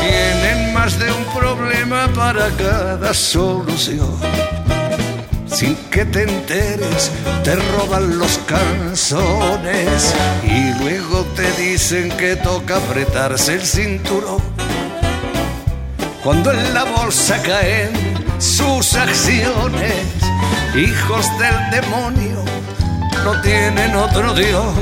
Tienen 0.00 0.74
más 0.74 0.98
de 0.98 1.10
un 1.12 1.24
problema 1.26 2.08
para 2.14 2.50
cada 2.50 3.14
solución. 3.14 4.61
Sin 5.52 5.76
que 5.90 6.04
te 6.06 6.22
enteres, 6.22 7.10
te 7.44 7.54
roban 7.54 8.18
los 8.18 8.38
canzones 8.46 10.14
y 10.42 10.72
luego 10.82 11.26
te 11.36 11.50
dicen 11.52 12.10
que 12.16 12.36
toca 12.36 12.76
apretarse 12.76 13.54
el 13.54 13.62
cinturón. 13.62 14.40
Cuando 16.24 16.52
en 16.52 16.72
la 16.72 16.84
bolsa 16.84 17.40
caen 17.42 17.90
sus 18.38 18.94
acciones, 18.94 19.94
hijos 20.74 21.26
del 21.38 21.82
demonio 21.82 22.42
no 23.24 23.40
tienen 23.42 23.94
otro 23.94 24.32
Dios 24.34 24.74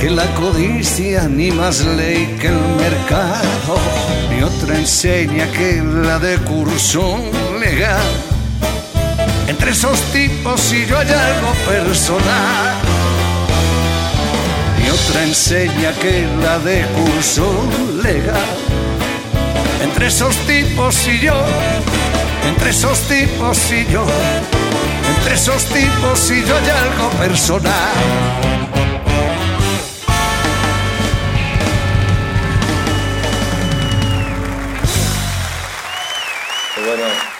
que 0.00 0.08
la 0.08 0.26
codicia 0.34 1.28
ni 1.28 1.50
más 1.50 1.84
ley 1.84 2.38
que 2.40 2.46
el 2.46 2.58
mercado, 2.76 3.76
ni 4.30 4.42
otra 4.42 4.78
enseña 4.78 5.46
que 5.52 5.82
la 5.82 6.18
de 6.18 6.38
curso 6.38 7.18
legal. 7.60 8.29
Entre 9.50 9.72
esos 9.72 10.00
tipos 10.12 10.72
y 10.72 10.86
yo 10.86 10.96
hay 10.96 11.08
algo 11.08 11.52
personal, 11.68 12.76
ni 14.78 14.88
otra 14.88 15.24
enseña 15.24 15.92
que 15.94 16.24
la 16.40 16.60
de 16.60 16.86
curso 16.86 17.52
legal. 18.00 18.56
Entre 19.82 20.06
esos 20.06 20.36
tipos 20.46 21.04
y 21.08 21.18
yo, 21.18 21.34
entre 22.46 22.70
esos 22.70 22.96
tipos 23.08 23.72
y 23.72 23.86
yo, 23.92 24.06
entre 25.16 25.34
esos 25.34 25.64
tipos 25.64 26.30
y 26.30 26.44
yo 26.44 26.56
hay 26.56 26.70
algo 26.70 27.10
personal. 27.18 27.70
Bueno, 36.86 37.39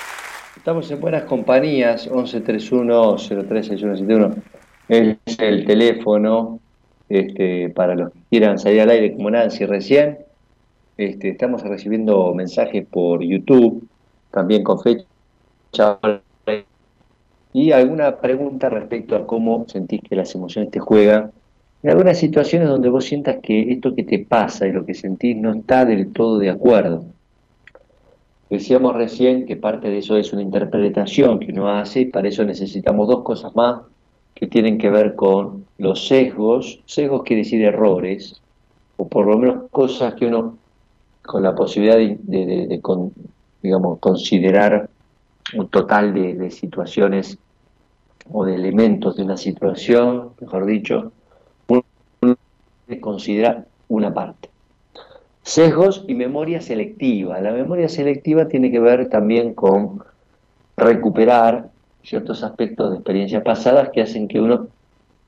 estamos 0.60 0.88
en 0.90 1.00
buenas 1.00 1.24
compañías, 1.24 2.08
1131-036171 2.10 4.34
es 4.88 5.16
el 5.38 5.64
teléfono 5.64 6.60
este, 7.08 7.70
para 7.70 7.94
los 7.94 8.12
que 8.12 8.18
quieran 8.28 8.58
salir 8.58 8.82
al 8.82 8.90
aire 8.90 9.14
como 9.14 9.30
Nancy 9.30 9.64
recién. 9.64 10.18
Este, 10.98 11.30
estamos 11.30 11.62
recibiendo 11.62 12.34
mensajes 12.34 12.86
por 12.86 13.22
YouTube, 13.22 13.88
también 14.30 14.62
con 14.62 14.78
fecha 14.80 15.98
y 17.54 17.72
alguna 17.72 18.18
pregunta 18.18 18.68
respecto 18.68 19.16
a 19.16 19.26
cómo 19.26 19.64
sentís 19.66 20.02
que 20.02 20.14
las 20.14 20.34
emociones 20.34 20.70
te 20.70 20.78
juegan. 20.78 21.32
En 21.82 21.88
algunas 21.88 22.18
situaciones 22.18 22.68
donde 22.68 22.90
vos 22.90 23.06
sientas 23.06 23.38
que 23.42 23.72
esto 23.72 23.94
que 23.94 24.04
te 24.04 24.18
pasa 24.18 24.66
y 24.66 24.72
lo 24.72 24.84
que 24.84 24.92
sentís 24.92 25.38
no 25.38 25.54
está 25.54 25.86
del 25.86 26.12
todo 26.12 26.38
de 26.38 26.50
acuerdo. 26.50 27.06
Decíamos 28.50 28.94
recién 28.96 29.46
que 29.46 29.56
parte 29.56 29.88
de 29.88 29.98
eso 29.98 30.16
es 30.16 30.32
una 30.32 30.42
interpretación 30.42 31.38
que 31.38 31.52
uno 31.52 31.68
hace 31.68 32.00
y 32.00 32.06
para 32.06 32.28
eso 32.28 32.44
necesitamos 32.44 33.06
dos 33.06 33.22
cosas 33.22 33.54
más 33.54 33.82
que 34.34 34.48
tienen 34.48 34.76
que 34.76 34.90
ver 34.90 35.14
con 35.14 35.66
los 35.78 36.08
sesgos. 36.08 36.80
Sesgos 36.84 37.22
quiere 37.22 37.42
decir 37.42 37.62
errores, 37.62 38.42
o 38.96 39.06
por 39.06 39.26
lo 39.26 39.38
menos 39.38 39.70
cosas 39.70 40.14
que 40.14 40.26
uno, 40.26 40.58
con 41.22 41.44
la 41.44 41.54
posibilidad 41.54 41.96
de, 41.96 42.80
digamos, 43.62 43.98
considerar 44.00 44.90
un 45.54 45.68
total 45.68 46.12
de, 46.12 46.34
de 46.34 46.50
situaciones 46.50 47.38
o 48.32 48.44
de 48.44 48.56
elementos 48.56 49.16
de 49.16 49.22
una 49.22 49.36
situación, 49.36 50.30
mejor 50.40 50.66
dicho, 50.66 51.12
uno 51.68 51.84
considera 53.00 53.64
una 53.88 54.12
parte. 54.12 54.50
Sesgos 55.42 56.04
y 56.06 56.14
memoria 56.14 56.60
selectiva. 56.60 57.40
La 57.40 57.52
memoria 57.52 57.88
selectiva 57.88 58.48
tiene 58.48 58.70
que 58.70 58.80
ver 58.80 59.08
también 59.08 59.54
con 59.54 60.02
recuperar 60.76 61.70
ciertos 62.02 62.42
aspectos 62.42 62.90
de 62.90 62.96
experiencias 62.96 63.42
pasadas 63.42 63.90
que 63.90 64.02
hacen 64.02 64.28
que 64.28 64.40
uno 64.40 64.68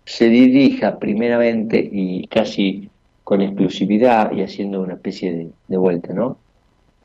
se 0.05 0.29
dirija 0.29 0.99
primeramente 0.99 1.79
y 1.91 2.27
casi 2.27 2.89
con 3.25 3.41
exclusividad 3.41 4.33
y 4.33 4.43
haciendo 4.43 4.81
una 4.81 4.95
especie 4.95 5.51
de, 5.69 5.77
vuelta, 5.77 6.13
¿no? 6.13 6.39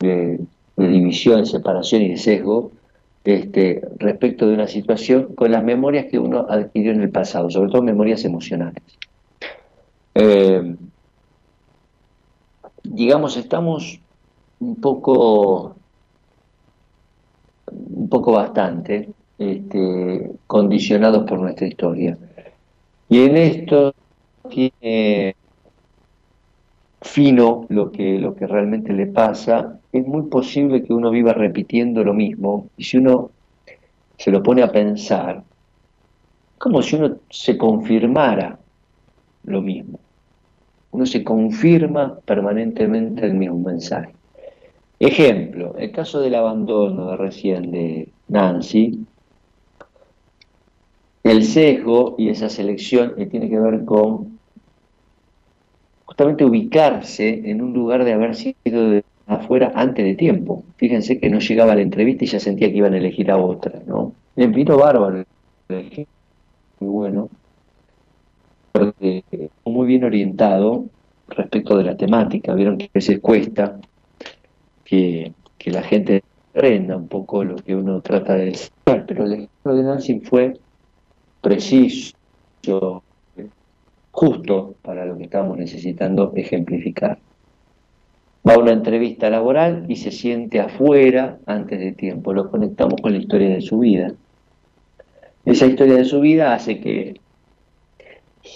De, 0.00 0.40
división, 0.76 1.44
separación 1.44 2.02
y 2.02 2.10
de 2.10 2.16
sesgo 2.18 2.70
este, 3.24 3.82
respecto 3.98 4.46
de 4.46 4.54
una 4.54 4.68
situación 4.68 5.34
con 5.34 5.50
las 5.50 5.64
memorias 5.64 6.06
que 6.06 6.18
uno 6.18 6.46
adquirió 6.48 6.92
en 6.92 7.02
el 7.02 7.10
pasado, 7.10 7.50
sobre 7.50 7.70
todo 7.70 7.82
memorias 7.82 8.24
emocionales. 8.24 8.82
Eh, 10.14 10.76
digamos, 12.90 13.36
estamos 13.36 14.00
un 14.60 14.76
poco, 14.76 15.76
un 17.70 18.08
poco 18.08 18.32
bastante 18.32 19.10
este, 19.38 20.32
condicionados 20.46 21.28
por 21.28 21.38
nuestra 21.40 21.66
historia. 21.66 22.18
Y 23.08 23.20
en 23.22 23.36
esto 23.36 23.94
tiene 24.48 25.36
fino 27.00 27.66
lo 27.68 27.92
que, 27.92 28.18
lo 28.18 28.34
que 28.34 28.46
realmente 28.46 28.92
le 28.92 29.06
pasa, 29.06 29.78
es 29.92 30.06
muy 30.06 30.22
posible 30.24 30.82
que 30.82 30.92
uno 30.92 31.10
viva 31.10 31.32
repitiendo 31.32 32.02
lo 32.02 32.14
mismo, 32.14 32.68
y 32.76 32.84
si 32.84 32.98
uno 32.98 33.30
se 34.16 34.30
lo 34.30 34.42
pone 34.42 34.62
a 34.62 34.72
pensar, 34.72 35.42
como 36.58 36.82
si 36.82 36.96
uno 36.96 37.18
se 37.30 37.56
confirmara 37.56 38.58
lo 39.44 39.62
mismo 39.62 40.00
uno 40.98 41.06
se 41.06 41.22
confirma 41.22 42.18
permanentemente 42.24 43.24
el 43.24 43.34
mismo 43.34 43.60
mensaje. 43.60 44.12
Ejemplo, 44.98 45.76
el 45.78 45.92
caso 45.92 46.20
del 46.20 46.34
abandono 46.34 47.12
de 47.12 47.16
recién 47.16 47.70
de 47.70 48.08
Nancy, 48.26 49.06
el 51.22 51.44
sesgo 51.44 52.16
y 52.18 52.30
esa 52.30 52.48
selección 52.48 53.14
que 53.14 53.26
tiene 53.26 53.48
que 53.48 53.60
ver 53.60 53.84
con 53.84 54.40
justamente 56.04 56.44
ubicarse 56.44 57.48
en 57.48 57.62
un 57.62 57.72
lugar 57.72 58.04
de 58.04 58.14
haber 58.14 58.34
sido 58.34 58.90
de 58.90 59.04
afuera 59.28 59.70
antes 59.76 60.04
de 60.04 60.16
tiempo. 60.16 60.64
Fíjense 60.78 61.20
que 61.20 61.30
no 61.30 61.38
llegaba 61.38 61.76
la 61.76 61.82
entrevista 61.82 62.24
y 62.24 62.26
ya 62.28 62.40
sentía 62.40 62.72
que 62.72 62.78
iban 62.78 62.94
a 62.94 62.98
elegir 62.98 63.30
a 63.30 63.36
otra, 63.36 63.80
¿no? 63.86 64.14
En 64.34 64.50
vino 64.50 64.76
bárbaro, 64.76 65.24
muy 65.68 66.90
bueno, 66.90 67.28
muy 69.64 69.86
bien 69.86 70.04
orientado 70.04 70.86
respecto 71.28 71.76
de 71.76 71.84
la 71.84 71.96
temática. 71.96 72.54
Vieron 72.54 72.78
que 72.78 72.86
a 72.86 72.90
veces 72.94 73.20
cuesta 73.20 73.78
que, 74.84 75.32
la 75.66 75.82
gente 75.82 76.22
aprenda 76.54 76.96
un 76.96 77.08
poco 77.08 77.44
lo 77.44 77.56
que 77.56 77.76
uno 77.76 78.00
trata 78.00 78.34
de 78.34 78.46
decir, 78.46 78.70
pero 78.84 79.24
el 79.24 79.32
ejemplo 79.34 79.74
de 79.74 79.82
Nancy 79.82 80.20
fue 80.20 80.54
preciso, 81.42 82.14
justo 84.10 84.74
para 84.80 85.04
lo 85.04 85.18
que 85.18 85.24
estamos 85.24 85.58
necesitando 85.58 86.32
ejemplificar. 86.34 87.18
Va 88.48 88.54
a 88.54 88.58
una 88.58 88.72
entrevista 88.72 89.28
laboral 89.28 89.84
y 89.88 89.96
se 89.96 90.10
siente 90.10 90.58
afuera 90.58 91.38
antes 91.44 91.80
de 91.80 91.92
tiempo. 91.92 92.32
Lo 92.32 92.50
conectamos 92.50 92.98
con 93.02 93.12
la 93.12 93.18
historia 93.18 93.50
de 93.50 93.60
su 93.60 93.80
vida. 93.80 94.14
Esa 95.44 95.66
historia 95.66 95.96
de 95.96 96.04
su 96.06 96.20
vida 96.20 96.54
hace 96.54 96.80
que 96.80 97.20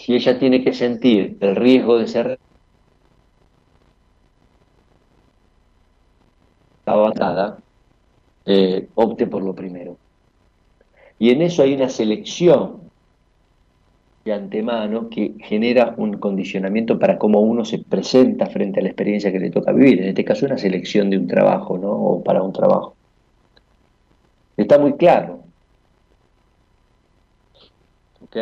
si 0.01 0.15
ella 0.15 0.39
tiene 0.39 0.65
que 0.65 0.73
sentir 0.73 1.37
el 1.41 1.57
riesgo 1.57 1.99
de 1.99 2.09
ser 2.09 2.39
avanzada, 6.87 7.59
eh, 8.47 8.89
opte 8.95 9.27
por 9.27 9.43
lo 9.43 9.55
primero. 9.55 9.97
Y 11.19 11.31
en 11.31 11.43
eso 11.43 11.63
hay 11.63 11.75
una 11.75 11.89
selección 11.89 12.91
de 14.25 14.33
antemano 14.33 15.09
que 15.09 15.35
genera 15.41 15.95
un 15.97 16.19
condicionamiento 16.19 16.99
para 16.99 17.19
cómo 17.19 17.41
uno 17.41 17.65
se 17.65 17.79
presenta 17.79 18.47
frente 18.47 18.81
a 18.81 18.83
la 18.83 18.89
experiencia 18.89 19.33
que 19.33 19.41
le 19.41 19.51
toca 19.51 19.73
vivir. 19.73 20.01
En 20.03 20.09
este 20.09 20.25
caso, 20.25 20.47
una 20.47 20.59
selección 20.59 21.11
de 21.11 21.19
un 21.19 21.27
trabajo, 21.27 21.79
¿no? 21.79 21.91
O 21.93 22.23
para 22.23 22.43
un 22.43 22.53
trabajo. 22.53 22.97
Está 24.57 24.79
muy 24.79 24.95
claro. 24.97 25.43
¿Ok? 28.21 28.37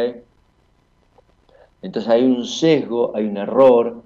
Entonces 1.82 2.10
hay 2.10 2.24
un 2.24 2.44
sesgo, 2.44 3.14
hay 3.16 3.24
un 3.24 3.36
error, 3.36 4.02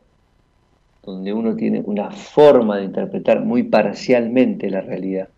donde 1.03 1.33
uno 1.33 1.55
tiene 1.57 1.83
una 1.85 2.11
forma 2.11 2.79
de 2.79 2.85
interpretar 2.85 3.45
muy 3.45 3.65
parcialmente 3.65 4.71
la 4.71 4.81
realidad. 4.81 5.29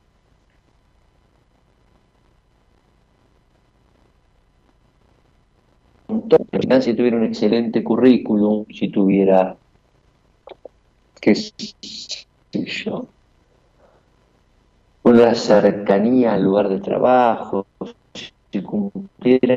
si 6.81 6.95
tuviera 6.95 7.17
un 7.17 7.25
excelente 7.25 7.83
currículum, 7.83 8.67
si 8.71 8.89
tuviera, 8.91 9.57
qué 11.21 11.35
sé 11.35 11.55
yo, 12.53 13.09
una 15.05 15.35
cercanía 15.35 16.35
al 16.35 16.43
lugar 16.43 16.69
de 16.69 16.81
trabajo, 16.81 17.67
si 18.53 18.63
cumpliera 18.63 19.57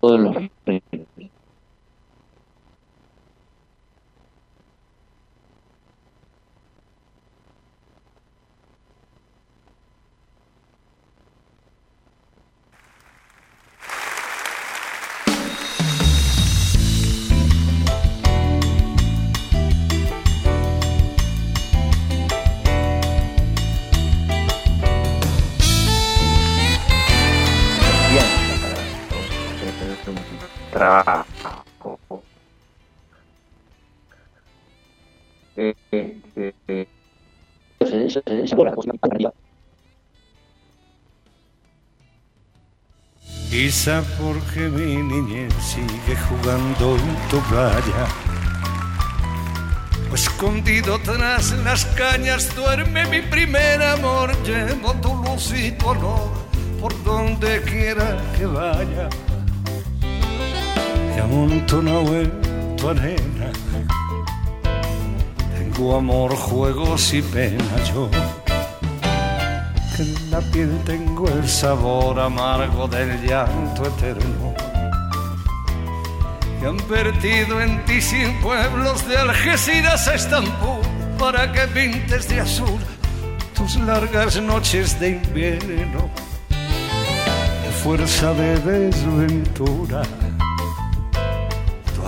todos 0.00 0.20
los 0.20 0.36
trabajo. 30.78 31.98
Eh, 35.56 35.74
eh, 35.90 36.54
eh, 36.68 36.86
Quizá 43.50 44.04
porque 44.20 44.60
mi 44.68 45.02
niñez 45.02 45.52
sigue 45.54 46.14
jugando 46.28 46.96
en 46.96 47.28
tu 47.28 47.40
playa. 47.48 48.02
O 50.12 50.14
escondido 50.14 50.98
tras 51.00 51.52
las 51.64 51.84
cañas 51.86 52.54
duerme 52.54 53.06
mi 53.06 53.22
primer 53.22 53.82
amor. 53.82 54.30
Llevo 54.44 54.94
tu 55.02 55.12
luz 55.24 55.52
y 55.52 55.72
tu 55.72 55.88
olor 55.88 56.30
por 56.80 56.92
donde 57.02 57.62
quiera 57.62 58.16
que 58.36 58.46
vaya. 58.46 59.08
Y 61.18 61.20
amontonado 61.20 62.22
tu 62.76 62.90
arena. 62.90 63.50
Tengo 65.52 65.96
amor, 65.96 66.36
juegos 66.36 67.12
y 67.12 67.22
pena 67.22 67.82
yo. 67.92 68.08
Que 69.96 70.02
en 70.02 70.30
la 70.30 70.38
piel 70.52 70.78
tengo 70.86 71.28
el 71.28 71.48
sabor 71.48 72.20
amargo 72.20 72.86
del 72.86 73.20
llanto 73.26 73.86
eterno. 73.86 74.54
Y 76.62 76.66
han 76.66 76.76
vertido 76.88 77.60
en 77.62 77.84
ti 77.84 78.00
sin 78.00 78.40
pueblos 78.40 79.08
de 79.08 79.16
Algeciras 79.18 80.06
a 80.06 80.14
Estambul 80.14 80.82
para 81.18 81.50
que 81.50 81.66
pintes 81.66 82.28
de 82.28 82.42
azul 82.42 82.78
tus 83.56 83.74
largas 83.80 84.40
noches 84.40 85.00
de 85.00 85.08
invierno. 85.20 86.08
De 86.48 87.70
fuerza 87.82 88.32
de 88.34 88.60
desventura, 88.60 90.02
tu 90.04 90.27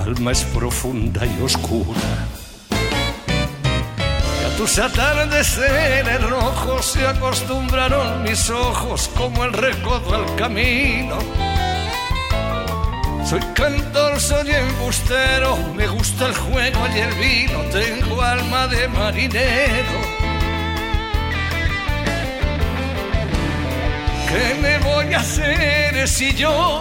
alma 0.03 0.32
es 0.32 0.44
profunda 0.44 1.24
y 1.26 1.42
oscura. 1.42 2.01
A 4.46 4.57
tus 4.57 4.78
atardeceres 4.78 6.22
rojos 6.22 6.86
se 6.86 7.07
acostumbraron 7.07 8.22
mis 8.22 8.51
ojos 8.51 9.11
como 9.16 9.44
el 9.44 9.53
recodo 9.53 10.14
al 10.14 10.36
camino. 10.36 11.18
Soy 13.24 13.40
cantor, 13.55 14.20
soy 14.20 14.51
embustero, 14.51 15.57
me 15.76 15.86
gusta 15.86 16.26
el 16.26 16.34
juego 16.34 16.80
y 16.94 16.98
el 16.98 17.14
vino, 17.14 17.59
tengo 17.70 18.22
alma 18.22 18.66
de 18.66 18.88
marinero. 18.88 20.20
¿Qué 24.28 24.55
me 24.62 24.78
voy 24.78 25.14
a 25.14 25.20
hacer 25.20 26.09
si 26.09 26.32
yo 26.34 26.80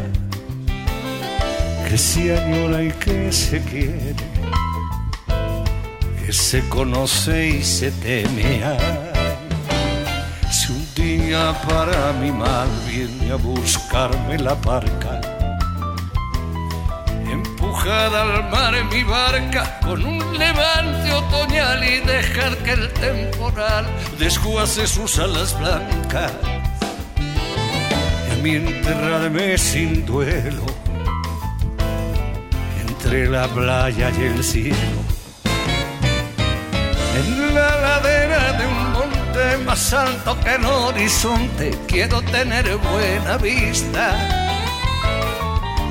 que 1.91 1.97
se 1.97 2.37
añora 2.37 2.81
y 2.83 2.91
que 2.93 3.33
se 3.33 3.61
quiere, 3.61 4.15
que 6.25 6.31
se 6.31 6.65
conoce 6.69 7.49
y 7.49 7.63
se 7.65 7.91
teme. 7.91 8.61
Si 10.49 10.71
un 10.71 10.87
día 10.95 11.53
para 11.67 12.13
mi 12.13 12.31
mal 12.31 12.69
viene 12.87 13.33
a 13.33 13.35
buscarme 13.35 14.39
la 14.39 14.53
barca, 14.53 15.19
empujar 17.29 18.15
al 18.15 18.49
mar 18.49 18.73
en 18.73 18.87
mi 18.87 19.03
barca 19.03 19.77
con 19.81 20.05
un 20.05 20.37
levante 20.37 21.11
otoñal 21.11 21.83
y 21.83 21.99
dejar 21.99 22.55
que 22.59 22.71
el 22.71 22.87
temporal 22.93 23.85
desguace 24.17 24.87
sus 24.87 25.19
alas 25.19 25.59
blancas, 25.59 26.31
a 28.31 29.57
sin 29.57 30.05
duelo 30.05 30.80
entre 33.11 33.29
la 33.29 33.45
playa 33.49 34.09
y 34.17 34.23
el 34.23 34.41
cielo. 34.41 34.77
En 37.13 37.53
la 37.53 37.75
ladera 37.81 38.53
de 38.53 38.65
un 38.65 38.91
monte 38.93 39.57
más 39.65 39.91
alto 39.91 40.39
que 40.39 40.55
el 40.55 40.63
horizonte 40.63 41.77
quiero 41.87 42.21
tener 42.21 42.77
buena 42.77 43.35
vista. 43.35 44.15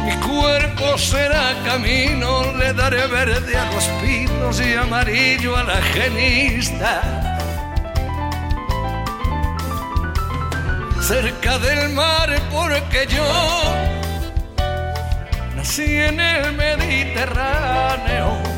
Mi 0.02 0.14
cuerpo 0.26 0.96
será 0.96 1.54
camino, 1.66 2.54
le 2.54 2.72
daré 2.72 3.06
verde 3.06 3.54
a 3.54 3.70
los 3.70 3.84
pinos 4.02 4.58
y 4.58 4.72
amarillo 4.72 5.58
a 5.58 5.64
la 5.64 5.82
genista. 5.82 7.02
Cerca 11.02 11.58
del 11.58 11.90
mar 11.90 12.30
porque 12.50 13.06
yo 13.08 13.99
nací 15.60 15.84
en 15.84 16.18
el 16.18 16.52
Mediterráneo 16.54 18.50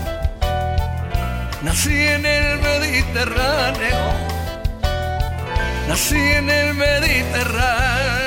Nací 1.62 1.96
en 1.96 2.26
el 2.26 2.58
Mediterráneo, 2.58 4.02
nací 5.88 6.16
en 6.16 6.50
el 6.50 6.74
Mediterráneo. 6.74 8.21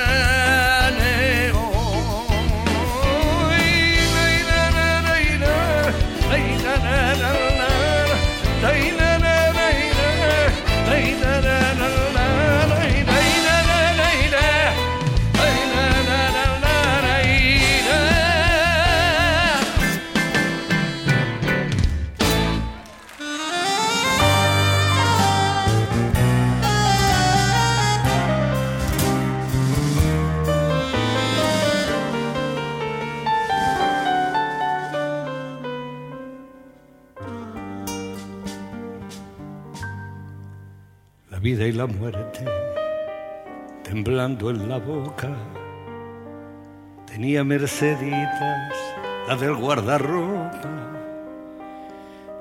Vida 41.46 41.68
y 41.68 41.74
la 41.74 41.86
muerte 41.86 42.44
temblando 43.84 44.50
en 44.50 44.68
la 44.68 44.80
boca. 44.80 45.30
Tenía 47.06 47.44
Merceditas, 47.44 48.74
la 49.28 49.36
del 49.36 49.56
guardarropa, 49.56 50.72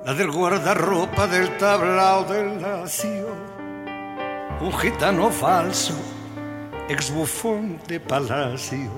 la 0.07 0.15
del 0.15 0.31
guardarropa 0.31 1.27
del 1.27 1.55
tablao 1.59 2.25
del 2.25 2.63
lacio, 2.63 3.29
un 4.63 4.73
gitano 4.73 5.29
falso, 5.29 5.93
ex 6.89 7.13
bufón 7.13 7.79
de 7.87 8.01
palacio, 8.01 8.91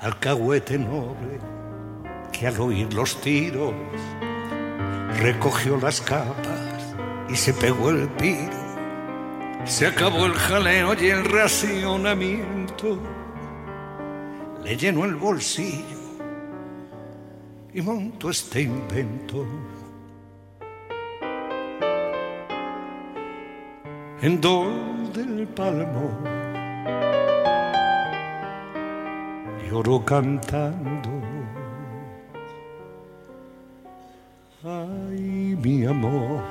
alcahuete 0.00 0.76
noble 0.76 1.40
que 2.30 2.46
al 2.46 2.60
oír 2.60 2.92
los 2.92 3.18
tiros 3.22 3.72
recogió 5.18 5.78
las 5.78 6.02
capas 6.02 6.57
y 7.28 7.36
se 7.36 7.52
pegó 7.52 7.90
el 7.90 8.08
piro. 8.10 8.68
Se 9.64 9.86
acabó 9.86 10.26
el 10.26 10.32
jaleo 10.32 10.94
y 11.00 11.06
el 11.06 11.24
racionamiento. 11.24 12.98
Le 14.64 14.76
llenó 14.76 15.04
el 15.04 15.16
bolsillo 15.16 15.98
y 17.72 17.82
monto 17.82 18.30
este 18.30 18.62
invento. 18.62 19.46
En 24.20 24.40
dol 24.40 25.12
del 25.12 25.46
palmo 25.48 26.38
lloro 29.68 30.04
cantando. 30.04 31.10
Ay, 34.64 35.56
mi 35.62 35.84
amor, 35.84 36.42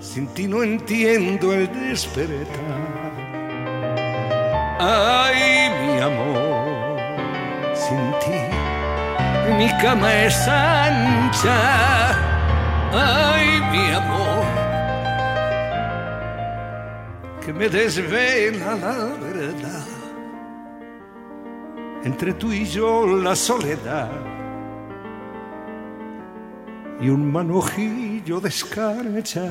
sin 0.00 0.26
ti 0.34 0.48
no 0.48 0.62
entiendo 0.62 1.52
el 1.52 1.68
despertar. 1.72 3.12
Ay, 4.78 5.70
mi 5.84 6.00
amor, 6.00 6.98
sin 7.74 8.10
ti 8.20 8.60
mi 9.58 9.68
cama 9.78 10.24
es 10.24 10.48
ancha. 10.48 11.58
Ay, 12.92 13.60
mi 13.72 13.92
amor, 13.92 14.44
que 17.44 17.52
me 17.52 17.68
desvela 17.68 18.74
la 18.74 18.96
verdad. 19.26 19.86
Entre 22.04 22.32
tú 22.32 22.52
y 22.52 22.64
yo 22.64 23.06
la 23.06 23.36
soledad 23.36 24.10
y 27.00 27.08
un 27.08 27.32
manojillo 27.32 28.40
de 28.40 28.48
escarcha. 28.48 29.48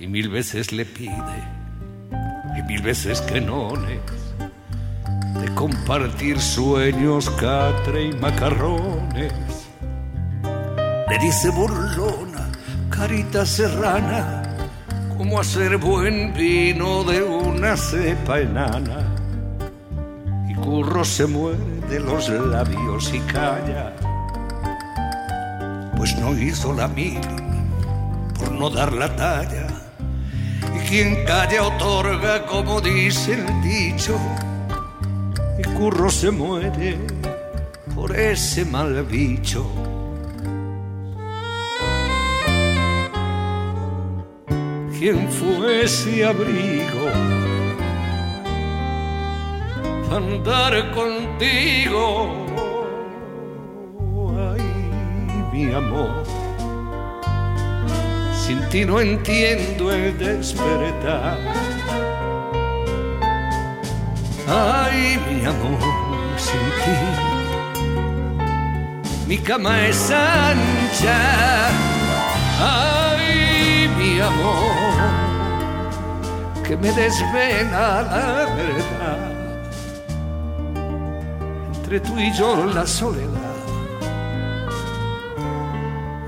Y 0.00 0.06
mil 0.06 0.28
veces 0.28 0.72
le 0.72 0.84
pide, 0.84 1.42
y 2.56 2.62
mil 2.62 2.82
veces 2.82 3.20
que 3.20 3.40
no 3.40 3.74
le 3.76 4.00
de 5.40 5.54
compartir 5.54 6.40
sueños, 6.40 7.30
catre 7.30 8.04
y 8.04 8.12
macarrones. 8.12 9.32
Le 11.08 11.18
dice 11.18 11.50
burlona, 11.50 12.50
carita 12.90 13.46
serrana, 13.46 14.42
cómo 15.16 15.40
hacer 15.40 15.76
buen 15.78 16.32
vino 16.34 17.04
de 17.04 17.22
una 17.22 17.76
cepa 17.76 18.40
enana. 18.40 19.07
Curro 20.68 21.02
se 21.02 21.26
muerde 21.26 21.98
los 21.98 22.28
labios 22.28 23.10
y 23.14 23.20
calla, 23.20 23.96
pues 25.96 26.14
no 26.18 26.38
hizo 26.38 26.74
la 26.74 26.86
mil 26.86 27.18
por 28.38 28.52
no 28.52 28.68
dar 28.68 28.92
la 28.92 29.16
talla. 29.16 29.66
Y 30.76 30.78
quien 30.90 31.24
calla 31.24 31.62
otorga, 31.62 32.44
como 32.44 32.82
dice 32.82 33.32
el 33.32 33.62
dicho, 33.62 34.18
y 35.58 35.62
Curro 35.74 36.10
se 36.10 36.30
muere 36.30 36.98
por 37.94 38.14
ese 38.14 38.66
mal 38.66 39.04
bicho. 39.04 39.66
¿Quién 44.98 45.30
fue 45.32 45.84
ese 45.84 46.26
abrigo? 46.26 47.47
Andar 50.10 50.90
contigo. 50.92 52.28
Ay, 54.36 54.62
mi 55.52 55.72
amor, 55.72 56.24
sin 58.34 58.60
ti 58.70 58.84
no 58.84 59.00
entiendo 59.00 59.92
el 59.92 60.16
despertar. 60.18 61.38
Ay, 64.48 65.18
mi 65.28 65.44
amor, 65.44 65.78
sin 66.36 66.66
ti, 66.82 66.98
mi 69.26 69.38
cama 69.38 69.86
es 69.86 70.10
ancha. 70.10 71.68
Ay, 72.60 73.88
mi 73.98 74.20
amor, 74.20 74.62
que 76.66 76.76
me 76.76 76.90
desvela 76.92 78.02
la 78.02 78.46
verdad. 78.56 78.87
Entre 81.90 82.00
tú 82.00 82.18
y 82.18 82.30
yo 82.34 82.66
la 82.66 82.86
soledad 82.86 83.56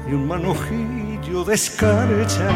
y 0.09 0.15
un 0.15 0.27
manojillo 0.27 1.45
de 1.45 1.55
escarcha. 1.55 2.49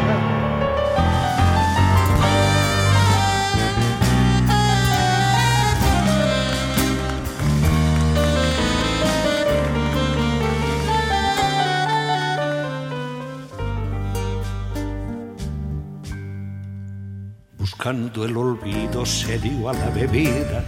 Buscando 17.59 18.25
el 18.25 18.35
olvido 18.35 19.05
se 19.05 19.39
dio 19.41 19.69
a 19.69 19.75
la 19.75 19.91
bebida, 19.91 20.65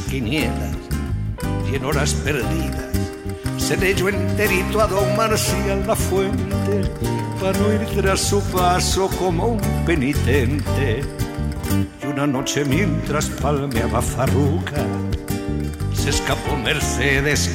quinielas 0.00 0.76
y 1.70 1.76
en 1.76 1.84
horas 1.84 2.14
perdidas 2.14 2.88
se 3.68 3.76
leyó 3.76 4.08
enterito 4.08 4.80
a 4.80 4.86
don 4.86 5.14
Marcial 5.14 5.86
la 5.86 5.94
fuente 5.94 6.90
para 7.38 7.58
no 7.58 7.70
ir 7.70 7.86
tras 8.00 8.20
su 8.20 8.40
paso 8.50 9.10
como 9.18 9.46
un 9.48 9.60
penitente. 9.84 11.02
Y 12.02 12.06
una 12.06 12.26
noche 12.26 12.64
mientras 12.64 13.26
palmeaba 13.26 14.00
Farruca, 14.00 14.86
se 15.92 16.08
escapó 16.08 16.56
Mercedes 16.56 17.50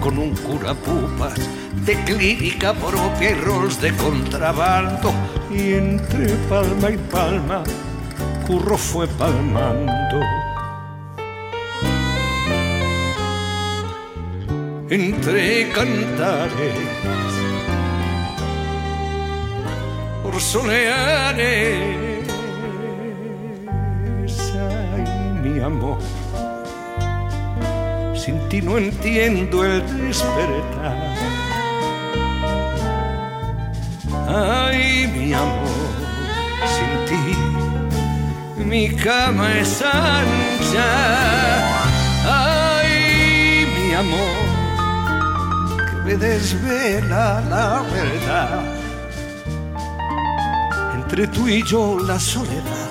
con 0.00 0.18
un 0.18 0.36
cura 0.36 0.72
pupas 0.74 1.34
de 1.84 1.94
clínica 2.04 2.72
propia 2.72 3.30
y 3.30 3.34
rolls 3.34 3.80
de 3.80 3.92
contrabando. 3.96 5.12
Y 5.50 5.72
entre 5.72 6.28
palma 6.48 6.90
y 6.90 6.96
palma, 7.10 7.64
Curro 8.46 8.78
fue 8.78 9.08
palmando. 9.08 10.20
Entre 14.88 15.68
cantares, 15.72 16.74
por 20.22 20.40
soleares, 20.40 22.26
ay 24.54 25.04
mi 25.42 25.60
amor 25.60 25.98
sin 28.26 28.48
ti 28.48 28.60
no 28.60 28.76
entiendo 28.76 29.64
el 29.64 29.80
despertar. 30.00 31.14
Ay, 34.28 35.06
mi 35.14 35.32
amor, 35.32 35.90
sin 36.74 36.92
ti 37.08 38.64
mi 38.64 38.88
cama 38.96 39.46
es 39.60 39.80
ancha. 39.80 40.90
Ay, 42.24 43.64
mi 43.76 43.94
amor, 43.94 44.45
me 46.06 46.16
desvela 46.16 47.40
la 47.50 47.82
verdad. 47.92 48.64
Entre 50.94 51.26
tú 51.26 51.48
y 51.48 51.62
yo 51.64 51.98
la 51.98 52.18
soledad 52.18 52.90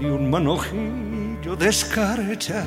y 0.00 0.04
un 0.06 0.28
manojillo 0.28 1.54
de 1.56 1.68
escarcha. 1.68 2.64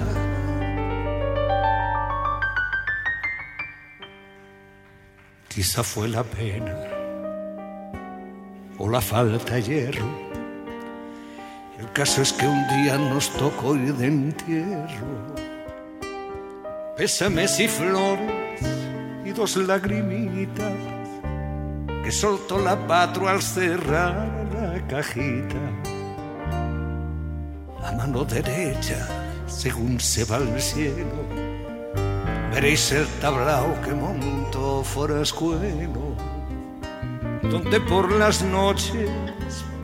Quizá 5.49 5.83
fue 5.83 6.07
la 6.07 6.23
pena 6.23 6.75
o 8.77 8.89
la 8.89 9.01
falta 9.01 9.55
de 9.55 9.63
hierro. 9.63 10.09
El 11.79 11.91
caso 11.91 12.21
es 12.21 12.31
que 12.31 12.47
un 12.47 12.65
día 12.69 12.97
nos 12.97 13.29
tocó 13.31 13.75
ir 13.75 13.93
de 13.95 14.07
entierro. 14.07 15.44
Pésames 16.97 17.59
y 17.59 17.67
flores 17.67 18.61
y 19.25 19.31
dos 19.31 19.57
lagrimitas 19.57 20.71
que 22.05 22.09
soltó 22.09 22.57
la 22.57 22.87
patro 22.87 23.27
al 23.27 23.41
cerrar 23.41 24.47
la 24.53 24.87
cajita. 24.87 25.59
La 27.81 27.91
mano 27.91 28.23
derecha, 28.23 29.09
según 29.45 29.99
se 29.99 30.23
va 30.23 30.37
al 30.37 30.61
cielo, 30.61 31.27
veréis 32.53 32.89
el 32.93 33.05
tablao 33.19 33.75
que 33.81 33.93
montó 33.93 34.81
Forascuelo, 34.81 36.15
donde 37.41 37.81
por 37.81 38.09
las 38.09 38.41
noches, 38.41 39.09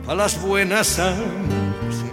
a 0.08 0.14
las 0.14 0.40
buenas 0.40 0.98
almas, 0.98 2.04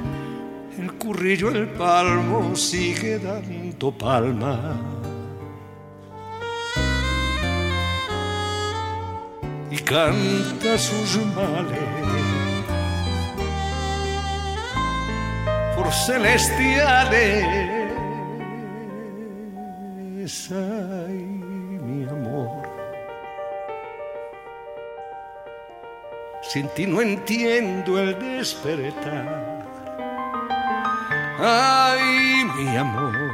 el 0.78 0.92
currillo, 0.96 1.52
el 1.52 1.70
palmo 1.70 2.54
sigue 2.54 3.18
dando 3.18 3.69
palma. 3.92 4.76
Y 9.72 9.78
canta 9.78 10.78
sus 10.78 11.18
males 11.36 12.30
cielos 15.90 16.06
celestiales. 16.06 17.46
Ay, 20.52 21.24
mi 21.84 22.08
amor. 22.08 22.70
Sin 26.42 26.68
ti 26.70 26.86
no 26.86 27.02
entiendo 27.02 28.00
el 28.00 28.18
despertar. 28.20 29.66
Ay, 31.40 32.46
mi 32.56 32.76
amor, 32.76 33.29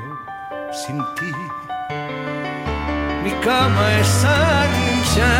sin 0.76 1.00
ti 1.16 1.32
mi 3.26 3.32
cama 3.42 3.86
es 4.02 4.24
ancha. 4.24 5.34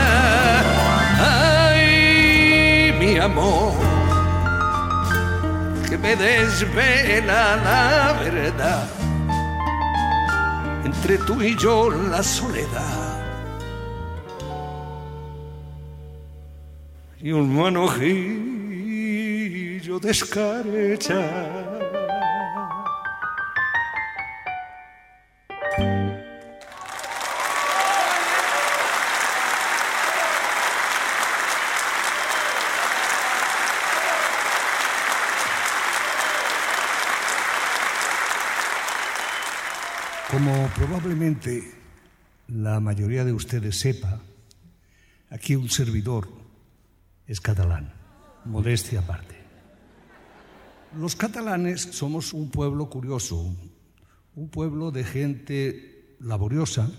Ay, 1.20 2.92
mi 3.00 3.18
amor, 3.20 3.74
que 5.88 5.96
me 6.00 6.16
desvela 6.16 7.58
la 7.58 8.14
verdad. 8.24 8.88
Entre 10.84 11.20
tú 11.20 11.40
y 11.44 11.56
yo 11.58 11.92
la 11.92 12.24
soledad. 12.24 13.22
Y 17.22 17.32
un 17.32 17.56
manojillo 17.56 18.00
de 20.00 20.10
escarcha. 20.10 21.65
La 42.48 42.80
mayoría 42.80 43.26
de 43.26 43.34
ustedes 43.34 43.80
sepa, 43.80 44.22
aquí 45.30 45.56
un 45.56 45.70
servidor 45.70 46.28
es 47.28 47.42
catalán, 47.42 47.94
modestia 48.46 49.00
aparte. 49.00 49.36
Los 50.98 51.16
catalanes 51.16 51.82
somos 51.82 52.34
un 52.34 52.50
pueblo 52.50 52.90
curioso, 52.90 53.54
un 54.36 54.50
pueblo 54.50 54.92
de 54.92 55.04
gente 55.04 56.16
laboriosa, 56.20 56.90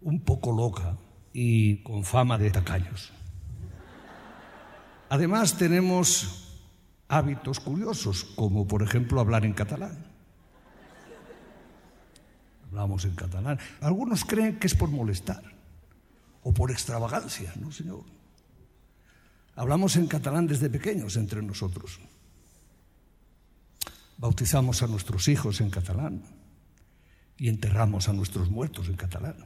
un 0.00 0.20
poco 0.20 0.52
loca 0.52 0.96
y 1.32 1.82
con 1.82 2.04
fama 2.04 2.38
de 2.38 2.50
tacaños. 2.50 3.12
Además 5.08 5.56
tenemos 5.56 6.62
hábitos 7.08 7.60
curiosos, 7.60 8.24
como 8.24 8.66
por 8.66 8.82
ejemplo 8.82 9.20
hablar 9.20 9.44
en 9.44 9.52
catalán. 9.52 10.13
Hablamos 12.74 13.04
en 13.04 13.14
catalán. 13.14 13.56
Algunos 13.80 14.24
creen 14.24 14.58
que 14.58 14.66
es 14.66 14.74
por 14.74 14.90
molestar 14.90 15.44
o 16.42 16.52
por 16.52 16.72
extravagancia, 16.72 17.54
¿no, 17.54 17.70
señor? 17.70 18.02
Hablamos 19.54 19.94
en 19.94 20.08
catalán 20.08 20.48
desde 20.48 20.68
pequeños 20.68 21.14
entre 21.14 21.40
nosotros. 21.40 22.00
Bautizamos 24.18 24.82
a 24.82 24.88
nuestros 24.88 25.28
hijos 25.28 25.60
en 25.60 25.70
catalán 25.70 26.24
y 27.38 27.48
enterramos 27.48 28.08
a 28.08 28.12
nuestros 28.12 28.50
muertos 28.50 28.88
en 28.88 28.96
catalán. 28.96 29.36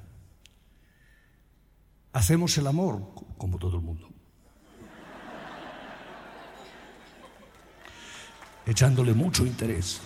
Hacemos 2.14 2.56
el 2.56 2.66
amor 2.66 3.12
como 3.36 3.59
todo 3.59 3.76
el 3.76 3.82
mundo. 3.82 4.09
Echándole 8.64 9.12
mucho 9.12 9.44
interés 9.44 10.00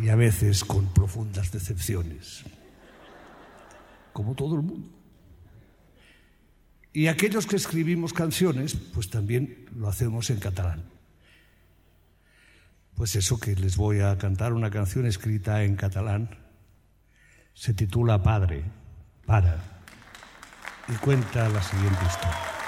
y 0.00 0.08
a 0.08 0.16
veces 0.16 0.64
con 0.64 0.92
profundas 0.92 1.52
decepciones, 1.52 2.44
como 4.12 4.34
todo 4.34 4.56
el 4.56 4.62
mundo. 4.62 4.88
Y 6.92 7.06
aquellos 7.06 7.46
que 7.46 7.56
escribimos 7.56 8.12
canciones, 8.12 8.74
pues 8.74 9.08
también 9.08 9.66
lo 9.74 9.88
hacemos 9.88 10.28
en 10.30 10.38
catalán. 10.38 10.84
Pues 12.94 13.16
eso 13.16 13.40
que 13.40 13.56
les 13.56 13.76
voy 13.76 14.00
a 14.00 14.16
cantar, 14.18 14.52
una 14.52 14.70
canción 14.70 15.06
escrita 15.06 15.64
en 15.64 15.76
catalán, 15.76 16.38
se 17.54 17.72
titula 17.72 18.22
Padre, 18.22 18.64
para, 19.26 19.82
y 20.88 20.92
cuenta 20.96 21.48
la 21.48 21.62
siguiente 21.62 22.04
historia. 22.04 22.61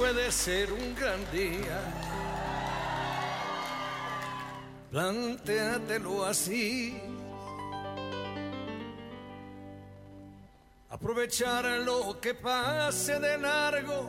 Puede 0.00 0.32
ser 0.32 0.72
un 0.72 0.94
gran 0.94 1.20
día. 1.30 1.78
Plantéatelo 4.90 6.24
así. 6.24 6.98
Aprovechar 10.88 11.66
lo 11.84 12.18
que 12.18 12.32
pase 12.32 13.20
de 13.20 13.36
largo 13.36 14.08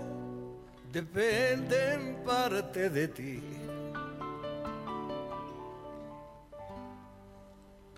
depende 0.94 1.94
en 1.96 2.24
parte 2.24 2.90
de 2.90 3.08
ti. 3.10 3.44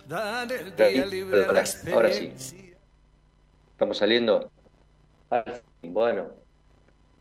Dar 0.07 0.51
el 0.51 0.75
día 0.75 1.05
libre 1.05 1.45
a 1.45 1.51
la 1.51 1.59
Ahora 1.59 1.65
sí. 1.65 2.25
experiencia. 2.25 2.77
¿Estamos 3.71 3.97
saliendo? 3.99 4.49
Bueno, 5.83 6.42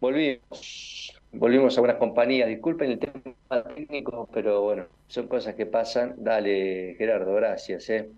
volvimos. 0.03 1.15
Volvimos 1.33 1.79
a 1.79 1.81
unas 1.81 1.97
compañías. 1.97 2.49
Disculpen 2.49 2.91
el 2.91 2.99
tema 2.99 3.63
técnico, 3.75 4.29
pero 4.33 4.61
bueno, 4.61 4.87
son 5.07 5.29
cosas 5.29 5.55
que 5.55 5.65
pasan. 5.65 6.15
Dale, 6.19 6.97
Gerardo, 6.99 7.33
gracias. 7.35 7.89
¿eh? 7.89 8.11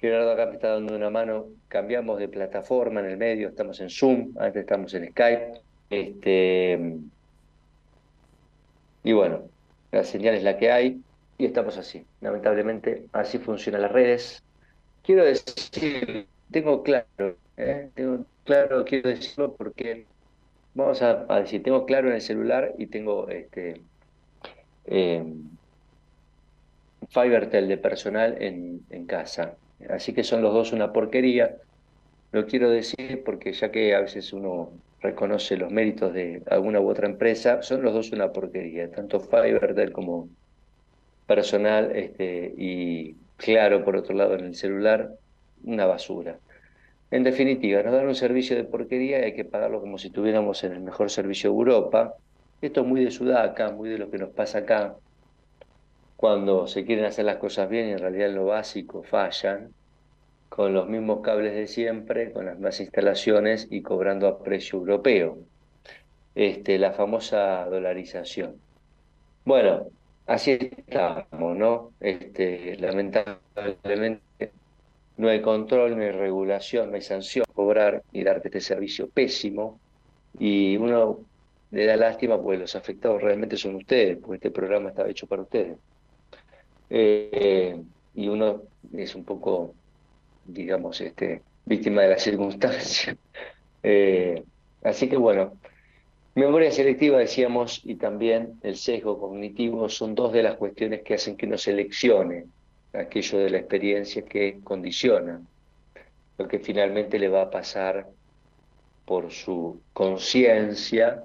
Gerardo 0.00 0.32
acá 0.32 0.46
me 0.46 0.54
está 0.54 0.70
dando 0.74 0.94
una 0.96 1.08
mano. 1.08 1.46
Cambiamos 1.68 2.18
de 2.18 2.28
plataforma 2.28 3.00
en 3.00 3.06
el 3.06 3.16
medio, 3.16 3.48
estamos 3.48 3.80
en 3.80 3.88
Zoom, 3.88 4.34
antes 4.36 4.62
estamos 4.62 4.92
en 4.94 5.08
Skype. 5.10 5.52
Este, 5.88 6.96
y 9.04 9.12
bueno, 9.12 9.44
la 9.92 10.02
señal 10.02 10.34
es 10.34 10.42
la 10.42 10.58
que 10.58 10.72
hay 10.72 11.00
y 11.38 11.46
estamos 11.46 11.78
así. 11.78 12.04
Lamentablemente, 12.20 13.06
así 13.12 13.38
funcionan 13.38 13.82
las 13.82 13.92
redes. 13.92 14.42
Quiero 15.04 15.24
decir, 15.24 16.26
tengo 16.50 16.82
claro, 16.82 17.36
¿eh? 17.56 17.88
tengo 17.94 18.24
claro, 18.44 18.84
quiero 18.84 19.10
decirlo 19.10 19.54
porque 19.54 20.06
vamos 20.74 21.02
a, 21.02 21.24
decir, 21.40 21.62
tengo 21.62 21.86
claro 21.86 22.08
en 22.08 22.14
el 22.14 22.20
celular 22.20 22.74
y 22.78 22.86
tengo 22.86 23.28
este 23.28 23.80
eh, 24.86 25.24
Fivertel 27.08 27.68
de 27.68 27.76
personal 27.78 28.40
en, 28.40 28.80
en 28.90 29.06
casa. 29.06 29.56
Así 29.88 30.12
que 30.12 30.24
son 30.24 30.42
los 30.42 30.54
dos 30.54 30.72
una 30.72 30.92
porquería. 30.92 31.56
Lo 32.32 32.46
quiero 32.46 32.70
decir 32.70 33.22
porque 33.24 33.52
ya 33.52 33.70
que 33.70 33.94
a 33.94 34.00
veces 34.00 34.32
uno 34.32 34.70
reconoce 35.00 35.56
los 35.56 35.70
méritos 35.70 36.14
de 36.14 36.42
alguna 36.48 36.80
u 36.80 36.88
otra 36.88 37.08
empresa, 37.08 37.62
son 37.62 37.82
los 37.82 37.92
dos 37.92 38.12
una 38.12 38.32
porquería, 38.32 38.90
tanto 38.90 39.20
Fivertel 39.20 39.92
como 39.92 40.28
personal 41.26 41.94
este, 41.94 42.54
y 42.56 43.16
claro, 43.36 43.84
por 43.84 43.96
otro 43.96 44.14
lado, 44.14 44.34
en 44.34 44.44
el 44.46 44.54
celular, 44.54 45.10
una 45.64 45.86
basura. 45.86 46.38
En 47.12 47.24
definitiva, 47.24 47.82
nos 47.82 47.92
dan 47.92 48.08
un 48.08 48.14
servicio 48.14 48.56
de 48.56 48.64
porquería 48.64 49.20
y 49.20 49.24
hay 49.24 49.34
que 49.34 49.44
pagarlo 49.44 49.82
como 49.82 49.98
si 49.98 50.06
estuviéramos 50.06 50.64
en 50.64 50.72
el 50.72 50.80
mejor 50.80 51.10
servicio 51.10 51.50
de 51.50 51.56
Europa. 51.56 52.14
Esto 52.62 52.80
es 52.80 52.86
muy 52.86 53.04
de 53.04 53.10
Sudaca, 53.10 53.70
muy 53.70 53.90
de 53.90 53.98
lo 53.98 54.10
que 54.10 54.16
nos 54.16 54.30
pasa 54.30 54.60
acá, 54.60 54.96
cuando 56.16 56.66
se 56.66 56.86
quieren 56.86 57.04
hacer 57.04 57.26
las 57.26 57.36
cosas 57.36 57.68
bien 57.68 57.88
y 57.88 57.92
en 57.92 57.98
realidad 57.98 58.28
en 58.30 58.36
lo 58.36 58.46
básico 58.46 59.02
fallan, 59.02 59.74
con 60.48 60.72
los 60.72 60.88
mismos 60.88 61.20
cables 61.20 61.52
de 61.54 61.66
siempre, 61.66 62.32
con 62.32 62.46
las 62.46 62.54
mismas 62.54 62.80
instalaciones 62.80 63.68
y 63.70 63.82
cobrando 63.82 64.26
a 64.26 64.42
precio 64.42 64.78
europeo. 64.78 65.36
Este, 66.34 66.78
la 66.78 66.92
famosa 66.92 67.66
dolarización. 67.66 68.56
Bueno, 69.44 69.86
así 70.26 70.52
estamos, 70.52 71.58
¿no? 71.58 71.92
Este, 72.00 72.78
lamentablemente 72.78 74.22
no 75.16 75.28
hay 75.28 75.40
control, 75.40 75.96
no 75.96 76.02
hay 76.02 76.10
regulación, 76.10 76.90
no 76.90 76.96
hay 76.96 77.02
sanción, 77.02 77.44
cobrar 77.54 78.02
y 78.12 78.24
darte 78.24 78.48
este 78.48 78.60
servicio 78.60 79.08
pésimo. 79.08 79.78
Y 80.38 80.76
uno 80.76 81.20
le 81.70 81.86
da 81.86 81.96
lástima 81.96 82.40
porque 82.40 82.58
los 82.58 82.74
afectados 82.76 83.22
realmente 83.22 83.56
son 83.56 83.76
ustedes, 83.76 84.18
porque 84.18 84.36
este 84.36 84.50
programa 84.50 84.90
estaba 84.90 85.10
hecho 85.10 85.26
para 85.26 85.42
ustedes. 85.42 85.78
Eh, 86.90 87.80
y 88.14 88.28
uno 88.28 88.62
es 88.94 89.14
un 89.14 89.24
poco, 89.24 89.74
digamos, 90.46 91.00
este, 91.00 91.42
víctima 91.64 92.02
de 92.02 92.08
la 92.08 92.18
circunstancia. 92.18 93.16
Eh, 93.82 94.42
así 94.82 95.08
que 95.08 95.16
bueno, 95.16 95.54
memoria 96.34 96.70
selectiva 96.70 97.18
decíamos 97.18 97.80
y 97.84 97.96
también 97.96 98.58
el 98.62 98.76
sesgo 98.76 99.18
cognitivo 99.18 99.88
son 99.88 100.14
dos 100.14 100.32
de 100.32 100.42
las 100.42 100.56
cuestiones 100.56 101.02
que 101.02 101.14
hacen 101.14 101.36
que 101.36 101.46
uno 101.46 101.58
seleccione 101.58 102.46
aquello 102.92 103.38
de 103.38 103.50
la 103.50 103.58
experiencia 103.58 104.22
que 104.22 104.60
condiciona 104.62 105.40
lo 106.38 106.48
que 106.48 106.58
finalmente 106.58 107.18
le 107.18 107.28
va 107.28 107.42
a 107.42 107.50
pasar 107.50 108.08
por 109.04 109.30
su 109.30 109.80
conciencia 109.92 111.24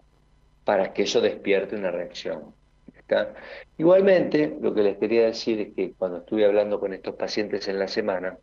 para 0.63 0.93
que 0.93 1.03
eso 1.03 1.21
despierte 1.21 1.75
una 1.75 1.91
reacción. 1.91 2.53
Igualmente, 3.77 4.57
lo 4.59 4.73
que 4.73 4.83
les 4.83 4.97
quería 4.97 5.25
decir 5.25 5.61
es 5.61 5.73
que 5.73 5.93
cuando 5.93 6.17
estuve 6.17 6.45
hablando 6.45 6.79
con 6.79 6.93
estos 6.93 7.15
pacientes 7.15 7.67
en 7.67 7.79
la 7.79 7.87
semana, 7.87 8.37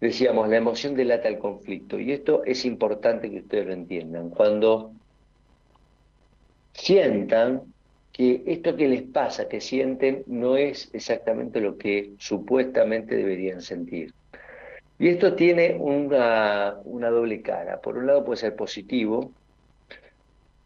decíamos, 0.00 0.48
la 0.48 0.56
emoción 0.56 0.94
delata 0.94 1.28
el 1.28 1.38
conflicto. 1.38 1.98
Y 1.98 2.12
esto 2.12 2.44
es 2.44 2.64
importante 2.64 3.30
que 3.30 3.40
ustedes 3.40 3.66
lo 3.66 3.72
entiendan. 3.74 4.30
Cuando 4.30 4.92
sientan 6.72 7.74
que 8.16 8.42
esto 8.46 8.76
que 8.76 8.88
les 8.88 9.02
pasa, 9.02 9.46
que 9.46 9.60
sienten, 9.60 10.24
no 10.26 10.56
es 10.56 10.88
exactamente 10.94 11.60
lo 11.60 11.76
que 11.76 12.14
supuestamente 12.16 13.14
deberían 13.14 13.60
sentir. 13.60 14.14
Y 14.98 15.08
esto 15.08 15.34
tiene 15.34 15.76
una, 15.78 16.80
doble 17.10 17.42
cara. 17.42 17.78
Por 17.82 17.98
un 17.98 18.06
lado 18.06 18.24
puede 18.24 18.38
ser 18.38 18.56
positivo, 18.56 19.32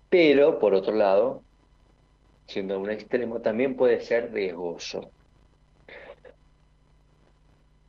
pero 0.08 0.60
por 0.60 0.74
otro 0.74 0.94
lado 0.94 1.42
siendo 2.46 2.78
un 2.78 2.90
extremo, 2.90 3.40
también 3.40 3.74
puede 3.74 4.00
ser 4.00 4.32
riesgoso. 4.32 5.10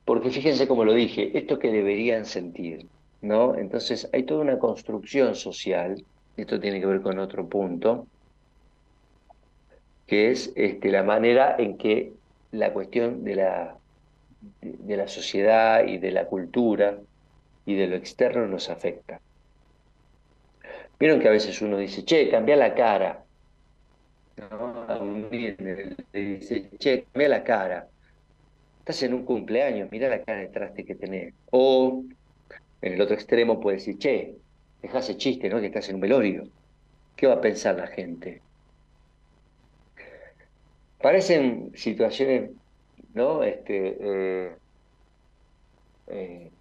Porque 0.05 0.31
fíjense 0.31 0.67
como 0.67 0.85
lo 0.85 0.93
dije, 0.93 1.37
esto 1.37 1.59
que 1.59 1.71
deberían 1.71 2.25
sentir, 2.25 2.87
¿no? 3.21 3.55
Entonces 3.55 4.09
hay 4.11 4.23
toda 4.23 4.41
una 4.41 4.57
construcción 4.57 5.35
social, 5.35 6.03
esto 6.35 6.59
tiene 6.59 6.79
que 6.79 6.87
ver 6.87 7.01
con 7.01 7.19
otro 7.19 7.47
punto, 7.47 8.07
que 10.11 10.29
es 10.29 10.51
este, 10.57 10.91
la 10.91 11.03
manera 11.03 11.55
en 11.57 11.77
que 11.77 12.11
la 12.51 12.73
cuestión 12.73 13.23
de 13.23 13.35
la, 13.35 13.77
de 14.59 14.97
la 14.97 15.07
sociedad 15.07 15.87
y 15.87 15.99
de 15.99 16.11
la 16.11 16.25
cultura 16.25 16.97
y 17.65 17.75
de 17.75 17.87
lo 17.87 17.95
externo 17.95 18.45
nos 18.45 18.69
afecta. 18.69 19.21
Vieron 20.99 21.21
que 21.21 21.29
a 21.29 21.31
veces 21.31 21.61
uno 21.61 21.77
dice, 21.77 22.03
che, 22.03 22.27
cambia 22.29 22.57
la 22.57 22.73
cara, 22.73 23.23
le 25.31 25.95
dice, 26.11 26.69
che, 26.77 27.05
mira 27.13 27.29
la 27.29 27.43
cara. 27.43 27.87
Estás 28.79 29.03
en 29.03 29.13
un 29.13 29.23
cumpleaños, 29.23 29.89
mira 29.93 30.09
la 30.09 30.23
cara 30.23 30.39
de 30.39 30.49
traste 30.49 30.83
que 30.83 30.95
tenés. 30.95 31.33
O 31.51 32.03
en 32.81 32.93
el 32.93 32.99
otro 32.99 33.15
extremo 33.15 33.61
puede 33.61 33.77
decir, 33.77 33.97
che, 33.97 34.35
deja 34.81 34.99
ese 34.99 35.15
chiste, 35.15 35.47
¿no? 35.47 35.61
Que 35.61 35.67
estás 35.67 35.87
en 35.87 35.95
un 35.95 36.01
velorio. 36.01 36.43
¿Qué 37.15 37.27
va 37.27 37.35
a 37.35 37.41
pensar 37.41 37.75
la 37.75 37.87
gente? 37.87 38.41
Parecen 41.01 41.71
situaciones. 41.75 42.51
Este, 43.13 43.97
eh, 43.99 44.55
eh, 46.07 46.51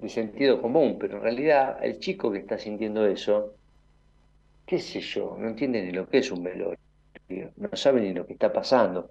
de 0.00 0.08
sentido 0.08 0.60
común, 0.60 0.96
pero 0.98 1.18
en 1.18 1.22
realidad 1.22 1.78
el 1.84 2.00
chico 2.00 2.32
que 2.32 2.38
está 2.38 2.58
sintiendo 2.58 3.06
eso, 3.06 3.54
qué 4.66 4.80
sé 4.80 5.00
yo, 5.00 5.36
no 5.38 5.48
entiende 5.48 5.82
ni 5.82 5.92
lo 5.92 6.08
que 6.08 6.18
es 6.18 6.32
un 6.32 6.42
velorio 6.42 6.78
no 7.56 7.68
sabe 7.74 8.00
ni 8.00 8.12
lo 8.12 8.26
que 8.26 8.34
está 8.34 8.52
pasando. 8.52 9.10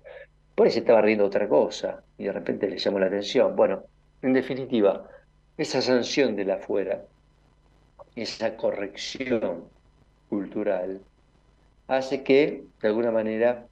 Por 0.55 0.69
se 0.69 0.79
estaba 0.79 1.01
riendo 1.01 1.25
otra 1.25 1.47
cosa 1.47 2.03
y 2.17 2.25
de 2.25 2.31
repente 2.31 2.69
le 2.69 2.77
llamó 2.77 2.99
la 2.99 3.07
atención. 3.07 3.55
Bueno, 3.55 3.83
en 4.21 4.33
definitiva, 4.33 5.07
esa 5.57 5.81
sanción 5.81 6.35
de 6.35 6.45
la 6.45 6.55
afuera, 6.55 7.03
esa 8.15 8.55
corrección 8.55 9.63
cultural, 10.29 11.01
hace 11.87 12.23
que, 12.23 12.63
de 12.81 12.87
alguna 12.87 13.11
manera, 13.11 13.65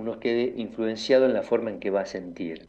uno 0.00 0.18
quede 0.18 0.54
influenciado 0.56 1.26
en 1.26 1.34
la 1.34 1.42
forma 1.42 1.70
en 1.70 1.80
que 1.80 1.90
va 1.90 2.02
a 2.02 2.06
sentir. 2.06 2.68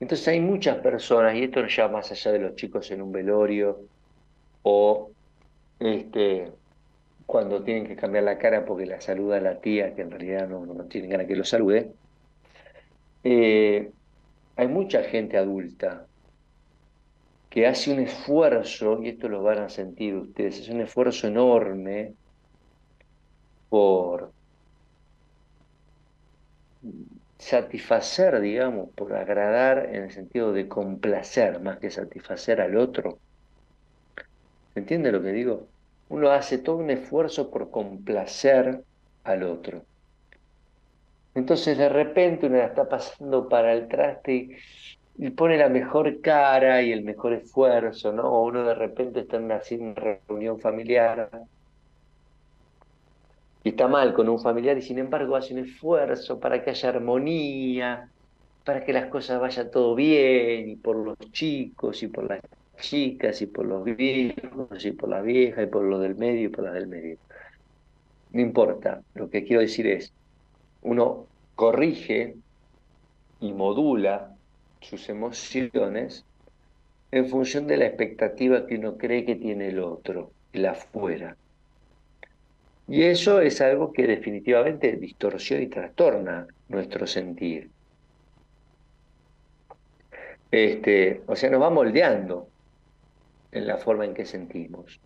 Entonces 0.00 0.26
hay 0.28 0.40
muchas 0.40 0.78
personas, 0.78 1.34
y 1.36 1.44
esto 1.44 1.64
ya 1.66 1.88
más 1.88 2.10
allá 2.10 2.32
de 2.32 2.40
los 2.40 2.56
chicos 2.56 2.90
en 2.90 3.02
un 3.02 3.12
velorio 3.12 3.80
o 4.62 5.10
este, 5.78 6.50
cuando 7.26 7.62
tienen 7.62 7.86
que 7.86 7.96
cambiar 7.96 8.24
la 8.24 8.38
cara 8.38 8.64
porque 8.64 8.86
la 8.86 9.00
saluda 9.00 9.40
la 9.40 9.60
tía, 9.60 9.94
que 9.94 10.02
en 10.02 10.10
realidad 10.10 10.48
no, 10.48 10.66
no 10.66 10.84
tienen 10.86 11.10
ganas 11.10 11.26
que 11.26 11.36
lo 11.36 11.44
salude. 11.44 11.92
Eh, 13.24 13.92
hay 14.56 14.68
mucha 14.68 15.02
gente 15.04 15.36
adulta 15.38 16.06
que 17.48 17.66
hace 17.66 17.92
un 17.92 18.00
esfuerzo, 18.00 19.02
y 19.02 19.10
esto 19.10 19.28
lo 19.28 19.42
van 19.42 19.58
a 19.58 19.68
sentir 19.68 20.16
ustedes, 20.16 20.58
es 20.58 20.68
un 20.68 20.80
esfuerzo 20.80 21.26
enorme 21.28 22.14
por 23.68 24.32
satisfacer, 27.38 28.40
digamos, 28.40 28.90
por 28.90 29.14
agradar 29.14 29.90
en 29.92 30.04
el 30.04 30.12
sentido 30.12 30.52
de 30.52 30.68
complacer 30.68 31.60
más 31.60 31.78
que 31.78 31.90
satisfacer 31.90 32.60
al 32.60 32.76
otro. 32.76 33.18
¿Se 34.74 34.80
entiende 34.80 35.12
lo 35.12 35.22
que 35.22 35.32
digo? 35.32 35.66
uno 36.12 36.30
hace 36.30 36.58
todo 36.58 36.76
un 36.76 36.90
esfuerzo 36.90 37.50
por 37.50 37.70
complacer 37.70 38.82
al 39.24 39.42
otro. 39.44 39.82
Entonces 41.34 41.78
de 41.78 41.88
repente 41.88 42.46
uno 42.46 42.58
está 42.58 42.86
pasando 42.86 43.48
para 43.48 43.72
el 43.72 43.88
traste 43.88 44.58
y, 45.16 45.30
pone 45.30 45.56
la 45.56 45.70
mejor 45.70 46.20
cara 46.20 46.82
y 46.82 46.92
el 46.92 47.02
mejor 47.02 47.32
esfuerzo, 47.32 48.12
¿no? 48.12 48.24
O 48.24 48.44
uno 48.44 48.62
de 48.62 48.74
repente 48.74 49.20
está 49.20 49.38
en 49.38 49.44
una, 49.44 49.60
reunión 50.28 50.60
familiar 50.60 51.30
y 53.64 53.70
está 53.70 53.88
mal 53.88 54.14
con 54.14 54.28
un 54.28 54.40
familiar 54.40 54.76
y 54.78 54.82
sin 54.82 54.98
embargo 54.98 55.36
hace 55.36 55.54
un 55.54 55.60
esfuerzo 55.60 56.40
para 56.40 56.62
que 56.62 56.70
haya 56.70 56.88
armonía, 56.88 58.10
para 58.64 58.84
que 58.84 58.92
las 58.92 59.06
cosas 59.06 59.40
vayan 59.40 59.70
todo 59.70 59.94
bien 59.94 60.68
y 60.68 60.76
por 60.76 60.96
los 60.96 61.18
chicos 61.32 62.02
y 62.02 62.08
por 62.08 62.28
la 62.28 62.40
chicas, 62.82 63.40
y 63.40 63.46
por 63.46 63.64
los 63.66 63.84
viejos, 63.84 64.84
y 64.84 64.92
por 64.92 65.08
la 65.08 65.22
vieja, 65.22 65.62
y 65.62 65.66
por 65.66 65.84
los 65.84 66.00
del 66.02 66.16
medio, 66.16 66.46
y 66.46 66.48
por 66.48 66.64
las 66.64 66.74
del 66.74 66.88
medio. 66.88 67.16
No 68.32 68.40
importa, 68.40 69.02
lo 69.14 69.30
que 69.30 69.44
quiero 69.44 69.62
decir 69.62 69.86
es, 69.86 70.12
uno 70.82 71.26
corrige 71.54 72.36
y 73.40 73.52
modula 73.52 74.34
sus 74.80 75.08
emociones 75.08 76.24
en 77.10 77.28
función 77.28 77.66
de 77.66 77.76
la 77.76 77.86
expectativa 77.86 78.66
que 78.66 78.76
uno 78.76 78.96
cree 78.96 79.24
que 79.24 79.36
tiene 79.36 79.68
el 79.68 79.80
otro, 79.80 80.32
el 80.52 80.66
afuera. 80.66 81.36
Y 82.88 83.02
eso 83.04 83.40
es 83.40 83.60
algo 83.60 83.92
que 83.92 84.06
definitivamente 84.06 84.96
distorsiona 84.96 85.62
y 85.62 85.68
trastorna 85.68 86.46
nuestro 86.68 87.06
sentir. 87.06 87.70
Este, 90.50 91.22
o 91.26 91.34
sea, 91.34 91.50
nos 91.50 91.62
va 91.62 91.70
moldeando 91.70 92.48
en 93.52 93.66
la 93.66 93.78
forma 93.78 94.04
en 94.04 94.14
que 94.14 94.26
sentimos. 94.26 95.00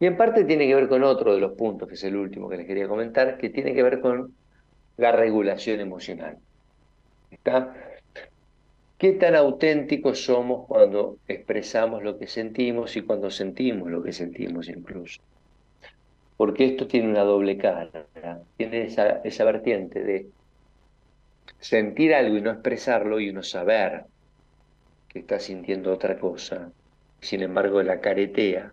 Y 0.00 0.06
en 0.06 0.16
parte 0.16 0.44
tiene 0.44 0.66
que 0.66 0.74
ver 0.74 0.88
con 0.88 1.02
otro 1.02 1.34
de 1.34 1.40
los 1.40 1.52
puntos, 1.52 1.88
que 1.88 1.94
es 1.94 2.04
el 2.04 2.16
último 2.16 2.48
que 2.48 2.58
les 2.58 2.66
quería 2.66 2.86
comentar, 2.88 3.38
que 3.38 3.50
tiene 3.50 3.74
que 3.74 3.82
ver 3.82 4.00
con 4.00 4.36
la 4.96 5.12
regulación 5.12 5.80
emocional. 5.80 6.38
¿Qué 8.98 9.12
tan 9.12 9.34
auténticos 9.36 10.24
somos 10.24 10.66
cuando 10.66 11.18
expresamos 11.26 12.02
lo 12.02 12.18
que 12.18 12.26
sentimos 12.26 12.96
y 12.96 13.02
cuando 13.02 13.30
sentimos 13.30 13.90
lo 13.90 14.02
que 14.02 14.12
sentimos 14.12 14.68
incluso? 14.68 15.20
Porque 16.38 16.64
esto 16.64 16.86
tiene 16.86 17.10
una 17.10 17.24
doble 17.24 17.58
cara, 17.58 18.06
tiene 18.56 18.84
esa, 18.84 19.20
esa 19.24 19.44
vertiente 19.44 20.02
de 20.02 20.30
sentir 21.58 22.14
algo 22.14 22.38
y 22.38 22.40
no 22.40 22.52
expresarlo 22.52 23.20
y 23.20 23.28
uno 23.28 23.42
saber 23.42 24.06
que 25.08 25.18
está 25.18 25.38
sintiendo 25.38 25.92
otra 25.92 26.18
cosa, 26.18 26.72
sin 27.20 27.42
embargo 27.42 27.82
la 27.82 28.00
caretea. 28.00 28.72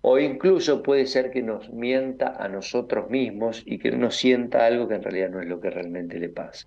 O 0.00 0.18
incluso 0.18 0.82
puede 0.82 1.06
ser 1.06 1.30
que 1.30 1.42
nos 1.42 1.70
mienta 1.70 2.34
a 2.42 2.48
nosotros 2.48 3.08
mismos 3.10 3.62
y 3.64 3.78
que 3.78 3.90
uno 3.90 4.10
sienta 4.10 4.66
algo 4.66 4.88
que 4.88 4.96
en 4.96 5.02
realidad 5.04 5.30
no 5.30 5.40
es 5.40 5.46
lo 5.46 5.60
que 5.60 5.70
realmente 5.70 6.18
le 6.18 6.30
pasa 6.30 6.66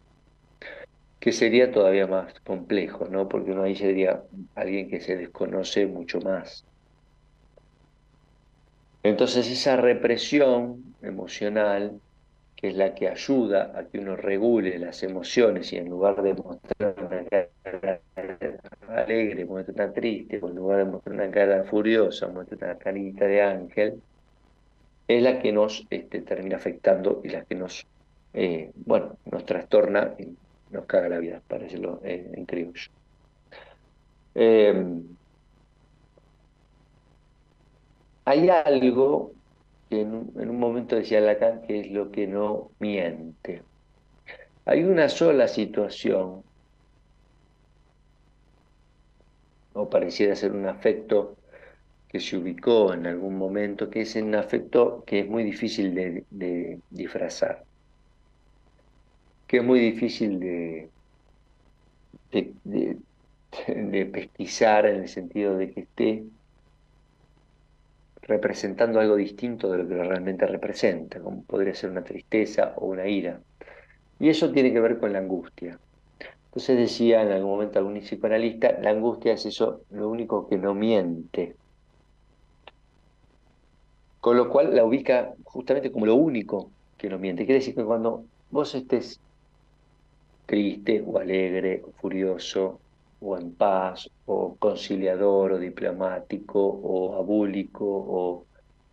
que 1.24 1.32
sería 1.32 1.72
todavía 1.72 2.06
más 2.06 2.34
complejo, 2.42 3.08
¿no? 3.08 3.30
Porque 3.30 3.52
uno 3.52 3.64
ahí 3.64 3.78
sería 3.78 4.26
alguien 4.56 4.90
que 4.90 5.00
se 5.00 5.16
desconoce 5.16 5.88
mucho 5.88 6.20
más. 6.20 6.66
Entonces 9.04 9.50
esa 9.52 9.76
represión 9.78 10.96
emocional, 11.02 12.00
que 12.56 12.70
es 12.70 12.76
la 12.76 12.96
que 12.96 13.10
ayuda 13.10 13.78
a 13.78 13.86
que 13.86 14.00
uno 14.00 14.16
regule 14.16 14.80
las 14.80 15.04
emociones 15.04 15.72
y 15.74 15.78
en 15.78 15.90
lugar 15.90 16.22
de 16.22 16.34
mostrar 16.34 16.96
una 16.98 17.26
cara 17.64 18.02
alegre, 18.88 19.46
muestra 19.46 19.74
una 19.76 19.94
triste, 19.94 20.40
o 20.42 20.50
en 20.50 20.56
lugar 20.56 20.78
de 20.80 20.86
mostrar 20.86 21.16
una 21.16 21.32
cara 21.32 21.64
furiosa, 21.66 22.28
muestra 22.28 22.58
una 22.58 22.78
carita 22.78 23.26
de 23.26 23.42
ángel, 23.42 24.02
es 25.08 25.22
la 25.22 25.40
que 25.40 25.52
nos 25.52 25.86
este, 25.90 26.22
termina 26.22 26.56
afectando 26.58 27.22
y 27.24 27.30
la 27.30 27.44
que 27.44 27.56
nos, 27.56 27.86
eh, 28.34 28.72
bueno, 28.76 29.18
nos 29.26 29.46
trastorna 29.46 30.16
nos 30.72 30.86
caga 30.86 31.08
la 31.10 31.20
vida, 31.20 31.42
para 31.48 31.64
decirlo 31.64 32.02
en, 32.04 32.38
en 32.38 32.46
criollo. 32.46 32.90
Em, 34.36 35.04
hay 38.26 38.50
algo 38.50 39.34
que 39.90 40.02
en, 40.02 40.32
un 40.36 40.60
momento 40.60 40.96
decía 40.96 41.22
Lacan 41.22 41.62
que 41.64 41.82
es 41.82 41.92
lo 41.92 42.12
que 42.12 42.28
no 42.28 42.72
miente. 42.80 43.64
Hay 44.66 44.84
una 44.84 45.10
sola 45.10 45.48
situación, 45.48 46.44
o 49.74 49.90
pareciera 49.90 50.36
ser 50.36 50.52
un 50.54 50.68
afecto 50.68 51.36
que 52.08 52.20
se 52.20 52.38
ubicó 52.38 52.94
en 52.94 53.08
algún 53.08 53.38
momento, 53.38 53.90
que 53.90 54.02
es 54.02 54.16
un 54.16 54.36
afecto 54.36 55.04
que 55.06 55.22
es 55.22 55.28
muy 55.28 55.44
difícil 55.44 55.96
de 55.96 56.80
disfrazar 56.90 57.64
que 59.54 59.58
es 59.60 59.64
muy 59.64 59.80
difícil 59.82 60.40
de, 62.32 64.10
pesquisar 64.12 64.88
en 64.88 65.02
el 65.04 65.08
sentido 65.08 65.56
de 65.58 65.72
que 65.72 65.82
esté 65.82 66.24
representando 68.28 69.00
algo 69.00 69.16
distinto 69.16 69.70
de 69.70 69.80
lo 69.80 69.88
que 69.88 69.96
realmente 69.96 70.46
representa, 70.48 71.20
como 71.20 71.44
podría 71.44 71.76
ser 71.76 71.92
una 71.92 72.04
tristeza 72.04 72.74
o 72.78 72.88
una 72.88 73.08
ira. 73.08 73.42
Y 74.20 74.30
eso 74.30 74.52
tiene 74.52 74.72
que 74.72 74.80
ver 74.80 75.00
con 75.00 75.12
la 75.14 75.20
angustia. 75.20 75.80
Entonces 76.46 76.78
decía 76.78 77.22
en 77.22 77.32
algún 77.32 77.52
momento 77.52 77.80
algún 77.80 78.00
psicoanalista, 78.00 78.80
la 78.80 78.92
angustia 78.92 79.34
es 79.34 79.46
eso, 79.46 79.82
lo 79.90 80.10
único 80.10 80.48
que 80.48 80.58
no 80.58 80.74
miente. 80.74 81.56
Con 84.20 84.38
lo 84.38 84.50
cual 84.50 84.76
la 84.76 84.86
ubica 84.86 85.34
justamente 85.44 85.92
como 85.92 86.06
lo 86.06 86.16
único 86.16 86.72
que 86.98 87.10
no 87.10 87.20
miente. 87.20 87.46
Quiere 87.46 87.60
decir 87.60 87.76
que 87.76 87.84
cuando 87.84 88.26
vos 88.52 88.74
estés 88.76 89.20
triste 90.46 91.04
o 91.06 91.18
alegre 91.18 91.82
o 91.84 91.92
furioso 92.00 92.83
o 93.24 93.38
en 93.38 93.56
paz 93.56 94.10
o 94.26 94.56
conciliador 94.58 95.54
o 95.54 95.58
diplomático 95.60 96.60
o 96.60 97.16
abúlico 97.16 97.86
o 97.86 98.46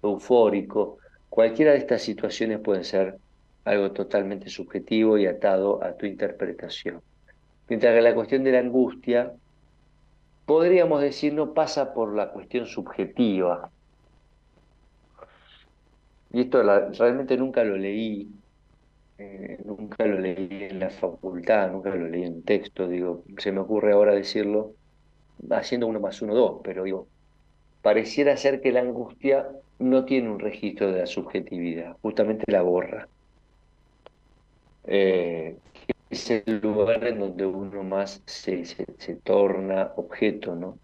eufórico. 0.02 0.98
Cualquiera 1.28 1.72
de 1.72 1.78
estas 1.78 2.02
situaciones 2.02 2.60
pueden 2.60 2.84
ser 2.84 3.18
algo 3.64 3.90
totalmente 3.92 4.48
subjetivo 4.48 5.18
y 5.18 5.26
atado 5.26 5.82
a 5.82 5.92
tu 5.96 6.06
interpretación. 6.06 7.02
Mientras 7.68 7.94
que 7.94 8.02
la 8.02 8.14
cuestión 8.14 8.44
de 8.44 8.52
la 8.52 8.60
angustia, 8.60 9.32
podríamos 10.46 11.02
decir, 11.02 11.34
no 11.34 11.52
pasa 11.52 11.92
por 11.92 12.14
la 12.14 12.30
cuestión 12.30 12.66
subjetiva. 12.66 13.70
Y 16.32 16.42
esto 16.42 16.62
realmente 16.62 17.36
nunca 17.36 17.64
lo 17.64 17.76
leí 17.76 18.28
eh, 19.20 19.58
nunca 19.66 20.06
lo 20.06 20.18
leí 20.18 20.48
en 20.70 20.80
la 20.80 20.88
facultad, 20.88 21.70
nunca 21.70 21.90
lo 21.94 22.08
leí 22.08 22.24
en 22.24 22.42
texto, 22.42 22.88
digo, 22.88 23.22
se 23.36 23.52
me 23.52 23.60
ocurre 23.60 23.92
ahora 23.92 24.14
decirlo 24.14 24.74
haciendo 25.50 25.86
uno 25.86 26.00
más 26.00 26.22
uno, 26.22 26.34
dos, 26.34 26.60
pero 26.64 26.84
digo, 26.84 27.06
pareciera 27.82 28.36
ser 28.38 28.62
que 28.62 28.72
la 28.72 28.80
angustia 28.80 29.46
no 29.78 30.06
tiene 30.06 30.30
un 30.30 30.38
registro 30.40 30.90
de 30.90 31.00
la 31.00 31.06
subjetividad, 31.06 31.96
justamente 32.00 32.50
la 32.50 32.62
borra. 32.62 33.08
Eh, 34.84 35.58
es 36.08 36.30
el 36.30 36.60
lugar 36.62 37.06
en 37.06 37.20
donde 37.20 37.44
uno 37.44 37.82
más 37.82 38.22
se, 38.24 38.64
se, 38.64 39.16
torna 39.22 39.92
objeto, 39.96 40.54
¿no? 40.56 40.78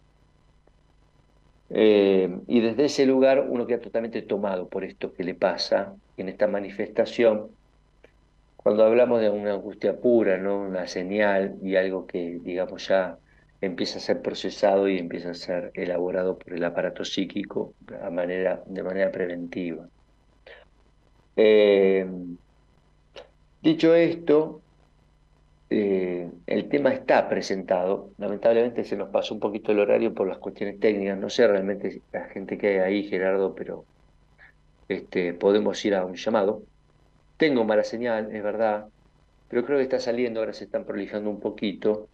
Eh, 1.70 2.38
y 2.46 2.60
desde 2.60 2.84
ese 2.84 3.06
lugar 3.06 3.46
uno 3.48 3.66
queda 3.66 3.80
totalmente 3.80 4.22
tomado 4.22 4.68
por 4.68 4.84
esto 4.84 5.12
que 5.14 5.24
le 5.24 5.34
pasa 5.34 5.96
en 6.18 6.28
esta 6.28 6.46
manifestación 6.46 7.55
cuando 8.66 8.84
hablamos 8.84 9.20
de 9.20 9.30
una 9.30 9.52
angustia 9.52 9.96
pura, 9.96 10.38
¿no? 10.38 10.62
una 10.62 10.88
señal 10.88 11.56
y 11.62 11.76
algo 11.76 12.04
que, 12.04 12.40
digamos, 12.42 12.88
ya 12.88 13.16
empieza 13.60 13.98
a 13.98 14.00
ser 14.00 14.20
procesado 14.22 14.88
y 14.88 14.98
empieza 14.98 15.30
a 15.30 15.34
ser 15.34 15.70
elaborado 15.74 16.36
por 16.36 16.52
el 16.52 16.64
aparato 16.64 17.04
psíquico 17.04 17.74
de 17.78 18.10
manera, 18.10 18.64
de 18.66 18.82
manera 18.82 19.12
preventiva. 19.12 19.88
Eh, 21.36 22.08
dicho 23.62 23.94
esto, 23.94 24.60
eh, 25.70 26.28
el 26.48 26.68
tema 26.68 26.92
está 26.92 27.28
presentado. 27.28 28.10
Lamentablemente 28.18 28.82
se 28.82 28.96
nos 28.96 29.10
pasó 29.10 29.34
un 29.34 29.38
poquito 29.38 29.70
el 29.70 29.78
horario 29.78 30.12
por 30.12 30.26
las 30.26 30.38
cuestiones 30.38 30.80
técnicas. 30.80 31.16
No 31.16 31.30
sé 31.30 31.46
realmente 31.46 32.02
la 32.10 32.24
gente 32.24 32.58
que 32.58 32.66
hay 32.66 32.78
ahí, 32.78 33.08
Gerardo, 33.08 33.54
pero 33.54 33.84
este, 34.88 35.34
podemos 35.34 35.84
ir 35.84 35.94
a 35.94 36.04
un 36.04 36.16
llamado. 36.16 36.64
Tengo 37.36 37.64
mala 37.64 37.84
señal, 37.84 38.34
es 38.34 38.42
verdad, 38.42 38.86
pero 39.48 39.64
creo 39.64 39.78
que 39.78 39.84
está 39.84 40.00
saliendo, 40.00 40.40
ahora 40.40 40.52
se 40.52 40.64
están 40.64 40.84
prolijando 40.84 41.30
un 41.30 41.40
poquito, 41.40 42.08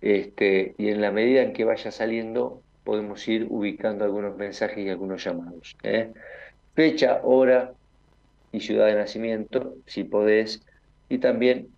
este, 0.00 0.74
y 0.78 0.88
en 0.88 1.00
la 1.00 1.12
medida 1.12 1.42
en 1.42 1.52
que 1.52 1.64
vaya 1.64 1.90
saliendo 1.90 2.62
podemos 2.84 3.26
ir 3.28 3.46
ubicando 3.48 4.04
algunos 4.04 4.36
mensajes 4.36 4.78
y 4.78 4.88
algunos 4.90 5.22
llamados. 5.24 5.76
¿eh? 5.84 6.12
Fecha, 6.74 7.20
hora 7.22 7.72
y 8.50 8.60
ciudad 8.60 8.86
de 8.86 8.96
nacimiento, 8.96 9.76
si 9.86 10.04
podés, 10.04 10.62
y 11.08 11.18
también 11.18 11.68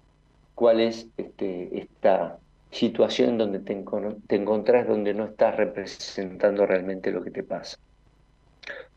cuál 0.54 0.80
es 0.80 1.08
este, 1.16 1.78
esta 1.78 2.38
situación 2.70 3.38
donde 3.38 3.60
te, 3.60 3.84
te 4.26 4.36
encontrás, 4.36 4.88
donde 4.88 5.14
no 5.14 5.26
estás 5.26 5.56
representando 5.56 6.66
realmente 6.66 7.12
lo 7.12 7.22
que 7.22 7.30
te 7.30 7.42
pasa. 7.42 7.78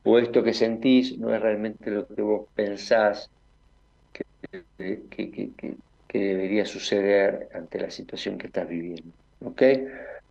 O 0.03 0.18
esto 0.18 0.41
que 0.41 0.53
sentís 0.53 1.18
no 1.19 1.34
es 1.35 1.41
realmente 1.41 1.91
lo 1.91 2.07
que 2.07 2.22
vos 2.22 2.48
pensás, 2.56 3.30
que, 4.77 5.76
debería 6.14 6.65
suceder 6.65 7.49
ante 7.53 7.80
la 7.80 7.91
situación 7.91 8.38
que 8.38 8.48
estás 8.48 8.68
viviendo. 8.68 9.11
¿Ok? 9.44 9.61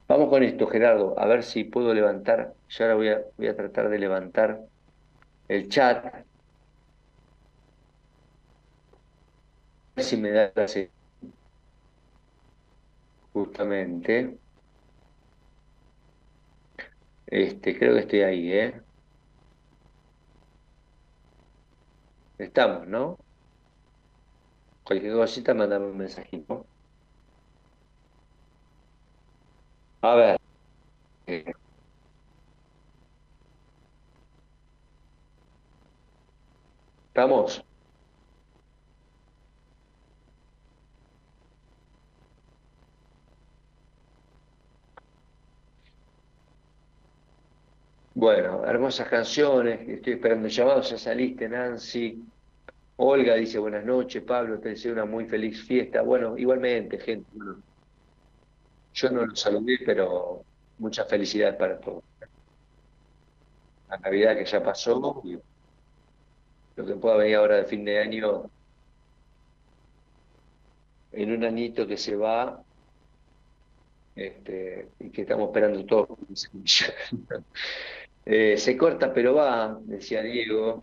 Vamos 0.09 0.29
con 0.29 0.43
esto, 0.43 0.67
Gerardo, 0.67 1.19
a 1.19 1.27
ver 1.27 1.43
si 1.43 1.65
puedo 1.65 1.93
levantar, 1.95 2.55
yo 2.69 2.85
ahora 2.85 2.95
voy 2.97 3.09
a, 3.09 3.23
voy 3.37 3.49
a 3.49 3.57
tratar 3.57 3.89
de 3.89 3.99
levantar 3.99 4.61
el 5.49 5.69
chat. 5.69 6.25
Si 9.97 10.17
me 10.17 10.31
da 10.31 10.53
la 10.55 10.67
justamente. 13.33 14.39
Este, 17.27 17.79
creo 17.79 17.95
que 17.95 18.01
estoy 18.01 18.21
ahí, 18.23 18.53
¿eh? 18.53 18.83
Estamos, 22.39 22.87
¿no? 22.87 23.19
Cualquier 24.87 25.13
cosita, 25.15 25.53
mandame 25.55 25.87
un 25.87 25.99
mensajito. 25.99 26.67
A 30.03 30.15
ver. 30.15 30.37
¿Estamos? 37.09 37.65
Bueno, 48.15 48.65
hermosas 48.67 49.09
canciones, 49.09 49.87
estoy 49.89 50.15
esperando 50.15 50.49
llamados, 50.49 50.91
ya 50.91 50.99
saliste, 50.99 51.49
Nancy. 51.49 52.27
Olga 52.97 53.35
dice 53.35 53.59
buenas 53.59 53.85
noches, 53.85 54.23
Pablo, 54.23 54.59
te 54.59 54.71
deseo 54.71 54.93
una 54.93 55.05
muy 55.05 55.27
feliz 55.27 55.63
fiesta. 55.63 56.03
Bueno, 56.03 56.37
igualmente, 56.39 56.99
gente. 56.99 57.29
yo 58.95 59.11
no 59.11 59.27
lo 59.27 59.37
saludé, 59.37 59.79
pero 59.85 60.43
mucha 60.79 61.05
felicidad 61.05 61.59
para 61.59 61.79
todos. 61.79 62.03
La 63.89 63.99
Navidad 63.99 64.37
que 64.37 64.45
ya 64.45 64.63
pasó, 64.63 65.23
y 65.25 65.39
lo 66.77 66.87
que 66.87 66.95
pueda 66.95 67.17
venir 67.17 67.37
ahora 67.37 67.57
de 67.57 67.65
fin 67.65 67.85
de 67.85 67.99
año, 67.99 68.51
en 71.13 71.33
un 71.33 71.45
añito 71.45 71.87
que 71.87 71.97
se 71.97 72.17
va, 72.17 72.63
este, 74.15 74.89
y 74.99 75.11
que 75.11 75.23
estamos 75.23 75.49
esperando 75.49 75.85
todos. 75.85 76.19
Eh, 78.29 78.59
se 78.59 78.77
corta 78.77 79.15
pero 79.15 79.35
va, 79.35 79.79
decía 79.83 80.21
Diego. 80.21 80.83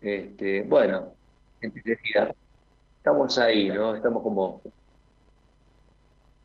Este, 0.00 0.62
bueno, 0.62 1.14
estamos 1.60 3.38
ahí, 3.38 3.68
¿no? 3.68 3.96
Estamos 3.96 4.22
como 4.22 4.60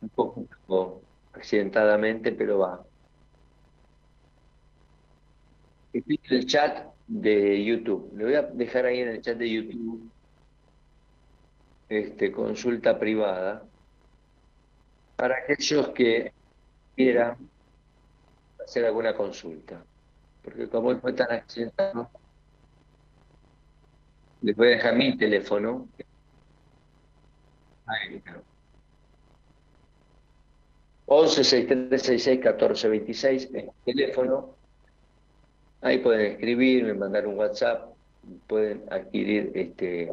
un 0.00 0.08
poco 0.08 1.02
accidentadamente, 1.32 2.32
pero 2.32 2.58
va. 2.58 2.84
El 5.92 6.46
chat 6.46 6.86
de 7.06 7.64
YouTube. 7.64 8.12
Le 8.16 8.24
voy 8.24 8.34
a 8.34 8.42
dejar 8.42 8.86
ahí 8.86 9.00
en 9.00 9.08
el 9.08 9.20
chat 9.20 9.36
de 9.36 9.50
YouTube 9.50 10.10
este, 11.88 12.32
consulta 12.32 12.98
privada 12.98 13.62
para 15.16 15.36
aquellos 15.36 15.90
que 15.90 16.32
quieran 16.96 17.36
hacer 18.64 18.86
alguna 18.86 19.14
consulta. 19.14 19.84
Porque 20.42 20.68
como 20.68 20.98
fue 20.98 21.12
tan 21.12 21.30
accidentado, 21.32 22.10
les 24.42 24.56
voy 24.56 24.68
a 24.68 24.70
dejar 24.72 24.96
mi 24.96 25.16
teléfono. 25.16 25.88
Ahí, 27.86 28.22
11 31.06 31.44
6366 31.44 32.38
1426 32.38 33.48
en 33.54 33.56
el 33.68 33.70
teléfono. 33.84 34.56
Ahí 35.80 35.98
pueden 35.98 36.32
escribirme, 36.32 36.94
mandar 36.94 37.26
un 37.26 37.38
WhatsApp, 37.38 37.92
pueden 38.46 38.84
adquirir 38.90 39.50
este 39.54 40.12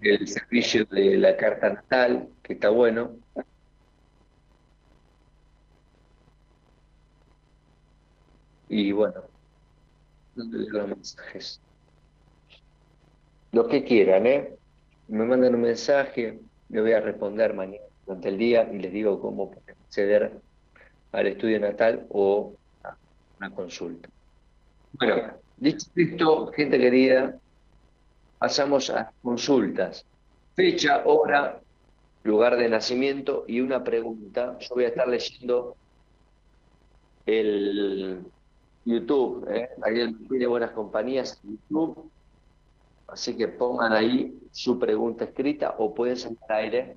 el 0.00 0.28
servicio 0.28 0.84
de 0.84 1.16
la 1.16 1.36
carta 1.36 1.70
natal, 1.70 2.28
que 2.42 2.52
está 2.52 2.68
bueno. 2.68 3.16
Y 8.68 8.92
bueno, 8.92 9.22
los 10.34 10.88
mensajes. 10.88 11.60
Lo 13.52 13.68
que 13.68 13.84
quieran, 13.84 14.26
¿eh? 14.26 14.54
Me 15.08 15.24
mandan 15.24 15.54
un 15.54 15.62
mensaje, 15.62 16.38
le 16.68 16.80
voy 16.80 16.92
a 16.92 17.00
responder 17.00 17.54
mañana 17.54 17.84
durante 18.04 18.28
el 18.28 18.38
día 18.38 18.68
y 18.72 18.78
les 18.78 18.92
digo 18.92 19.20
cómo 19.20 19.52
acceder 19.68 20.32
al 21.12 21.26
estudio 21.26 21.60
natal 21.60 22.06
o 22.10 22.54
a 22.82 22.96
una 23.38 23.50
consulta. 23.50 24.08
Bueno, 24.92 25.32
dicho 25.56 25.86
esto, 25.94 26.52
gente 26.52 26.78
querida, 26.78 27.38
pasamos 28.38 28.90
a 28.90 29.12
consultas. 29.22 30.04
Fecha, 30.54 31.02
hora, 31.04 31.60
lugar 32.24 32.56
de 32.56 32.68
nacimiento 32.68 33.44
y 33.46 33.60
una 33.60 33.84
pregunta. 33.84 34.58
Yo 34.60 34.74
voy 34.74 34.84
a 34.84 34.88
estar 34.88 35.08
leyendo 35.08 35.76
el 37.26 38.24
YouTube, 38.84 39.48
¿eh? 39.50 39.68
Alguien 39.82 40.26
tiene 40.28 40.46
buenas 40.46 40.70
compañías 40.70 41.40
en 41.44 41.58
YouTube. 41.58 42.10
Así 43.08 43.36
que 43.36 43.48
pongan 43.48 43.92
ahí 43.92 44.38
su 44.50 44.78
pregunta 44.78 45.24
escrita 45.24 45.74
o 45.78 45.94
pueden 45.94 46.16
salir 46.16 46.38
al 46.48 46.56
aire. 46.56 46.96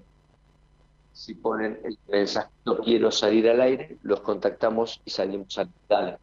Si 1.13 1.35
ponen 1.35 1.79
el 1.83 1.97
mensaje 2.07 2.49
no 2.65 2.77
quiero 2.77 3.11
salir 3.11 3.49
al 3.49 3.61
aire, 3.61 3.97
los 4.03 4.21
contactamos 4.21 5.01
y 5.05 5.09
salimos 5.09 5.57
al 5.57 5.69
aire. 5.89 6.17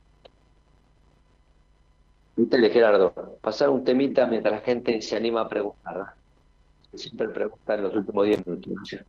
Vítale, 2.37 2.69
Gerardo, 2.71 3.39
pasar 3.41 3.71
un 3.71 3.83
temita 3.83 4.27
mientras 4.27 4.55
la 4.55 4.61
gente 4.61 5.01
se 5.01 5.17
anima 5.17 5.41
a 5.43 5.49
preguntar. 5.49 6.15
Siempre 6.95 7.29
preguntan 7.29 7.79
en 7.79 7.85
los 7.85 7.95
últimos 7.95 8.27
10 8.27 8.47
minutos. 8.47 9.05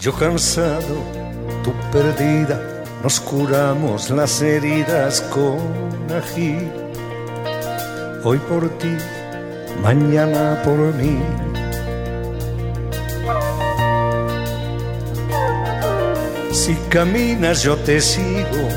Yo 0.00 0.14
cansado, 0.14 0.96
tú 1.62 1.74
perdida, 1.92 2.58
nos 3.02 3.20
curamos 3.20 4.08
las 4.08 4.40
heridas 4.40 5.20
con 5.20 5.58
ají. 6.10 6.56
Hoy 8.24 8.38
por 8.38 8.66
ti, 8.78 8.96
mañana 9.82 10.58
por 10.64 10.78
mí. 10.94 11.18
Si 16.50 16.74
caminas 16.88 17.62
yo 17.62 17.76
te 17.76 18.00
sigo, 18.00 18.68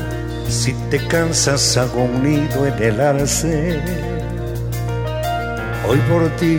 si 0.46 0.74
te 0.90 0.98
cansas 1.08 1.78
hago 1.78 2.02
un 2.02 2.22
nido 2.22 2.66
en 2.66 2.82
el 2.82 3.00
arce. 3.00 3.80
Hoy 5.88 5.98
por 6.00 6.28
ti, 6.36 6.58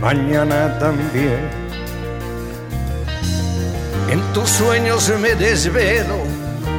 mañana 0.00 0.76
también 0.80 1.67
tus 4.32 4.48
sueños 4.50 5.12
me 5.20 5.34
desvelo, 5.34 6.18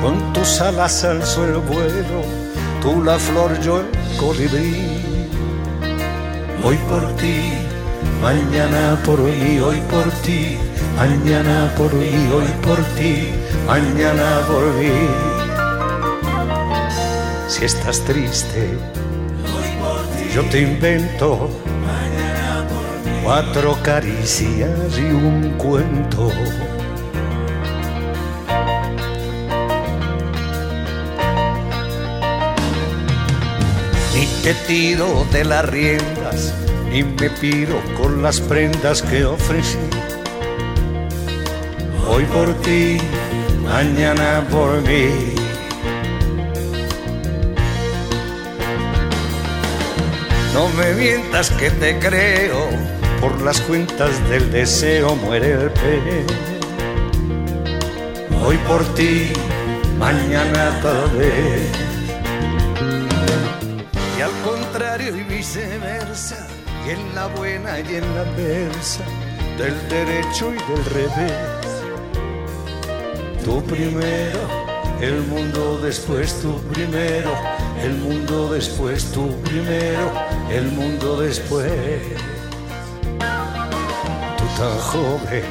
con 0.02 0.34
tus 0.34 0.62
alas 0.62 1.04
alzo 1.04 1.46
el 1.46 1.58
vuelo, 1.58 2.24
tú 2.82 3.04
la 3.04 3.18
flor, 3.18 3.60
yo 3.62 3.80
el 3.82 3.88
colibrí. 4.18 5.00
Hoy 6.64 6.78
por 6.90 7.16
ti, 7.16 7.54
mañana 8.22 9.00
por 9.06 9.20
mí, 9.20 9.60
hoy 9.60 9.82
por 9.90 10.10
ti, 10.24 10.58
mañana 10.98 11.74
por 11.78 11.94
mí, 11.94 12.30
hoy 12.34 12.48
por 12.62 12.78
ti, 12.98 13.30
mañana 13.66 14.42
por 14.48 14.66
mí. 14.74 14.92
Si 17.48 17.66
estás 17.66 18.02
triste, 18.02 18.78
yo 20.34 20.44
te 20.46 20.62
invento 20.62 21.50
cuatro 23.24 23.78
caricias 23.84 24.98
y 24.98 25.12
un 25.12 25.54
cuento. 25.58 26.32
Te 34.44 34.54
tiro 34.54 35.26
de 35.32 35.44
las 35.44 35.66
riendas 35.66 36.54
y 36.94 37.04
me 37.04 37.30
piro 37.30 37.82
con 37.98 38.22
las 38.22 38.40
prendas 38.40 39.02
que 39.02 39.26
ofrecí. 39.26 39.78
Hoy 42.08 42.24
por 42.26 42.54
ti, 42.62 42.98
mañana 43.64 44.46
por 44.50 44.82
mí. 44.82 45.36
No 50.54 50.70
me 50.70 50.94
mientas 50.94 51.52
que 51.52 51.70
te 51.72 52.00
creo, 52.00 52.68
por 53.22 53.42
las 53.42 53.60
cuentas 53.62 54.12
del 54.30 54.52
deseo 54.52 55.16
muere 55.16 55.52
el 55.54 55.72
pez. 55.72 56.26
Hoy 58.46 58.58
por 58.68 58.84
ti, 58.96 59.32
mañana 59.98 60.80
tal 60.82 61.18
vez 61.18 61.89
y 65.08 65.24
viceversa, 65.24 66.48
y 66.86 66.92
en 66.92 67.16
la 67.16 67.28
buena 67.28 67.80
y 67.80 67.96
en 67.96 68.16
la 68.16 68.22
adversa, 68.22 69.04
del 69.58 69.90
derecho 69.90 70.52
y 70.54 70.72
del 70.72 70.86
revés. 70.86 71.34
Tú 73.44 73.64
primero 73.64 74.60
el 75.02 75.22
mundo 75.22 75.80
después 75.82 76.42
tú 76.42 76.62
primero, 76.74 77.32
el 77.82 77.94
mundo 78.00 78.52
después 78.52 79.10
tú 79.14 79.34
primero, 79.44 80.12
el 80.52 80.68
mundo 80.74 81.22
después. 81.22 81.72
Tú 84.38 84.46
tan 84.58 84.78
joven, 84.78 85.44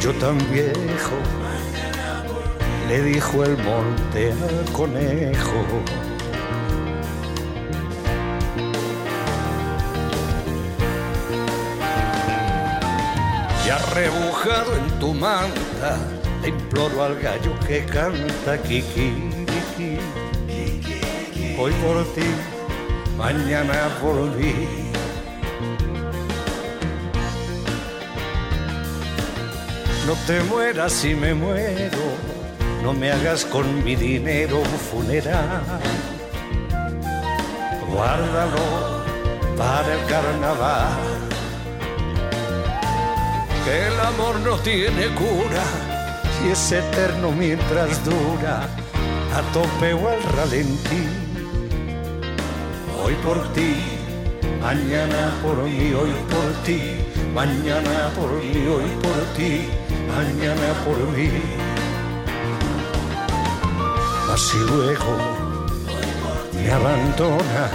yo 0.00 0.12
tan 0.14 0.38
viejo, 0.52 1.16
le 2.88 3.02
dijo 3.02 3.42
el 3.42 3.56
monte 3.58 4.32
al 4.32 4.72
conejo. 4.72 6.03
Arrebujado 14.44 14.76
en 14.76 14.98
tu 14.98 15.14
manta, 15.14 15.98
le 16.42 16.48
imploro 16.48 17.04
al 17.04 17.16
gallo 17.20 17.58
que 17.66 17.84
canta 17.84 18.58
Kiki, 18.62 19.30
Hoy 21.56 21.72
por 21.72 22.04
ti, 22.14 22.26
mañana 23.16 23.88
por 24.00 24.14
mí. 24.36 24.68
No 30.06 30.12
te 30.26 30.40
mueras 30.42 30.92
si 30.92 31.14
me 31.14 31.32
muero, 31.32 32.04
no 32.82 32.92
me 32.92 33.12
hagas 33.12 33.44
con 33.44 33.84
mi 33.84 33.94
dinero 33.94 34.58
un 34.58 34.78
funeral. 34.90 35.62
Guárdalo 37.88 39.04
para 39.56 39.94
el 39.94 40.04
carnaval. 40.06 41.13
Que 43.64 43.86
el 43.86 43.98
amor 44.00 44.40
no 44.40 44.58
tiene 44.58 45.06
cura 45.14 45.64
y 46.44 46.50
es 46.50 46.70
eterno 46.70 47.30
mientras 47.30 48.04
dura, 48.04 48.68
a 49.34 49.40
tope 49.54 49.94
o 49.94 50.06
al 50.06 50.22
ralentí. 50.36 51.08
Hoy 53.02 53.14
por 53.24 53.42
ti, 53.54 53.76
mañana 54.60 55.32
por 55.42 55.62
mí, 55.62 55.94
hoy 55.94 56.12
por 56.28 56.52
ti, 56.64 56.80
mañana 57.34 58.10
por 58.14 58.32
mí, 58.32 58.66
hoy 58.66 58.90
por 59.02 59.20
ti, 59.34 59.66
mañana 60.14 60.68
por 60.84 60.98
mí. 61.16 61.30
Si 64.36 64.58
luego 64.58 65.16
me 66.54 66.70
abandonas, 66.70 67.70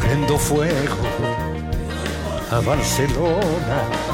prendo 0.00 0.38
fuego 0.38 0.96
a 2.50 2.60
Barcelona 2.60 4.11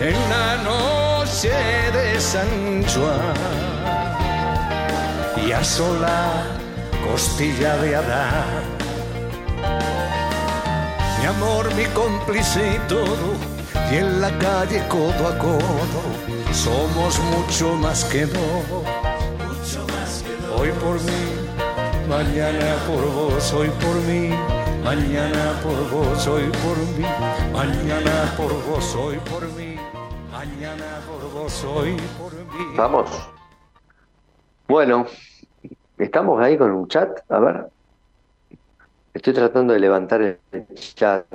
en 0.00 0.14
la 0.28 0.56
noche 0.62 1.50
de 1.92 2.20
San 2.20 2.84
Juan 2.84 3.34
y 5.46 5.52
a 5.52 5.64
sola 5.64 6.44
costilla 7.08 7.76
de 7.78 7.96
Adán. 7.96 8.64
Mi 11.20 11.26
amor, 11.26 11.74
mi 11.74 11.84
cómplice 11.86 12.74
y 12.76 12.78
todo, 12.88 13.34
y 13.90 13.96
en 13.96 14.20
la 14.20 14.30
calle 14.38 14.86
codo 14.88 15.28
a 15.28 15.38
codo, 15.38 16.02
somos 16.52 17.18
mucho 17.20 17.74
más 17.74 18.04
que 18.04 18.26
dos. 18.26 18.84
Hoy 20.58 20.70
por 20.72 21.00
mí, 21.00 21.22
mañana 22.08 22.76
por 22.86 23.02
vos, 23.12 23.52
hoy 23.52 23.70
por 23.80 23.96
mí, 24.02 24.30
mañana 24.84 25.52
por 25.62 25.90
vos, 25.90 26.26
hoy 26.26 26.50
por 26.62 26.76
mí, 26.96 27.06
mañana 27.52 28.34
por 28.36 28.52
vos, 28.64 28.94
hoy 28.94 29.18
por 29.30 29.46
mí, 29.52 29.75
Vamos. 32.76 33.30
Bueno, 34.68 35.06
estamos 35.98 36.42
ahí 36.42 36.56
con 36.56 36.70
un 36.70 36.88
chat. 36.88 37.18
A 37.30 37.38
ver. 37.38 37.66
Estoy 39.12 39.32
tratando 39.32 39.72
de 39.72 39.80
levantar 39.80 40.22
el 40.22 40.38
chat. 40.74 41.26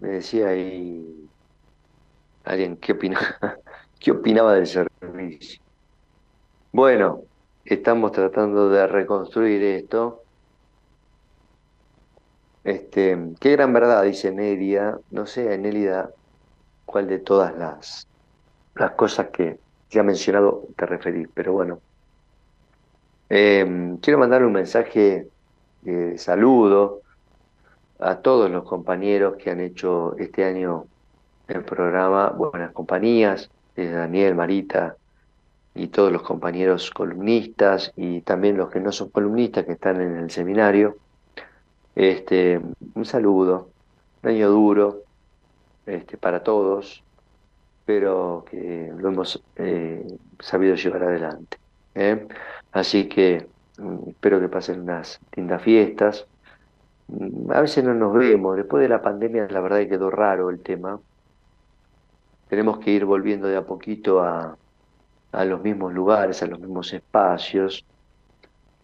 Me 0.00 0.08
decía 0.08 0.48
ahí 0.48 1.28
alguien 2.44 2.76
qué 2.76 2.92
opinaba, 2.92 3.36
qué 4.00 4.10
opinaba 4.10 4.54
del 4.54 4.66
servicio. 4.66 5.62
Bueno, 6.72 7.22
estamos 7.64 8.12
tratando 8.12 8.68
de 8.68 8.86
reconstruir 8.86 9.62
esto. 9.62 10.22
Este, 12.64 13.18
qué 13.40 13.52
gran 13.52 13.72
verdad, 13.72 14.02
dice 14.04 14.30
Nelia. 14.30 14.98
No 15.10 15.26
sé, 15.26 15.56
Nélida, 15.58 16.10
cuál 16.86 17.08
de 17.08 17.18
todas 17.18 17.56
las, 17.56 18.06
las 18.74 18.92
cosas 18.92 19.28
que 19.28 19.58
ya 19.90 20.00
ha 20.00 20.04
mencionado 20.04 20.64
te 20.76 20.86
referís, 20.86 21.28
pero 21.32 21.52
bueno. 21.52 21.80
Eh, 23.28 23.96
quiero 24.00 24.18
mandar 24.18 24.44
un 24.44 24.52
mensaje 24.52 25.28
de 25.82 26.18
saludo 26.18 27.00
a 27.98 28.16
todos 28.16 28.50
los 28.50 28.64
compañeros 28.64 29.36
que 29.36 29.50
han 29.50 29.60
hecho 29.60 30.16
este 30.18 30.44
año 30.44 30.86
el 31.48 31.64
programa 31.64 32.30
Buenas 32.30 32.72
Compañías, 32.72 33.50
desde 33.76 33.92
Daniel, 33.92 34.34
Marita 34.34 34.96
y 35.74 35.88
todos 35.88 36.12
los 36.12 36.22
compañeros 36.22 36.90
columnistas 36.90 37.92
y 37.96 38.20
también 38.22 38.56
los 38.56 38.70
que 38.70 38.80
no 38.80 38.92
son 38.92 39.10
columnistas 39.10 39.64
que 39.64 39.72
están 39.72 40.00
en 40.00 40.16
el 40.16 40.30
seminario. 40.30 40.96
Este, 41.94 42.60
un 42.94 43.04
saludo, 43.04 43.68
un 44.22 44.30
año 44.30 44.48
duro 44.50 45.02
este, 45.86 46.16
para 46.16 46.42
todos, 46.42 47.02
pero 47.84 48.44
que 48.50 48.92
lo 48.96 49.08
hemos 49.08 49.42
eh, 49.56 50.06
sabido 50.40 50.74
llevar 50.76 51.04
adelante. 51.04 51.58
¿eh? 51.94 52.26
Así 52.72 53.08
que 53.08 53.48
mm, 53.78 54.10
espero 54.10 54.40
que 54.40 54.48
pasen 54.48 54.80
unas 54.82 55.20
lindas 55.36 55.62
fiestas. 55.62 56.26
Mm, 57.08 57.50
A 57.52 57.60
veces 57.62 57.84
no 57.84 57.94
nos 57.94 58.14
vemos, 58.14 58.56
después 58.56 58.82
de 58.82 58.88
la 58.88 59.02
pandemia 59.02 59.46
la 59.50 59.60
verdad 59.60 59.78
que 59.78 59.88
quedó 59.90 60.10
raro 60.10 60.50
el 60.50 60.60
tema. 60.62 61.00
Tenemos 62.48 62.78
que 62.78 62.90
ir 62.90 63.04
volviendo 63.04 63.48
de 63.48 63.56
a 63.56 63.62
poquito 63.66 64.20
a, 64.22 64.56
a 65.32 65.44
los 65.44 65.62
mismos 65.62 65.92
lugares, 65.94 66.42
a 66.42 66.46
los 66.46 66.60
mismos 66.60 66.92
espacios, 66.92 67.84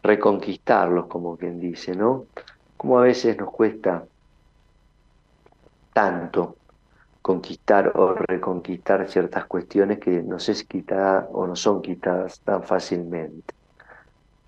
reconquistarlos, 0.02 1.06
como 1.06 1.36
quien 1.36 1.60
dice, 1.60 1.94
¿no? 1.94 2.26
Como 2.76 2.98
a 2.98 3.02
veces 3.02 3.36
nos 3.38 3.50
cuesta 3.50 4.06
tanto 5.92 6.56
conquistar 7.28 7.92
o 7.94 8.14
reconquistar 8.14 9.06
ciertas 9.06 9.44
cuestiones 9.44 9.98
que 9.98 10.22
no 10.22 10.38
se 10.38 10.52
es 10.52 10.64
quitada 10.64 11.28
o 11.30 11.46
no 11.46 11.56
son 11.56 11.82
quitadas 11.82 12.40
tan 12.40 12.62
fácilmente. 12.62 13.52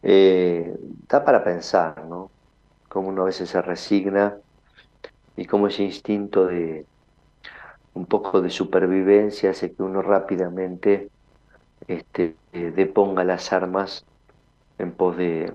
Eh, 0.02 0.74
da 1.10 1.22
para 1.22 1.44
pensar, 1.44 2.06
¿no? 2.06 2.30
Cómo 2.88 3.10
uno 3.10 3.22
a 3.22 3.26
veces 3.26 3.50
se 3.50 3.60
resigna 3.60 4.38
y 5.36 5.44
cómo 5.44 5.66
ese 5.66 5.82
instinto 5.82 6.46
de 6.46 6.86
un 7.92 8.06
poco 8.06 8.40
de 8.40 8.48
supervivencia 8.48 9.50
hace 9.50 9.74
que 9.74 9.82
uno 9.82 10.00
rápidamente 10.00 11.10
este, 11.86 12.38
eh, 12.52 12.72
deponga 12.74 13.24
las 13.24 13.52
armas 13.52 14.06
en 14.78 14.92
pos 14.92 15.18
de, 15.18 15.52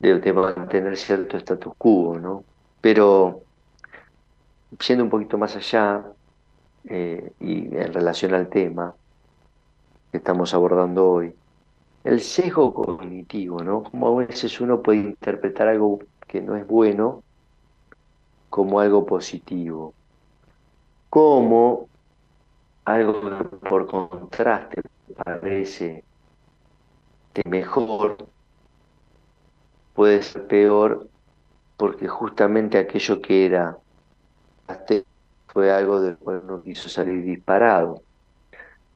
de, 0.00 0.18
de 0.18 0.32
mantener 0.32 0.96
cierto 0.96 1.36
status 1.36 1.72
quo, 1.78 2.18
¿no? 2.18 2.44
Pero 2.80 3.44
siendo 4.78 5.04
un 5.04 5.10
poquito 5.10 5.38
más 5.38 5.56
allá 5.56 6.04
eh, 6.84 7.32
y 7.40 7.74
en 7.76 7.92
relación 7.92 8.34
al 8.34 8.48
tema 8.48 8.94
que 10.10 10.18
estamos 10.18 10.54
abordando 10.54 11.08
hoy, 11.10 11.34
el 12.04 12.20
sesgo 12.20 12.72
cognitivo, 12.72 13.62
¿no? 13.62 13.82
Como 13.82 14.08
a 14.08 14.26
veces 14.26 14.60
uno 14.60 14.82
puede 14.82 14.98
interpretar 14.98 15.68
algo 15.68 16.00
que 16.26 16.40
no 16.40 16.56
es 16.56 16.66
bueno 16.66 17.22
como 18.48 18.80
algo 18.80 19.06
positivo, 19.06 19.94
como 21.08 21.88
algo 22.84 23.20
que 23.20 23.44
por 23.68 23.86
contraste 23.86 24.82
parece 25.24 26.04
de 27.34 27.42
mejor, 27.48 28.16
puede 29.94 30.22
ser 30.22 30.46
peor 30.46 31.08
porque 31.76 32.08
justamente 32.08 32.78
aquello 32.78 33.20
que 33.20 33.46
era 33.46 33.78
fue 35.46 35.72
algo 35.72 36.00
del 36.00 36.16
cual 36.16 36.42
uno 36.44 36.62
quiso 36.62 36.88
salir 36.88 37.24
disparado. 37.24 38.02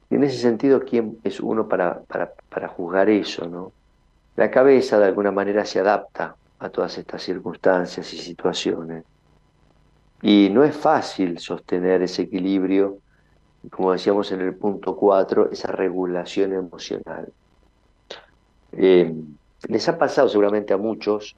Y 0.09 0.15
en 0.15 0.23
ese 0.23 0.37
sentido, 0.37 0.83
¿quién 0.83 1.17
es 1.23 1.39
uno 1.39 1.67
para, 1.67 2.01
para, 2.01 2.31
para 2.49 2.67
juzgar 2.67 3.09
eso? 3.09 3.47
¿no? 3.47 3.71
La 4.35 4.51
cabeza 4.51 4.99
de 4.99 5.05
alguna 5.05 5.31
manera 5.31 5.65
se 5.65 5.79
adapta 5.79 6.35
a 6.59 6.69
todas 6.69 6.97
estas 6.97 7.21
circunstancias 7.23 8.13
y 8.13 8.17
situaciones. 8.17 9.03
Y 10.21 10.49
no 10.51 10.63
es 10.63 10.75
fácil 10.75 11.39
sostener 11.39 12.01
ese 12.01 12.23
equilibrio, 12.23 12.99
como 13.69 13.91
decíamos 13.91 14.31
en 14.31 14.41
el 14.41 14.55
punto 14.55 14.95
4, 14.95 15.51
esa 15.51 15.71
regulación 15.71 16.53
emocional. 16.53 17.31
Eh, 18.71 19.13
les 19.67 19.89
ha 19.89 19.97
pasado 19.97 20.29
seguramente 20.29 20.73
a 20.73 20.77
muchos 20.77 21.35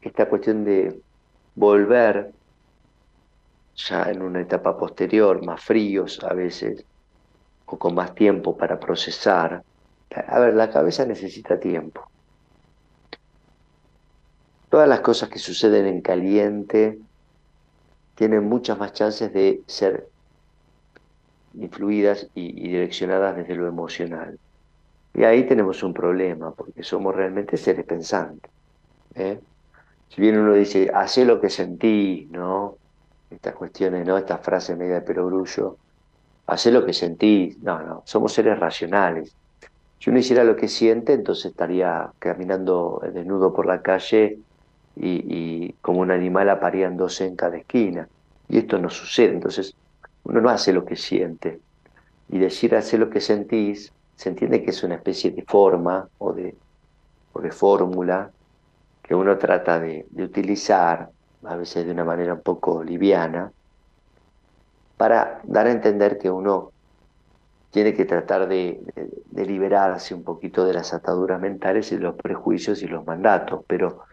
esta 0.00 0.28
cuestión 0.28 0.64
de 0.64 1.00
volver 1.54 2.32
ya 3.76 4.04
en 4.10 4.22
una 4.22 4.40
etapa 4.40 4.76
posterior, 4.76 5.44
más 5.44 5.62
fríos 5.62 6.22
a 6.22 6.34
veces, 6.34 6.84
o 7.66 7.78
con 7.78 7.94
más 7.94 8.14
tiempo 8.14 8.56
para 8.56 8.78
procesar, 8.78 9.62
A 10.26 10.38
ver, 10.38 10.54
la 10.54 10.70
cabeza 10.70 11.04
necesita 11.04 11.58
tiempo. 11.58 12.08
Todas 14.70 14.88
las 14.88 15.00
cosas 15.00 15.28
que 15.28 15.40
suceden 15.40 15.86
en 15.86 16.02
caliente 16.02 16.98
tienen 18.14 18.44
muchas 18.44 18.78
más 18.78 18.92
chances 18.92 19.32
de 19.32 19.62
ser 19.66 20.08
influidas 21.54 22.28
y, 22.34 22.68
direccionadas 22.68 23.36
desde 23.36 23.56
lo 23.56 23.66
emocional. 23.66 24.38
Y 25.14 25.24
ahí 25.24 25.46
tenemos 25.46 25.82
un 25.82 25.94
problema, 25.94 26.52
porque 26.52 26.82
somos 26.82 27.14
realmente 27.14 27.56
seres 27.56 27.84
pensantes. 27.84 28.50
¿eh? 29.14 29.40
Si 30.08 30.20
bien 30.20 30.38
uno 30.38 30.54
dice, 30.54 30.90
hace 30.94 31.24
lo 31.24 31.40
que 31.40 31.50
sentí, 31.50 32.28
¿no? 32.30 32.78
Estas 33.34 33.54
cuestiones, 33.54 34.06
¿no? 34.06 34.16
Esta 34.16 34.38
frase 34.38 34.76
media 34.76 34.96
de 34.96 35.00
perogrullo, 35.02 35.76
hace 36.46 36.70
lo 36.70 36.84
que 36.84 36.92
sentí. 36.92 37.56
No, 37.62 37.80
no, 37.82 38.02
somos 38.04 38.32
seres 38.32 38.58
racionales. 38.58 39.34
Si 39.98 40.10
uno 40.10 40.18
hiciera 40.18 40.44
lo 40.44 40.56
que 40.56 40.68
siente, 40.68 41.14
entonces 41.14 41.46
estaría 41.46 42.10
caminando 42.18 43.00
desnudo 43.12 43.52
por 43.54 43.66
la 43.66 43.80
calle 43.80 44.38
y, 44.96 45.72
como 45.80 46.00
un 46.00 46.10
animal 46.10 46.50
apareándose 46.50 47.26
en 47.26 47.36
cada 47.36 47.56
esquina. 47.56 48.08
Y 48.48 48.58
esto 48.58 48.78
no 48.78 48.90
sucede. 48.90 49.32
Entonces, 49.32 49.74
uno 50.24 50.40
no 50.40 50.50
hace 50.50 50.72
lo 50.72 50.84
que 50.84 50.96
siente. 50.96 51.60
Y 52.28 52.38
decir 52.38 52.74
hace 52.74 52.98
lo 52.98 53.08
que 53.10 53.20
sentís, 53.20 53.92
se 54.16 54.28
entiende 54.28 54.62
que 54.62 54.70
es 54.70 54.82
una 54.82 54.96
especie 54.96 55.30
de 55.30 55.42
forma 55.42 56.08
o 56.18 56.32
de, 56.32 56.54
o 57.32 57.40
de 57.40 57.50
fórmula 57.50 58.30
que 59.04 59.14
uno 59.14 59.36
trata 59.36 59.78
de, 59.78 60.06
utilizar, 60.16 61.10
a 61.46 61.56
veces 61.56 61.86
de 61.86 61.92
una 61.92 62.04
manera 62.04 62.34
un 62.34 62.42
poco 62.42 62.82
liviana, 62.82 63.52
para 64.96 65.40
dar 65.44 65.66
a 65.66 65.72
entender 65.72 66.18
que 66.18 66.30
uno 66.30 66.70
tiene 67.70 67.94
que 67.94 68.04
tratar 68.04 68.46
de, 68.46 68.80
liberarse 69.34 70.14
un 70.14 70.22
poquito 70.22 70.64
de 70.64 70.74
las 70.74 70.94
ataduras 70.94 71.40
mentales 71.40 71.90
y 71.90 71.98
los 71.98 72.14
prejuicios 72.14 72.82
y 72.82 72.86
los 72.86 73.04
mandatos, 73.04 73.64
pero 73.66 74.04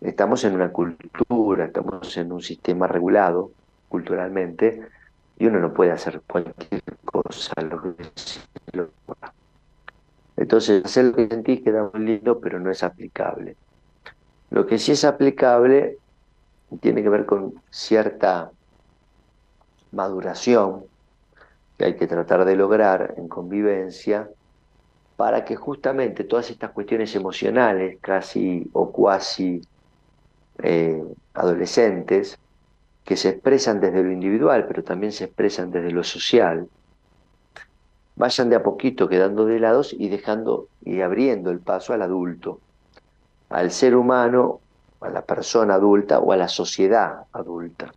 estamos 0.00 0.44
en 0.44 0.54
una 0.54 0.70
cultura, 0.70 1.64
estamos 1.64 2.16
en 2.16 2.30
un 2.30 2.40
sistema 2.40 2.86
regulado 2.86 3.50
culturalmente 3.88 4.82
y 5.36 5.46
uno 5.46 5.58
no 5.58 5.74
puede 5.74 5.90
hacer 5.90 6.22
cualquier 6.26 6.82
cosa. 7.04 7.52
Lo 7.60 7.82
que, 7.82 7.94
entonces, 10.36 10.84
hacer 10.84 11.06
lo 11.06 11.16
que 11.16 11.28
sentís 11.28 11.62
queda 11.62 11.90
muy 11.92 12.04
lindo, 12.04 12.40
pero 12.40 12.60
no 12.60 12.70
es 12.70 12.82
aplicable. 12.82 13.56
Lo 14.50 14.66
que 14.66 14.78
sí 14.78 14.92
es 14.92 15.04
aplicable 15.04 15.98
tiene 16.80 17.02
que 17.02 17.08
ver 17.08 17.26
con 17.26 17.54
cierta 17.70 18.50
maduración 19.90 20.84
que 21.76 21.84
hay 21.84 21.96
que 21.96 22.06
tratar 22.06 22.44
de 22.44 22.56
lograr 22.56 23.14
en 23.16 23.28
convivencia 23.28 24.28
para 25.16 25.44
que 25.44 25.56
justamente 25.56 26.24
todas 26.24 26.50
estas 26.50 26.70
cuestiones 26.70 27.14
emocionales, 27.14 27.98
casi 28.00 28.68
o 28.72 28.90
cuasi 28.90 29.60
eh, 30.62 31.02
adolescentes, 31.34 32.38
que 33.04 33.16
se 33.16 33.30
expresan 33.30 33.80
desde 33.80 34.02
lo 34.02 34.10
individual, 34.10 34.66
pero 34.66 34.82
también 34.82 35.12
se 35.12 35.24
expresan 35.24 35.70
desde 35.70 35.90
lo 35.90 36.04
social, 36.04 36.68
vayan 38.16 38.48
de 38.48 38.56
a 38.56 38.62
poquito 38.62 39.08
quedando 39.08 39.44
de 39.44 39.58
lados 39.58 39.94
y 39.96 40.08
dejando 40.08 40.68
y 40.84 41.00
abriendo 41.00 41.50
el 41.50 41.60
paso 41.60 41.92
al 41.92 42.02
adulto 42.02 42.60
al 43.52 43.70
ser 43.70 43.94
humano, 43.94 44.61
a 45.04 45.10
la 45.10 45.22
persona 45.22 45.74
adulta 45.74 46.18
o 46.18 46.32
a 46.32 46.36
la 46.36 46.48
sociedad 46.48 47.24
adulta. 47.32 47.92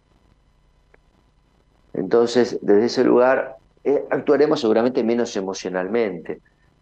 Entonces, 1.94 2.60
desde 2.61 2.86
ese 2.86 3.03
lugar 3.03 3.57
eh, 3.84 4.03
actuaremos 4.10 4.60
seguramente 4.60 5.03
menos 5.03 5.36
emocionalmente. 5.38 6.41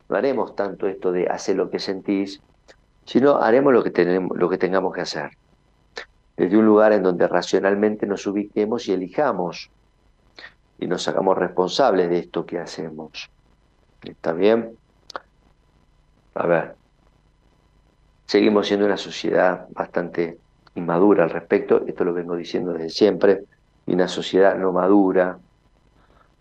No 0.10 0.16
haremos 0.16 0.56
tanto 0.56 0.88
esto 0.88 1.12
de 1.12 1.28
hacer 1.28 1.56
lo 1.56 1.70
que 1.70 1.80
sentís, 1.80 2.42
sino 3.06 3.38
haremos 3.38 3.74
lo 3.74 3.84
que, 3.84 3.92
tenemos, 3.92 4.38
lo 4.38 4.50
que 4.50 4.58
tengamos 4.58 4.94
que 4.94 5.02
hacer. 5.02 5.32
Desde 6.38 6.58
un 6.58 6.66
lugar 6.66 6.94
en 6.94 7.04
donde 7.04 7.28
racionalmente 7.28 8.08
nos 8.08 8.26
ubiquemos 8.26 8.88
y 8.88 8.94
elijamos 8.94 9.70
y 10.80 10.88
nos 10.88 11.08
hagamos 11.08 11.38
responsables 11.38 12.10
de 12.10 12.20
esto 12.20 12.46
que 12.46 12.60
hacemos. 12.60 13.30
¿Está 14.04 14.34
bien? 14.34 14.78
A 16.36 16.48
ver, 16.48 16.76
Seguimos 18.26 18.68
siendo 18.68 18.86
una 18.86 18.98
sociedad 18.98 19.68
bastante 19.70 20.38
inmadura 20.76 21.24
al 21.24 21.30
respecto, 21.30 21.86
esto 21.86 22.04
lo 22.04 22.14
vengo 22.14 22.36
diciendo 22.36 22.74
desde 22.74 22.90
siempre, 22.90 23.44
y 23.86 23.94
una 23.94 24.08
sociedad 24.08 24.56
no 24.58 24.72
madura 24.72 25.38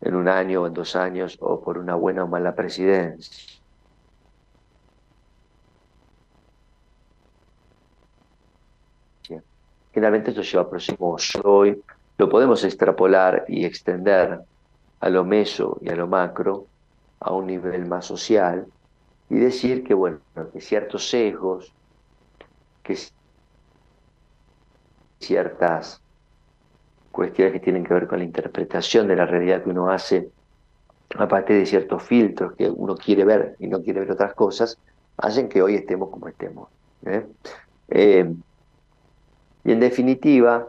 en 0.01 0.15
un 0.15 0.29
año 0.29 0.63
o 0.63 0.67
en 0.67 0.75
dos 0.75 0.97
años 0.97 1.37
o 1.41 1.61
por 1.61 1.79
una 1.79 1.95
buena 1.95 2.25
o 2.25 2.29
mala 2.29 2.55
presidencia. 2.55 3.61
Generalmente 9.93 10.31
esto 10.31 10.43
lleva 10.43 10.63
a 10.63 10.71
próximos 10.71 11.31
hoy, 11.45 11.83
lo 12.17 12.29
podemos 12.29 12.65
extrapolar 12.65 13.45
y 13.47 13.65
extender 13.65 14.41
a 15.01 15.11
lo 15.11 15.25
meso 15.25 15.79
y 15.83 15.91
a 15.91 15.97
lo 15.97 16.07
macro, 16.07 16.67
a 17.21 17.33
un 17.33 17.47
nivel 17.47 17.87
más 17.87 18.07
social, 18.07 18.67
y 19.33 19.39
decir 19.39 19.83
que, 19.83 19.95
bueno, 19.95 20.21
que 20.53 20.61
ciertos 20.61 21.09
sesgos, 21.09 21.73
que 22.83 22.99
ciertas 25.21 26.03
cuestiones 27.11 27.55
que 27.55 27.61
tienen 27.61 27.83
que 27.83 27.95
ver 27.95 28.07
con 28.07 28.19
la 28.19 28.27
interpretación 28.27 29.09
de 29.09 29.17
la 29.17 29.25
realidad 29.25 29.65
que 29.65 29.71
uno 29.71 29.89
hace 29.89 30.29
a 31.17 31.27
partir 31.27 31.57
de 31.57 31.65
ciertos 31.65 32.03
filtros 32.03 32.53
que 32.57 32.69
uno 32.69 32.95
quiere 32.95 33.25
ver 33.25 33.57
y 33.59 33.69
no 33.69 33.83
quiere 33.83 34.01
ver 34.01 34.11
otras 34.11 34.35
cosas, 34.35 34.77
hacen 35.17 35.49
que 35.49 35.63
hoy 35.63 35.77
estemos 35.77 36.11
como 36.11 36.29
estemos. 36.29 36.69
¿eh? 37.07 37.27
Eh, 37.89 38.35
y 39.65 39.73
en 39.73 39.81
definitiva, 39.81 40.69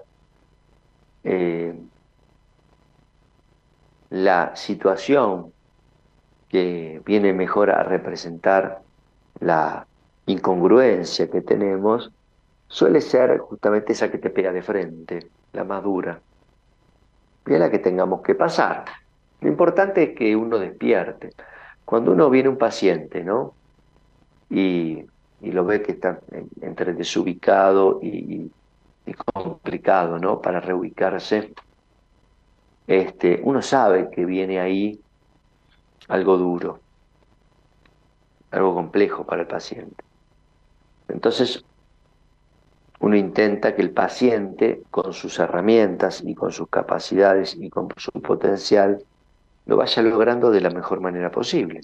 eh, 1.25 1.75
la 4.09 4.55
situación 4.55 5.52
que 6.53 7.01
viene 7.03 7.33
mejor 7.33 7.71
a 7.71 7.81
representar 7.81 8.83
la 9.39 9.87
incongruencia 10.27 11.27
que 11.27 11.41
tenemos, 11.41 12.11
suele 12.67 13.01
ser 13.01 13.39
justamente 13.39 13.93
esa 13.93 14.11
que 14.11 14.19
te 14.19 14.29
pega 14.29 14.51
de 14.51 14.61
frente, 14.61 15.31
la 15.51 15.63
más 15.63 15.81
dura, 15.81 16.19
y 17.47 17.53
es 17.55 17.59
la 17.59 17.71
que 17.71 17.79
tengamos 17.79 18.21
que 18.21 18.35
pasar. 18.35 18.85
Lo 19.41 19.49
importante 19.49 20.03
es 20.03 20.15
que 20.15 20.35
uno 20.35 20.59
despierte. 20.59 21.31
Cuando 21.85 22.11
uno 22.11 22.29
viene 22.29 22.49
un 22.49 22.59
paciente, 22.59 23.23
¿no? 23.23 23.55
Y, 24.51 25.07
lo 25.41 25.65
ve 25.65 25.81
que 25.81 25.93
está 25.93 26.19
entre 26.61 26.93
desubicado 26.93 27.99
y, 27.99 28.51
y, 29.07 29.13
complicado, 29.33 30.19
¿no? 30.19 30.39
Para 30.39 30.59
reubicarse, 30.59 31.51
este, 32.85 33.41
uno 33.43 33.63
sabe 33.63 34.11
que 34.11 34.23
viene 34.23 34.59
ahí 34.59 34.99
algo 36.07 36.37
duro, 36.37 36.79
algo 38.51 38.73
complejo 38.75 39.25
para 39.25 39.41
el 39.41 39.47
paciente. 39.47 40.03
Entonces, 41.07 41.63
uno 42.99 43.15
intenta 43.15 43.75
que 43.75 43.81
el 43.81 43.91
paciente, 43.91 44.83
con 44.89 45.13
sus 45.13 45.37
herramientas 45.39 46.23
y 46.25 46.33
con 46.35 46.51
sus 46.51 46.69
capacidades 46.69 47.55
y 47.55 47.69
con 47.69 47.89
su 47.97 48.11
potencial, 48.21 49.03
lo 49.65 49.77
vaya 49.77 50.01
logrando 50.01 50.51
de 50.51 50.61
la 50.61 50.69
mejor 50.69 51.01
manera 51.01 51.29
posible. 51.31 51.81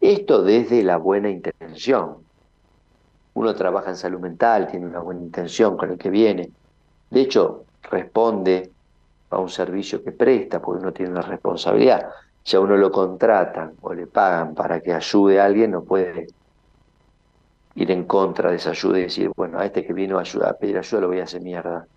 Esto 0.00 0.42
desde 0.42 0.82
la 0.82 0.96
buena 0.96 1.28
intención. 1.28 2.18
Uno 3.34 3.54
trabaja 3.54 3.90
en 3.90 3.96
salud 3.96 4.20
mental, 4.20 4.66
tiene 4.66 4.86
una 4.86 5.00
buena 5.00 5.20
intención 5.20 5.76
con 5.76 5.90
el 5.90 5.98
que 5.98 6.10
viene. 6.10 6.50
De 7.10 7.20
hecho, 7.20 7.64
responde 7.82 8.70
a 9.30 9.38
un 9.38 9.48
servicio 9.48 10.02
que 10.02 10.12
presta, 10.12 10.60
porque 10.60 10.82
uno 10.82 10.92
tiene 10.92 11.12
una 11.12 11.22
responsabilidad 11.22 12.08
si 12.46 12.54
a 12.54 12.60
uno 12.60 12.76
lo 12.76 12.92
contratan 12.92 13.72
o 13.80 13.92
le 13.92 14.06
pagan 14.06 14.54
para 14.54 14.80
que 14.80 14.92
ayude 14.92 15.40
a 15.40 15.46
alguien, 15.46 15.72
no 15.72 15.82
puede 15.82 16.28
ir 17.74 17.90
en 17.90 18.04
contra 18.04 18.50
de 18.50 18.56
esa 18.56 18.70
ayuda 18.70 19.00
y 19.00 19.02
decir, 19.02 19.32
bueno, 19.34 19.58
a 19.58 19.64
este 19.64 19.84
que 19.84 19.92
vino 19.92 20.16
a, 20.16 20.20
ayudar, 20.20 20.50
a 20.50 20.52
pedir 20.52 20.78
ayuda 20.78 21.00
lo 21.00 21.08
voy 21.08 21.18
a 21.18 21.24
hacer 21.24 21.40
mierda. 21.40 21.88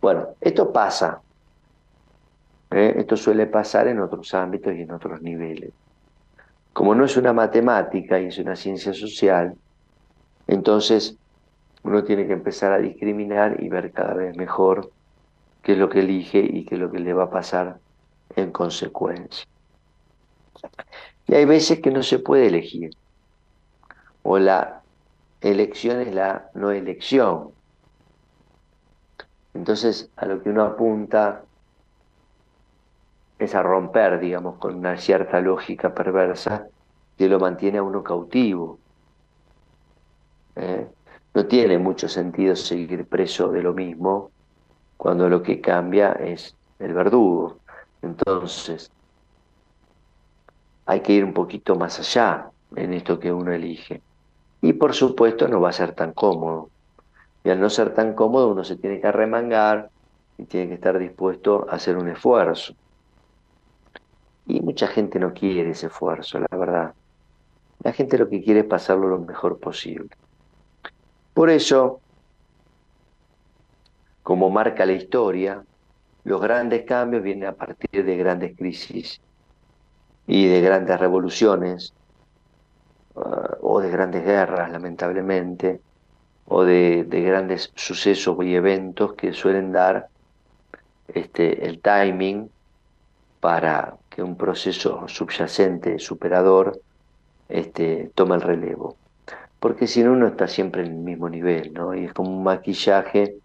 Bueno, 0.00 0.28
esto 0.40 0.72
pasa. 0.72 1.20
¿eh? 2.70 2.94
Esto 2.96 3.18
suele 3.18 3.46
pasar 3.48 3.86
en 3.86 4.00
otros 4.00 4.32
ámbitos 4.32 4.74
y 4.74 4.80
en 4.80 4.92
otros 4.92 5.20
niveles. 5.20 5.74
Como 6.72 6.94
no 6.94 7.04
es 7.04 7.18
una 7.18 7.34
matemática 7.34 8.18
y 8.18 8.28
es 8.28 8.38
una 8.38 8.56
ciencia 8.56 8.94
social, 8.94 9.54
entonces 10.46 11.18
uno 11.82 12.02
tiene 12.02 12.26
que 12.26 12.32
empezar 12.32 12.72
a 12.72 12.78
discriminar 12.78 13.62
y 13.62 13.68
ver 13.68 13.92
cada 13.92 14.14
vez 14.14 14.34
mejor 14.38 14.90
qué 15.62 15.72
es 15.72 15.78
lo 15.78 15.90
que 15.90 16.00
elige 16.00 16.38
y 16.38 16.64
qué 16.64 16.76
es 16.76 16.80
lo 16.80 16.90
que 16.90 16.98
le 16.98 17.12
va 17.12 17.24
a 17.24 17.30
pasar 17.30 17.76
en 18.36 18.52
consecuencia. 18.52 19.51
Y 21.28 21.34
hay 21.34 21.44
veces 21.44 21.80
que 21.80 21.90
no 21.90 22.02
se 22.02 22.18
puede 22.18 22.48
elegir. 22.48 22.90
O 24.22 24.38
la 24.38 24.82
elección 25.40 26.00
es 26.00 26.12
la 26.14 26.50
no 26.54 26.70
elección. 26.72 27.52
Entonces 29.54 30.10
a 30.16 30.26
lo 30.26 30.42
que 30.42 30.50
uno 30.50 30.64
apunta 30.64 31.44
es 33.38 33.54
a 33.54 33.62
romper, 33.62 34.20
digamos, 34.20 34.58
con 34.58 34.76
una 34.76 34.96
cierta 34.96 35.40
lógica 35.40 35.94
perversa 35.94 36.66
que 37.16 37.28
lo 37.28 37.38
mantiene 37.38 37.78
a 37.78 37.82
uno 37.82 38.02
cautivo. 38.02 38.78
¿eh? 40.56 40.88
No 41.34 41.46
tiene 41.46 41.78
mucho 41.78 42.08
sentido 42.08 42.56
seguir 42.56 43.06
preso 43.06 43.48
de 43.50 43.62
lo 43.62 43.74
mismo 43.74 44.30
cuando 44.96 45.28
lo 45.28 45.42
que 45.42 45.60
cambia 45.60 46.12
es 46.12 46.56
el 46.78 46.94
verdugo. 46.94 47.58
Entonces, 48.02 48.90
hay 50.92 51.00
que 51.00 51.14
ir 51.14 51.24
un 51.24 51.32
poquito 51.32 51.74
más 51.74 51.98
allá 51.98 52.50
en 52.76 52.92
esto 52.92 53.18
que 53.18 53.32
uno 53.32 53.50
elige. 53.50 54.02
Y 54.60 54.74
por 54.74 54.92
supuesto 54.92 55.48
no 55.48 55.58
va 55.58 55.70
a 55.70 55.72
ser 55.72 55.94
tan 55.94 56.12
cómodo. 56.12 56.68
Y 57.42 57.48
al 57.48 57.60
no 57.60 57.70
ser 57.70 57.94
tan 57.94 58.12
cómodo 58.12 58.52
uno 58.52 58.62
se 58.62 58.76
tiene 58.76 59.00
que 59.00 59.06
arremangar 59.06 59.88
y 60.36 60.44
tiene 60.44 60.68
que 60.68 60.74
estar 60.74 60.98
dispuesto 60.98 61.66
a 61.70 61.76
hacer 61.76 61.96
un 61.96 62.10
esfuerzo. 62.10 62.74
Y 64.46 64.60
mucha 64.60 64.86
gente 64.86 65.18
no 65.18 65.32
quiere 65.32 65.70
ese 65.70 65.86
esfuerzo, 65.86 66.38
la 66.38 66.58
verdad. 66.58 66.92
La 67.82 67.92
gente 67.92 68.18
lo 68.18 68.28
que 68.28 68.42
quiere 68.42 68.60
es 68.60 68.66
pasarlo 68.66 69.08
lo 69.08 69.18
mejor 69.18 69.58
posible. 69.58 70.10
Por 71.32 71.48
eso, 71.48 72.00
como 74.22 74.50
marca 74.50 74.84
la 74.84 74.92
historia, 74.92 75.64
los 76.24 76.40
grandes 76.40 76.84
cambios 76.84 77.22
vienen 77.22 77.48
a 77.48 77.54
partir 77.54 78.04
de 78.04 78.16
grandes 78.18 78.54
crisis 78.58 79.22
y 80.26 80.46
de 80.46 80.60
grandes 80.60 80.98
revoluciones, 80.98 81.94
uh, 83.14 83.20
o 83.60 83.80
de 83.80 83.90
grandes 83.90 84.24
guerras, 84.24 84.70
lamentablemente, 84.70 85.80
o 86.46 86.64
de, 86.64 87.04
de, 87.04 87.20
grandes 87.22 87.72
sucesos 87.74 88.36
y 88.44 88.54
eventos 88.54 89.14
que 89.14 89.32
suelen 89.32 89.72
dar 89.72 90.08
este, 91.08 91.66
el 91.66 91.80
timing 91.80 92.50
para 93.40 93.96
que 94.08 94.22
un 94.22 94.36
proceso 94.36 95.08
subyacente, 95.08 95.98
superador, 95.98 96.80
este, 97.48 98.10
tome 98.14 98.36
el 98.36 98.40
relevo. 98.42 98.96
Porque 99.58 99.86
si 99.86 100.02
no, 100.02 100.12
uno 100.12 100.28
está 100.28 100.48
siempre 100.48 100.82
en 100.82 100.88
el 100.88 100.98
mismo 100.98 101.28
nivel, 101.28 101.72
¿no? 101.72 101.94
Y 101.94 102.04
es 102.04 102.12
como 102.12 102.30
un 102.30 102.42
maquillaje 102.42 103.36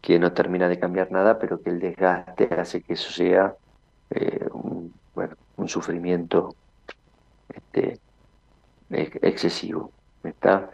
que 0.00 0.18
no 0.18 0.32
termina 0.32 0.68
de 0.68 0.78
cambiar 0.78 1.10
nada, 1.10 1.38
pero 1.38 1.60
que 1.60 1.70
el 1.70 1.80
desgaste 1.80 2.48
hace 2.54 2.82
que 2.82 2.94
eso 2.94 3.10
sea 3.10 3.54
eh, 4.10 4.48
un, 5.60 5.68
sufrimiento 5.68 6.54
este, 7.48 8.00
excesivo. 8.90 9.90
¿está? 10.24 10.70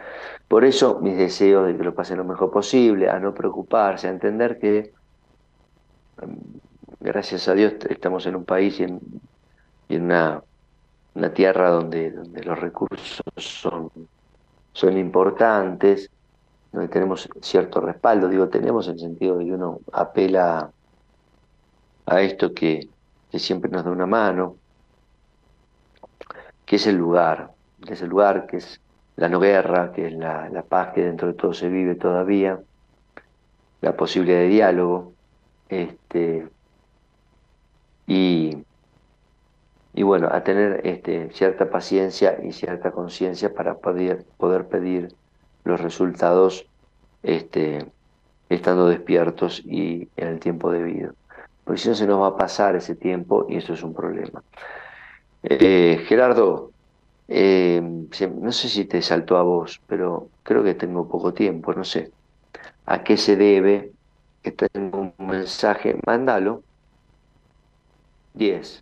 Por 0.48 0.64
eso 0.64 1.00
mis 1.00 1.16
deseos 1.16 1.66
de 1.66 1.76
que 1.76 1.84
lo 1.84 1.94
pasen 1.94 2.18
lo 2.18 2.24
mejor 2.24 2.50
posible, 2.50 3.10
a 3.10 3.18
no 3.18 3.34
preocuparse, 3.34 4.08
a 4.08 4.10
entender 4.10 4.58
que 4.58 4.92
gracias 7.00 7.48
a 7.48 7.54
Dios 7.54 7.74
estamos 7.88 8.26
en 8.26 8.36
un 8.36 8.44
país 8.44 8.80
y 8.80 8.84
en, 8.84 9.00
una, 10.02 10.42
tierra 11.34 11.70
donde, 11.70 12.10
donde 12.10 12.42
los 12.42 12.58
recursos 12.58 13.22
son, 13.36 13.90
son 14.72 14.98
importantes, 14.98 16.10
donde 16.72 16.88
tenemos 16.88 17.28
cierto 17.40 17.80
respaldo, 17.80 18.28
digo 18.28 18.48
tenemos 18.48 18.86
en 18.86 18.94
el 18.94 19.00
sentido 19.00 19.38
de 19.38 19.46
que 19.46 19.52
uno 19.52 19.80
apela 19.92 20.70
a 22.06 22.20
esto 22.20 22.52
que, 22.52 22.88
que 23.30 23.38
siempre 23.38 23.70
nos 23.70 23.84
da 23.84 23.90
una 23.90 24.06
mano, 24.06 24.56
que 26.66 26.76
es 26.76 26.86
el 26.86 26.96
lugar, 26.96 27.52
que 27.86 27.94
es 27.94 28.02
el 28.02 28.10
lugar, 28.10 28.46
que 28.46 28.58
es 28.58 28.80
la 29.16 29.28
no 29.28 29.40
guerra, 29.40 29.92
que 29.92 30.08
es 30.08 30.12
la, 30.12 30.64
paz 30.68 30.92
que 30.92 31.02
dentro 31.02 31.28
de 31.28 31.34
todo 31.34 31.54
se 31.54 31.68
vive 31.68 31.94
todavía, 31.94 32.60
la 33.80 33.96
posibilidad 33.96 34.38
de 34.38 34.48
diálogo, 34.48 35.12
este, 35.68 36.48
y, 38.06 38.58
y 39.94 40.02
bueno, 40.02 40.28
a 40.30 40.42
tener 40.42 40.80
este, 40.84 41.30
cierta 41.32 41.70
paciencia 41.70 42.38
y 42.42 42.52
cierta 42.52 42.90
conciencia 42.90 43.54
para 43.54 43.76
poder, 43.76 44.24
poder 44.36 44.66
pedir 44.66 45.14
los 45.64 45.80
resultados 45.80 46.66
este, 47.22 47.86
estando 48.48 48.88
despiertos 48.88 49.62
y 49.64 50.08
en 50.16 50.28
el 50.28 50.40
tiempo 50.40 50.70
debido. 50.70 51.14
Porque 51.64 51.80
si 51.80 51.88
no 51.88 51.94
se 51.94 52.06
nos 52.06 52.20
va 52.20 52.28
a 52.28 52.36
pasar 52.36 52.76
ese 52.76 52.94
tiempo 52.94 53.46
y 53.48 53.56
eso 53.56 53.72
es 53.72 53.82
un 53.82 53.94
problema. 53.94 54.42
Eh, 55.48 56.04
Gerardo, 56.08 56.72
eh, 57.28 57.80
no 57.82 58.52
sé 58.52 58.68
si 58.68 58.86
te 58.86 59.02
saltó 59.02 59.36
a 59.38 59.42
vos, 59.44 59.80
pero 59.86 60.32
creo 60.42 60.64
que 60.64 60.74
tengo 60.74 61.08
poco 61.08 61.34
tiempo, 61.34 61.74
no 61.74 61.84
sé. 61.84 62.14
¿A 62.86 63.04
qué 63.04 63.16
se 63.18 63.36
debe 63.36 63.92
que 64.42 64.52
tengo 64.52 65.00
un 65.00 65.14
mensaje? 65.28 65.98
Mándalo. 66.06 66.64
10. 68.34 68.80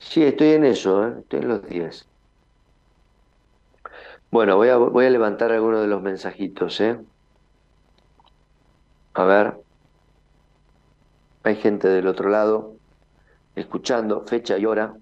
Sí, 0.00 0.24
estoy 0.24 0.48
en 0.54 0.64
eso, 0.64 1.06
¿eh? 1.06 1.14
estoy 1.20 1.38
en 1.40 1.48
los 1.48 1.62
10. 1.68 2.08
Bueno, 4.30 4.56
voy 4.56 4.68
a, 4.68 4.76
voy 4.76 5.06
a 5.06 5.10
levantar 5.10 5.52
algunos 5.52 5.80
de 5.82 5.86
los 5.88 6.02
mensajitos, 6.02 6.80
¿eh? 6.80 6.98
A 9.14 9.24
ver. 9.24 9.46
Hay 11.42 11.56
gente 11.56 11.88
del 11.88 12.06
otro 12.06 12.28
lado 12.30 12.77
escuchando 13.60 14.24
fecha 14.26 14.56
y 14.58 14.66
hora. 14.66 14.94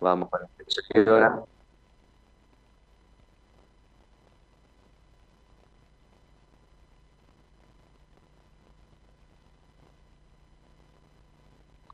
Vamos 0.00 0.28
para 0.30 0.48
fecha 0.56 0.80
y 0.94 1.00
hora. 1.00 1.44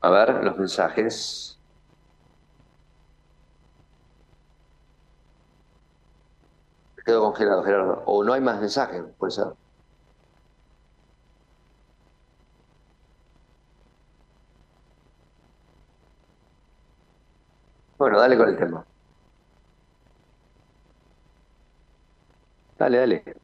A 0.03 0.09
ver, 0.11 0.43
los 0.43 0.55
mensajes. 0.57 1.59
Quedo 7.05 7.21
congelado, 7.21 7.63
Gerardo. 7.63 8.03
O 8.05 8.23
no 8.23 8.33
hay 8.33 8.41
más 8.41 8.59
mensajes, 8.59 9.03
puede 9.17 9.31
ser. 9.31 9.45
Bueno, 18.03 18.19
dale 18.19 18.35
con 18.37 18.49
el 18.49 18.57
tema. 18.57 18.85
Dale, 22.77 22.97
dale. 22.99 23.42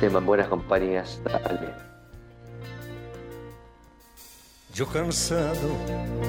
Tema, 0.00 0.20
buenas 0.20 0.48
compañías. 0.48 1.20
Dale. 1.24 1.74
Yo 4.74 4.86
cansado, 4.86 5.68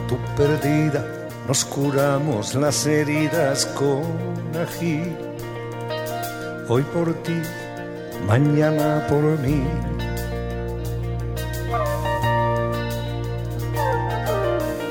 tú 0.07 0.17
perdida, 0.35 1.05
nos 1.47 1.63
curamos 1.65 2.55
las 2.55 2.85
heridas 2.85 3.65
con 3.67 4.03
ají. 4.55 5.03
Hoy 6.67 6.83
por 6.83 7.13
ti, 7.23 7.39
mañana 8.27 9.05
por 9.07 9.23
mí. 9.39 9.63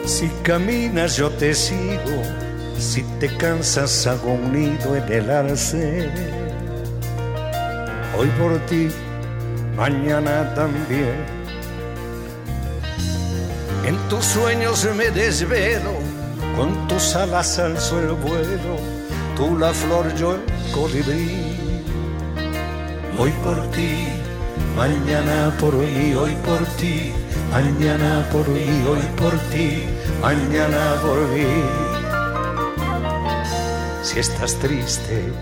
Si 0.05 0.29
caminas 0.43 1.17
yo 1.17 1.31
te 1.31 1.55
sigo, 1.55 2.23
si 2.79 3.03
te 3.19 3.29
cansas 3.37 4.07
hago 4.07 4.33
un 4.33 4.53
nido 4.53 4.97
en 4.97 5.13
el 5.13 5.31
arce 5.31 6.38
hoy 8.19 8.29
por 8.31 8.59
ti, 8.67 8.89
mañana 9.77 10.53
también. 10.55 11.17
En 13.85 13.97
tus 14.09 14.25
sueños 14.25 14.87
me 14.97 15.11
desvelo, 15.11 15.93
con 16.57 16.89
tus 16.89 17.15
alas 17.15 17.59
alzo 17.59 18.01
el 18.01 18.13
vuelo, 18.13 18.77
tú 19.37 19.57
la 19.57 19.73
flor, 19.73 20.13
yo 20.17 20.35
el 20.35 20.43
colibrí. 20.73 21.57
Hoy 23.19 23.31
por 23.45 23.61
ti, 23.71 24.09
mañana 24.77 25.55
por 25.61 25.75
mí, 25.75 26.15
hoy 26.15 26.35
por 26.45 26.65
ti, 26.77 27.13
mañana 27.53 28.29
por 28.33 28.49
mí, 28.49 28.67
hoy 28.89 29.03
por 29.17 29.33
ti, 29.51 29.85
mañana 30.21 30.97
por 31.03 31.19
mí. 31.29 31.47
Si 34.03 34.19
estás 34.19 34.55
triste, 34.57 35.33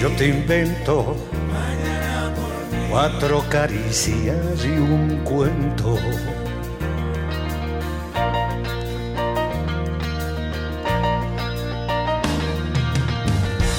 yo 0.00 0.08
te 0.12 0.28
invento 0.28 1.14
cuatro 2.88 3.44
caricias 3.50 4.64
y 4.64 4.78
un 4.78 5.20
cuento. 5.24 5.98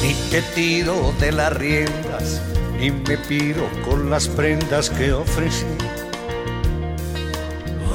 ni 0.03 0.13
te 0.29 0.41
tiro 0.53 1.13
de 1.19 1.31
las 1.31 1.53
riendas, 1.53 2.41
ni 2.79 2.91
me 2.91 3.17
piro 3.17 3.67
con 3.83 4.09
las 4.09 4.27
prendas 4.27 4.89
que 4.91 5.13
ofrecí. 5.13 5.65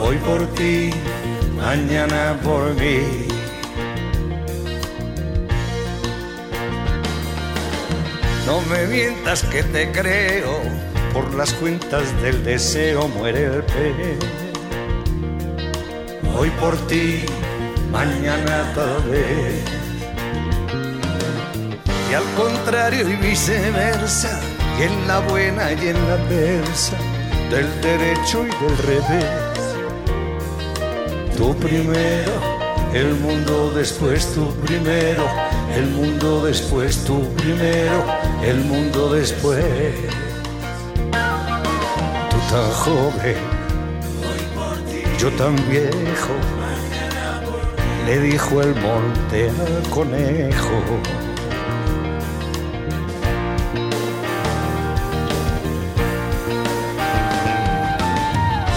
Hoy 0.01 0.17
por 0.19 0.47
ti, 0.55 0.91
mañana 1.57 2.39
por 2.43 2.75
mí. 2.75 3.26
No 8.47 8.61
me 8.71 8.87
mientas 8.87 9.43
que 9.43 9.65
te 9.65 9.91
creo, 9.91 10.61
por 11.13 11.35
las 11.35 11.53
cuentas 11.55 12.05
del 12.23 12.45
deseo 12.45 13.09
muere 13.09 13.47
el 13.47 13.65
pez. 13.65 14.19
Hoy 16.39 16.51
por 16.51 16.77
ti, 16.87 17.25
mañana 17.91 18.73
tal 18.73 19.03
vez. 19.11 19.65
Y 22.09 22.15
al 22.15 22.25
contrario 22.37 23.09
y 23.09 23.17
viceversa, 23.17 24.41
y 24.79 24.83
en 24.85 25.09
la 25.09 25.19
buena 25.19 25.73
y 25.73 25.89
en 25.89 26.09
la 26.09 26.15
adversa, 26.15 26.97
del 27.51 27.81
derecho 27.81 28.47
y 28.47 28.65
del 28.65 28.79
revés. 28.79 29.57
Tú 31.37 31.53
primero, 31.57 32.33
el 32.95 33.13
mundo 33.15 33.73
después, 33.75 34.33
tú 34.35 34.55
primero, 34.65 35.27
el 35.75 35.87
mundo 35.89 36.45
después, 36.45 37.05
tú 37.05 37.29
primero, 37.35 38.05
el 38.43 38.61
mundo 38.65 39.13
después. 39.13 39.65
Tú 42.31 42.39
tan 42.51 42.71
joven, 42.71 43.37
yo 45.19 45.31
tan 45.33 45.57
viejo, 45.69 46.35
le 48.07 48.21
dijo 48.21 48.63
el 48.63 48.75
monte 48.77 49.51
al 49.51 49.91
conejo. 49.91 50.83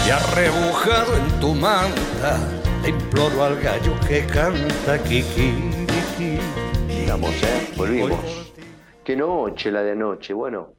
Y 0.06 0.12
arrebujado 0.12 1.18
en 1.18 1.40
tu 1.40 1.54
manta, 1.54 2.40
le 2.82 2.90
imploro 2.90 3.44
al 3.44 3.60
gallo 3.60 3.94
que 4.08 4.26
canta 4.26 4.98
kikiriki. 5.04 6.40
¿Eh? 7.10 7.74
Volvimos. 7.76 8.54
Qué 9.04 9.16
noche 9.16 9.72
la 9.72 9.82
de 9.82 9.94
anoche. 9.94 10.32
Bueno, 10.32 10.74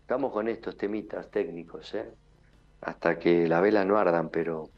estamos 0.00 0.32
con 0.32 0.48
estos 0.48 0.76
temitas 0.76 1.30
técnicos, 1.30 1.94
¿eh? 1.94 2.10
Hasta 2.80 3.20
que 3.20 3.46
la 3.46 3.60
vela 3.60 3.84
no 3.84 3.96
ardan, 3.96 4.30
pero 4.30 4.68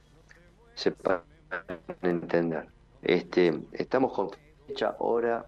sepan 0.75 1.23
entender. 2.03 2.67
Este, 3.01 3.59
estamos 3.73 4.13
con 4.13 4.29
fecha, 4.67 4.97
hora 4.99 5.47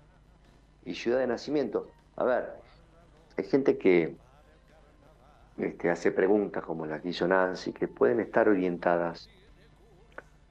y 0.86 0.94
ciudad 0.94 1.18
de 1.18 1.26
nacimiento. 1.26 1.90
A 2.16 2.24
ver, 2.24 2.48
hay 3.36 3.44
gente 3.44 3.76
que 3.76 4.16
este, 5.59 5.90
hace 5.90 6.10
preguntas 6.10 6.64
como 6.64 6.86
la 6.86 7.02
que 7.02 7.10
hizo 7.10 7.28
Nancy, 7.28 7.74
que 7.74 7.86
pueden 7.86 8.20
estar 8.20 8.48
orientadas 8.48 9.28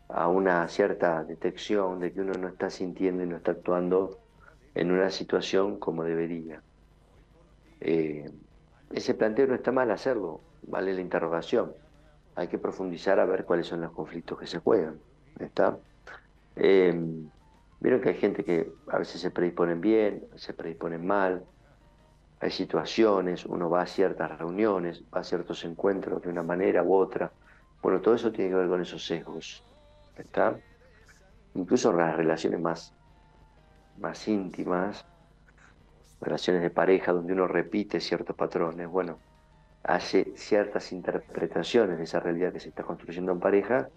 a 0.08 0.28
una 0.28 0.68
cierta 0.68 1.24
detección 1.24 2.00
de 2.00 2.14
que 2.14 2.22
uno 2.22 2.34
no 2.34 2.48
está 2.48 2.70
sintiendo 2.70 3.24
y 3.24 3.26
no 3.26 3.38
está 3.38 3.52
actuando 3.54 4.20
en 4.78 4.92
una 4.92 5.10
situación 5.10 5.80
como 5.80 6.04
debería. 6.04 6.62
Eh, 7.82 8.32
ese 8.92 9.14
planteo 9.14 9.48
no 9.48 9.56
está 9.56 9.72
mal 9.72 9.92
hacerlo, 9.92 10.42
vale 10.64 10.94
la 10.94 11.02
interrogación. 11.02 11.74
Hay 12.36 12.48
que 12.48 12.58
profundizar 12.58 13.20
a 13.20 13.26
ver 13.26 13.46
cuáles 13.46 13.68
son 13.68 13.82
los 13.82 13.92
conflictos 13.92 14.40
que 14.40 14.48
se 14.48 14.60
juegan. 14.60 15.00
¿Está? 15.40 15.78
Eh, 16.56 16.94
Vieron 17.80 18.02
que 18.02 18.10
hay 18.10 18.16
gente 18.16 18.44
que 18.44 18.72
a 18.88 18.98
veces 18.98 19.22
se 19.22 19.30
predisponen 19.30 19.82
bien, 19.82 20.26
se 20.36 20.54
predisponen 20.54 21.06
mal, 21.06 21.46
hay 22.40 22.50
situaciones, 22.50 23.46
uno 23.46 23.70
va 23.70 23.82
a 23.82 23.88
ciertas 23.88 24.38
reuniones, 24.38 25.04
va 25.16 25.22
a 25.22 25.24
ciertos 25.24 25.64
encuentros 25.64 26.22
de 26.24 26.30
una 26.30 26.42
manera 26.42 26.84
u 26.84 26.96
otra. 26.96 27.32
Bueno, 27.82 28.02
todo 28.02 28.16
eso 28.16 28.32
tiene 28.32 28.50
que 28.50 28.56
ver 28.56 28.68
con 28.68 28.82
esos 28.82 29.06
sesgos. 29.06 29.64
¿Está? 30.18 30.60
Incluso 31.54 31.94
las 31.94 32.16
relaciones 32.16 32.60
más, 32.60 32.94
más 34.00 34.28
íntimas, 34.28 35.06
relaciones 36.22 36.62
de 36.62 36.70
pareja 36.70 37.14
donde 37.14 37.34
uno 37.34 37.48
repite 37.48 38.00
ciertos 38.00 38.36
patrones, 38.36 38.88
bueno, 38.88 39.20
hace 39.84 40.34
ciertas 40.36 40.92
interpretaciones 40.92 41.98
de 41.98 42.04
esa 42.04 42.20
realidad 42.20 42.52
que 42.52 42.60
se 42.60 42.70
está 42.70 42.84
construyendo 42.84 43.32
en 43.32 43.40
pareja 43.40 43.90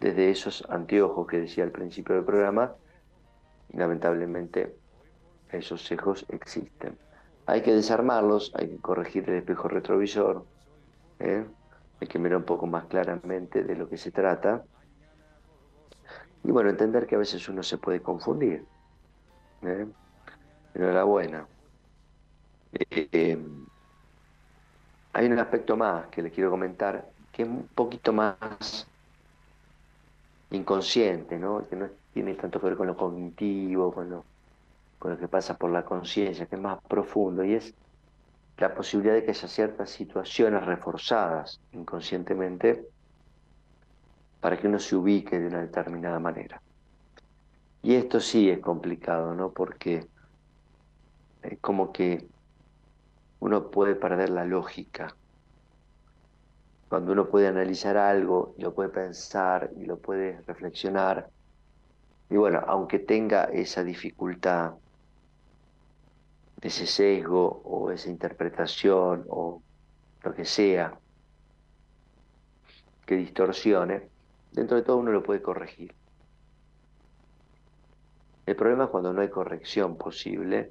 desde 0.00 0.30
esos 0.30 0.64
anteojos 0.68 1.26
que 1.26 1.40
decía 1.40 1.64
al 1.64 1.70
principio 1.70 2.14
del 2.14 2.24
programa, 2.24 2.74
y 3.72 3.76
lamentablemente 3.76 4.74
esos 5.50 5.84
sesgos 5.84 6.26
existen. 6.28 6.96
Hay 7.46 7.62
que 7.62 7.72
desarmarlos, 7.72 8.52
hay 8.54 8.68
que 8.68 8.76
corregir 8.78 9.28
el 9.28 9.36
espejo 9.36 9.68
retrovisor, 9.68 10.44
¿eh? 11.18 11.44
hay 12.00 12.08
que 12.08 12.18
mirar 12.18 12.38
un 12.38 12.44
poco 12.44 12.66
más 12.66 12.86
claramente 12.86 13.62
de 13.62 13.76
lo 13.76 13.88
que 13.88 13.96
se 13.96 14.10
trata. 14.10 14.64
Y 16.44 16.50
bueno, 16.50 16.70
entender 16.70 17.06
que 17.06 17.16
a 17.16 17.18
veces 17.18 17.48
uno 17.48 17.62
se 17.62 17.76
puede 17.78 18.00
confundir. 18.00 18.64
¿Eh? 19.62 19.86
Enhorabuena. 20.74 21.46
Eh, 22.72 23.08
eh, 23.12 23.38
hay 25.12 25.26
un 25.26 25.38
aspecto 25.38 25.76
más 25.76 26.06
que 26.08 26.22
le 26.22 26.30
quiero 26.30 26.50
comentar, 26.50 27.04
que 27.32 27.42
es 27.42 27.48
un 27.48 27.68
poquito 27.74 28.12
más 28.12 28.86
inconsciente, 30.50 31.38
¿no? 31.38 31.66
que 31.68 31.76
no 31.76 31.88
tiene 32.12 32.34
tanto 32.34 32.60
que 32.60 32.66
ver 32.66 32.76
con 32.76 32.86
lo 32.86 32.96
cognitivo, 32.96 33.92
con 33.92 34.10
lo, 34.10 34.24
con 34.98 35.12
lo 35.12 35.18
que 35.18 35.28
pasa 35.28 35.56
por 35.56 35.70
la 35.70 35.84
conciencia, 35.84 36.46
que 36.46 36.56
es 36.56 36.60
más 36.62 36.80
profundo, 36.88 37.44
y 37.44 37.54
es 37.54 37.74
la 38.58 38.74
posibilidad 38.74 39.14
de 39.14 39.24
que 39.24 39.30
haya 39.30 39.48
ciertas 39.48 39.90
situaciones 39.90 40.64
reforzadas 40.64 41.60
inconscientemente 41.72 42.86
para 44.40 44.58
que 44.58 44.68
uno 44.68 44.78
se 44.78 44.96
ubique 44.96 45.38
de 45.38 45.48
una 45.48 45.60
determinada 45.60 46.18
manera. 46.18 46.60
Y 47.82 47.94
esto 47.94 48.20
sí 48.20 48.50
es 48.50 48.60
complicado, 48.60 49.34
¿no? 49.34 49.52
Porque 49.52 50.06
es 51.42 51.58
como 51.60 51.92
que 51.92 52.26
uno 53.40 53.70
puede 53.70 53.94
perder 53.94 54.30
la 54.30 54.44
lógica. 54.44 55.14
Cuando 56.88 57.12
uno 57.12 57.28
puede 57.28 57.46
analizar 57.46 57.96
algo 57.96 58.54
lo 58.58 58.74
puede 58.74 58.90
pensar 58.90 59.70
y 59.76 59.86
lo 59.86 59.98
puede 59.98 60.40
reflexionar, 60.42 61.30
y 62.28 62.36
bueno, 62.36 62.62
aunque 62.66 63.00
tenga 63.00 63.44
esa 63.44 63.82
dificultad, 63.82 64.74
ese 66.60 66.86
sesgo 66.86 67.62
o 67.64 67.90
esa 67.90 68.08
interpretación 68.08 69.24
o 69.28 69.62
lo 70.22 70.34
que 70.34 70.44
sea 70.44 71.00
que 73.06 73.16
distorsione, 73.16 74.08
dentro 74.52 74.76
de 74.76 74.82
todo 74.82 74.98
uno 74.98 75.10
lo 75.10 75.22
puede 75.22 75.42
corregir. 75.42 75.99
El 78.46 78.56
problema 78.56 78.84
es 78.84 78.90
cuando 78.90 79.12
no 79.12 79.20
hay 79.20 79.28
corrección 79.28 79.96
posible, 79.96 80.70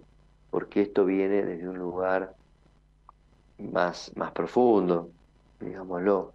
porque 0.50 0.82
esto 0.82 1.06
viene 1.06 1.44
desde 1.44 1.70
un 1.70 1.78
lugar 1.78 2.34
más, 3.60 4.12
más 4.16 4.32
profundo, 4.32 5.10
digámoslo, 5.60 6.34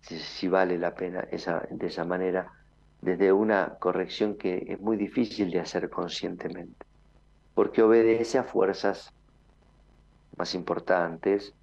si, 0.00 0.48
vale 0.48 0.78
la 0.78 0.94
pena 0.94 1.20
esa, 1.30 1.66
de 1.70 1.86
esa 1.86 2.04
manera, 2.04 2.52
desde 3.00 3.32
una 3.32 3.76
corrección 3.78 4.36
que 4.36 4.64
es 4.68 4.80
muy 4.80 4.96
difícil 4.96 5.50
de 5.50 5.60
hacer 5.60 5.88
conscientemente, 5.90 6.86
porque 7.54 7.82
obedece 7.82 8.38
a 8.38 8.44
fuerzas 8.44 9.12
más 10.36 10.54
importantes 10.54 11.54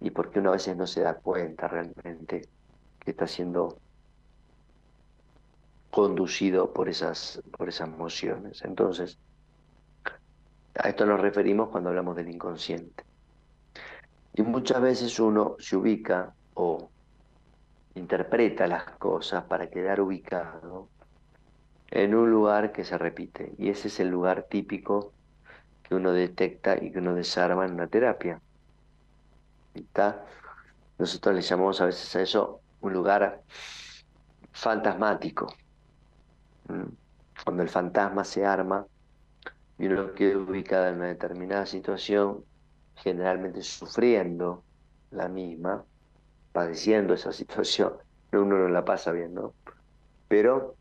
y 0.00 0.10
porque 0.10 0.40
uno 0.40 0.50
a 0.50 0.52
veces 0.52 0.76
no 0.76 0.86
se 0.86 1.02
da 1.02 1.14
cuenta 1.14 1.68
realmente 1.68 2.42
que 3.00 3.10
está 3.10 3.26
siendo 3.26 3.78
conducido 5.96 6.74
por 6.74 6.90
esas, 6.90 7.42
por 7.56 7.70
esas 7.70 7.88
emociones. 7.88 8.62
Entonces, 8.66 9.18
a 10.78 10.90
esto 10.90 11.06
nos 11.06 11.18
referimos 11.18 11.70
cuando 11.70 11.88
hablamos 11.88 12.14
del 12.16 12.28
inconsciente. 12.28 13.02
Y 14.34 14.42
muchas 14.42 14.82
veces 14.82 15.18
uno 15.18 15.56
se 15.58 15.74
ubica 15.74 16.34
o 16.52 16.90
interpreta 17.94 18.66
las 18.66 18.84
cosas 18.98 19.44
para 19.44 19.70
quedar 19.70 20.02
ubicado 20.02 20.90
en 21.90 22.14
un 22.14 22.30
lugar 22.30 22.72
que 22.72 22.84
se 22.84 22.98
repite. 22.98 23.54
Y 23.56 23.70
ese 23.70 23.88
es 23.88 23.98
el 23.98 24.08
lugar 24.08 24.42
típico 24.50 25.14
que 25.82 25.94
uno 25.94 26.12
detecta 26.12 26.76
y 26.76 26.92
que 26.92 26.98
uno 26.98 27.14
desarma 27.14 27.64
en 27.64 27.72
una 27.72 27.86
terapia. 27.86 28.38
¿Está? 29.72 30.26
Nosotros 30.98 31.34
le 31.36 31.40
llamamos 31.40 31.80
a 31.80 31.86
veces 31.86 32.14
a 32.16 32.20
eso 32.20 32.60
un 32.82 32.92
lugar 32.92 33.40
fantasmático. 34.52 35.46
Cuando 37.44 37.62
el 37.62 37.68
fantasma 37.68 38.24
se 38.24 38.44
arma 38.44 38.86
y 39.78 39.86
uno 39.86 40.12
queda 40.14 40.38
ubicado 40.38 40.88
en 40.88 40.96
una 40.96 41.06
determinada 41.06 41.66
situación, 41.66 42.44
generalmente 42.96 43.62
sufriendo 43.62 44.64
la 45.10 45.28
misma, 45.28 45.84
padeciendo 46.52 47.14
esa 47.14 47.32
situación, 47.32 47.94
uno 48.32 48.58
no 48.58 48.68
la 48.68 48.84
pasa 48.84 49.12
bien, 49.12 49.34
¿no? 49.34 49.54
Pero 50.28 50.76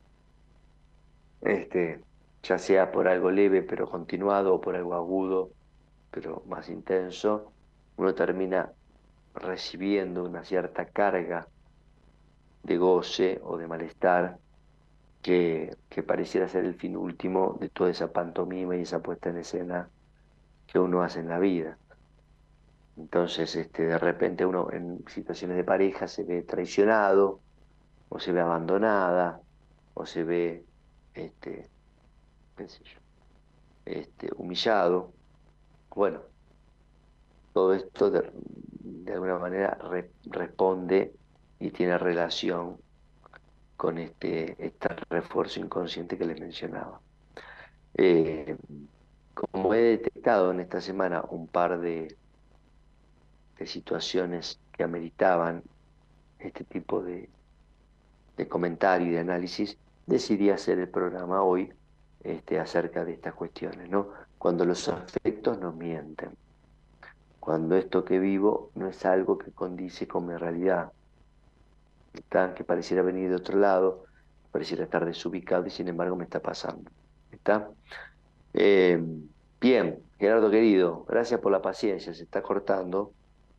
este, 1.42 2.02
ya 2.44 2.58
sea 2.58 2.92
por 2.92 3.08
algo 3.08 3.32
leve 3.32 3.62
pero 3.62 3.90
continuado 3.90 4.56
o 4.56 4.62
por 4.62 4.76
algo 4.76 4.96
agudo 4.96 5.52
pero 6.12 6.44
más 6.48 6.70
intenso, 6.70 7.52
uno 7.98 8.16
termina 8.16 8.72
recibiendo 9.34 10.24
una 10.24 10.46
cierta 10.46 10.86
carga 10.86 11.50
de 12.64 12.78
goce 12.78 13.40
o 13.44 13.58
de 13.58 13.68
malestar 13.68 14.40
que, 15.26 16.04
pareciera 16.06 16.48
ser 16.48 16.66
el 16.66 16.76
fin 16.76 16.96
último 16.96 17.58
de 17.60 17.70
toda 17.70 17.90
esa 17.90 18.12
pantomima 18.14 18.76
y 18.76 18.82
esa 18.82 19.02
puesta 19.02 19.32
en 19.32 19.38
escena 19.38 19.90
que 20.68 20.78
uno 20.78 21.02
hace 21.02 21.20
en 21.22 21.30
la 21.30 21.40
vida. 21.40 21.80
Entonces, 22.96 23.56
este, 23.56 23.88
de 23.88 23.98
repente 23.98 24.46
uno 24.46 24.72
en 24.72 25.04
situaciones 25.08 25.58
de 25.58 25.64
pareja 25.64 26.08
se 26.08 26.24
ve 26.24 26.44
traicionado, 26.44 27.40
o 28.10 28.20
se 28.20 28.34
ve 28.34 28.42
abandonada, 28.42 29.42
o 29.96 30.06
se 30.06 30.24
ve 30.24 30.64
este, 31.16 31.72
este, 33.84 34.30
humillado. 34.38 35.12
Bueno, 35.90 36.22
todo 37.52 37.74
esto 37.74 38.12
de, 38.12 38.32
alguna 39.12 39.40
manera 39.40 39.76
responde 40.26 41.16
y 41.60 41.72
tiene 41.72 41.98
relación 41.98 42.78
con 43.78 43.98
este, 43.98 44.56
este 44.64 44.90
refuerzo 45.10 45.60
inconsciente 45.60 46.18
que 46.18 46.26
les 46.26 46.40
mencionaba. 46.40 47.02
Eh, 47.96 48.58
como 49.34 49.74
he 49.74 49.82
detectado 49.82 50.52
en 50.52 50.62
esta 50.62 50.82
semana 50.82 51.24
un 51.30 51.48
par 51.48 51.80
de, 51.80 52.16
de 53.58 53.68
situaciones 53.68 54.60
que 54.72 54.84
ameritaban 54.84 55.64
este 56.40 56.64
tipo 56.64 57.02
de, 57.02 57.30
de 58.38 58.48
comentario 58.48 59.08
y 59.08 59.12
de 59.12 59.20
análisis, 59.20 59.78
decidí 60.06 60.50
hacer 60.50 60.80
el 60.80 60.90
programa 60.90 61.42
hoy 61.44 61.72
este, 62.24 62.60
acerca 62.60 63.06
de 63.06 63.14
estas 63.14 63.34
cuestiones, 63.34 63.90
¿no? 63.90 64.10
Cuando 64.38 64.66
los 64.66 64.88
afectos 64.90 65.60
nos 65.60 65.76
mienten, 65.76 66.32
cuando 67.40 67.76
esto 67.76 68.04
que 68.04 68.20
vivo 68.20 68.72
no 68.76 68.88
es 68.88 69.06
algo 69.06 69.38
que 69.38 69.52
condice 69.52 70.08
con 70.08 70.28
mi 70.28 70.36
realidad, 70.36 70.92
que 72.56 72.64
pareciera 72.64 73.02
venir 73.02 73.30
de 73.30 73.36
otro 73.36 73.58
lado, 73.58 74.06
pareciera 74.52 74.84
estar 74.84 75.06
desubicado 75.06 75.66
y 75.68 75.70
sin 75.70 75.88
embargo 75.88 76.16
me 76.16 76.24
está 76.24 76.42
pasando. 76.42 76.90
¿Está? 77.32 77.70
Eh, 78.54 79.04
bien, 79.60 80.00
Gerardo 80.18 80.50
querido, 80.50 81.06
gracias 81.10 81.40
por 81.42 81.52
la 81.52 81.62
paciencia, 81.62 82.14
se 82.14 82.24
está 82.24 82.42
cortando, 82.42 83.12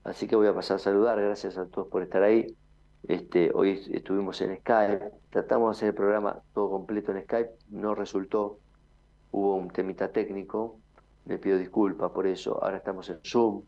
así 0.04 0.26
que 0.26 0.36
voy 0.36 0.46
a 0.46 0.54
pasar 0.54 0.76
a 0.76 0.78
saludar, 0.78 1.20
gracias 1.20 1.58
a 1.58 1.66
todos 1.66 1.88
por 1.88 2.02
estar 2.02 2.22
ahí. 2.22 2.46
Este, 3.06 3.50
hoy 3.54 3.80
estuvimos 3.92 4.40
en 4.40 4.56
Skype, 4.56 5.10
tratamos 5.30 5.68
de 5.68 5.78
hacer 5.78 5.88
el 5.90 5.94
programa 5.94 6.40
todo 6.54 6.70
completo 6.70 7.12
en 7.12 7.22
Skype, 7.22 7.50
no 7.70 7.94
resultó, 7.94 8.58
hubo 9.30 9.56
un 9.56 9.68
temita 9.68 10.10
técnico, 10.10 10.78
le 11.26 11.38
pido 11.38 11.58
disculpas 11.58 12.10
por 12.10 12.26
eso, 12.26 12.62
ahora 12.64 12.78
estamos 12.78 13.08
en 13.10 13.20
Zoom, 13.22 13.62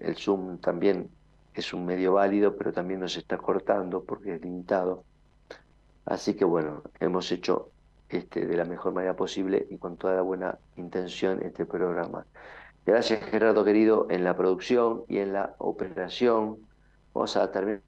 el 0.00 0.16
Zoom 0.16 0.58
también 0.58 1.10
es 1.54 1.72
un 1.72 1.86
medio 1.86 2.14
válido, 2.14 2.56
pero 2.56 2.72
también 2.72 3.00
nos 3.00 3.16
está 3.16 3.38
cortando 3.38 4.04
porque 4.04 4.34
es 4.34 4.42
limitado. 4.42 5.04
Así 6.04 6.34
que 6.34 6.44
bueno, 6.44 6.82
hemos 7.00 7.30
hecho 7.32 7.70
este, 8.08 8.46
de 8.46 8.56
la 8.56 8.64
mejor 8.64 8.92
manera 8.92 9.16
posible 9.16 9.66
y 9.70 9.78
con 9.78 9.96
toda 9.96 10.16
la 10.16 10.22
buena 10.22 10.58
intención 10.76 11.42
este 11.42 11.64
programa. 11.64 12.26
Gracias 12.84 13.24
Gerardo 13.24 13.64
querido 13.64 14.06
en 14.10 14.24
la 14.24 14.36
producción 14.36 15.04
y 15.08 15.18
en 15.18 15.32
la 15.32 15.54
operación. 15.58 16.58
Vamos 17.14 17.36
a 17.36 17.50
terminar 17.50 17.80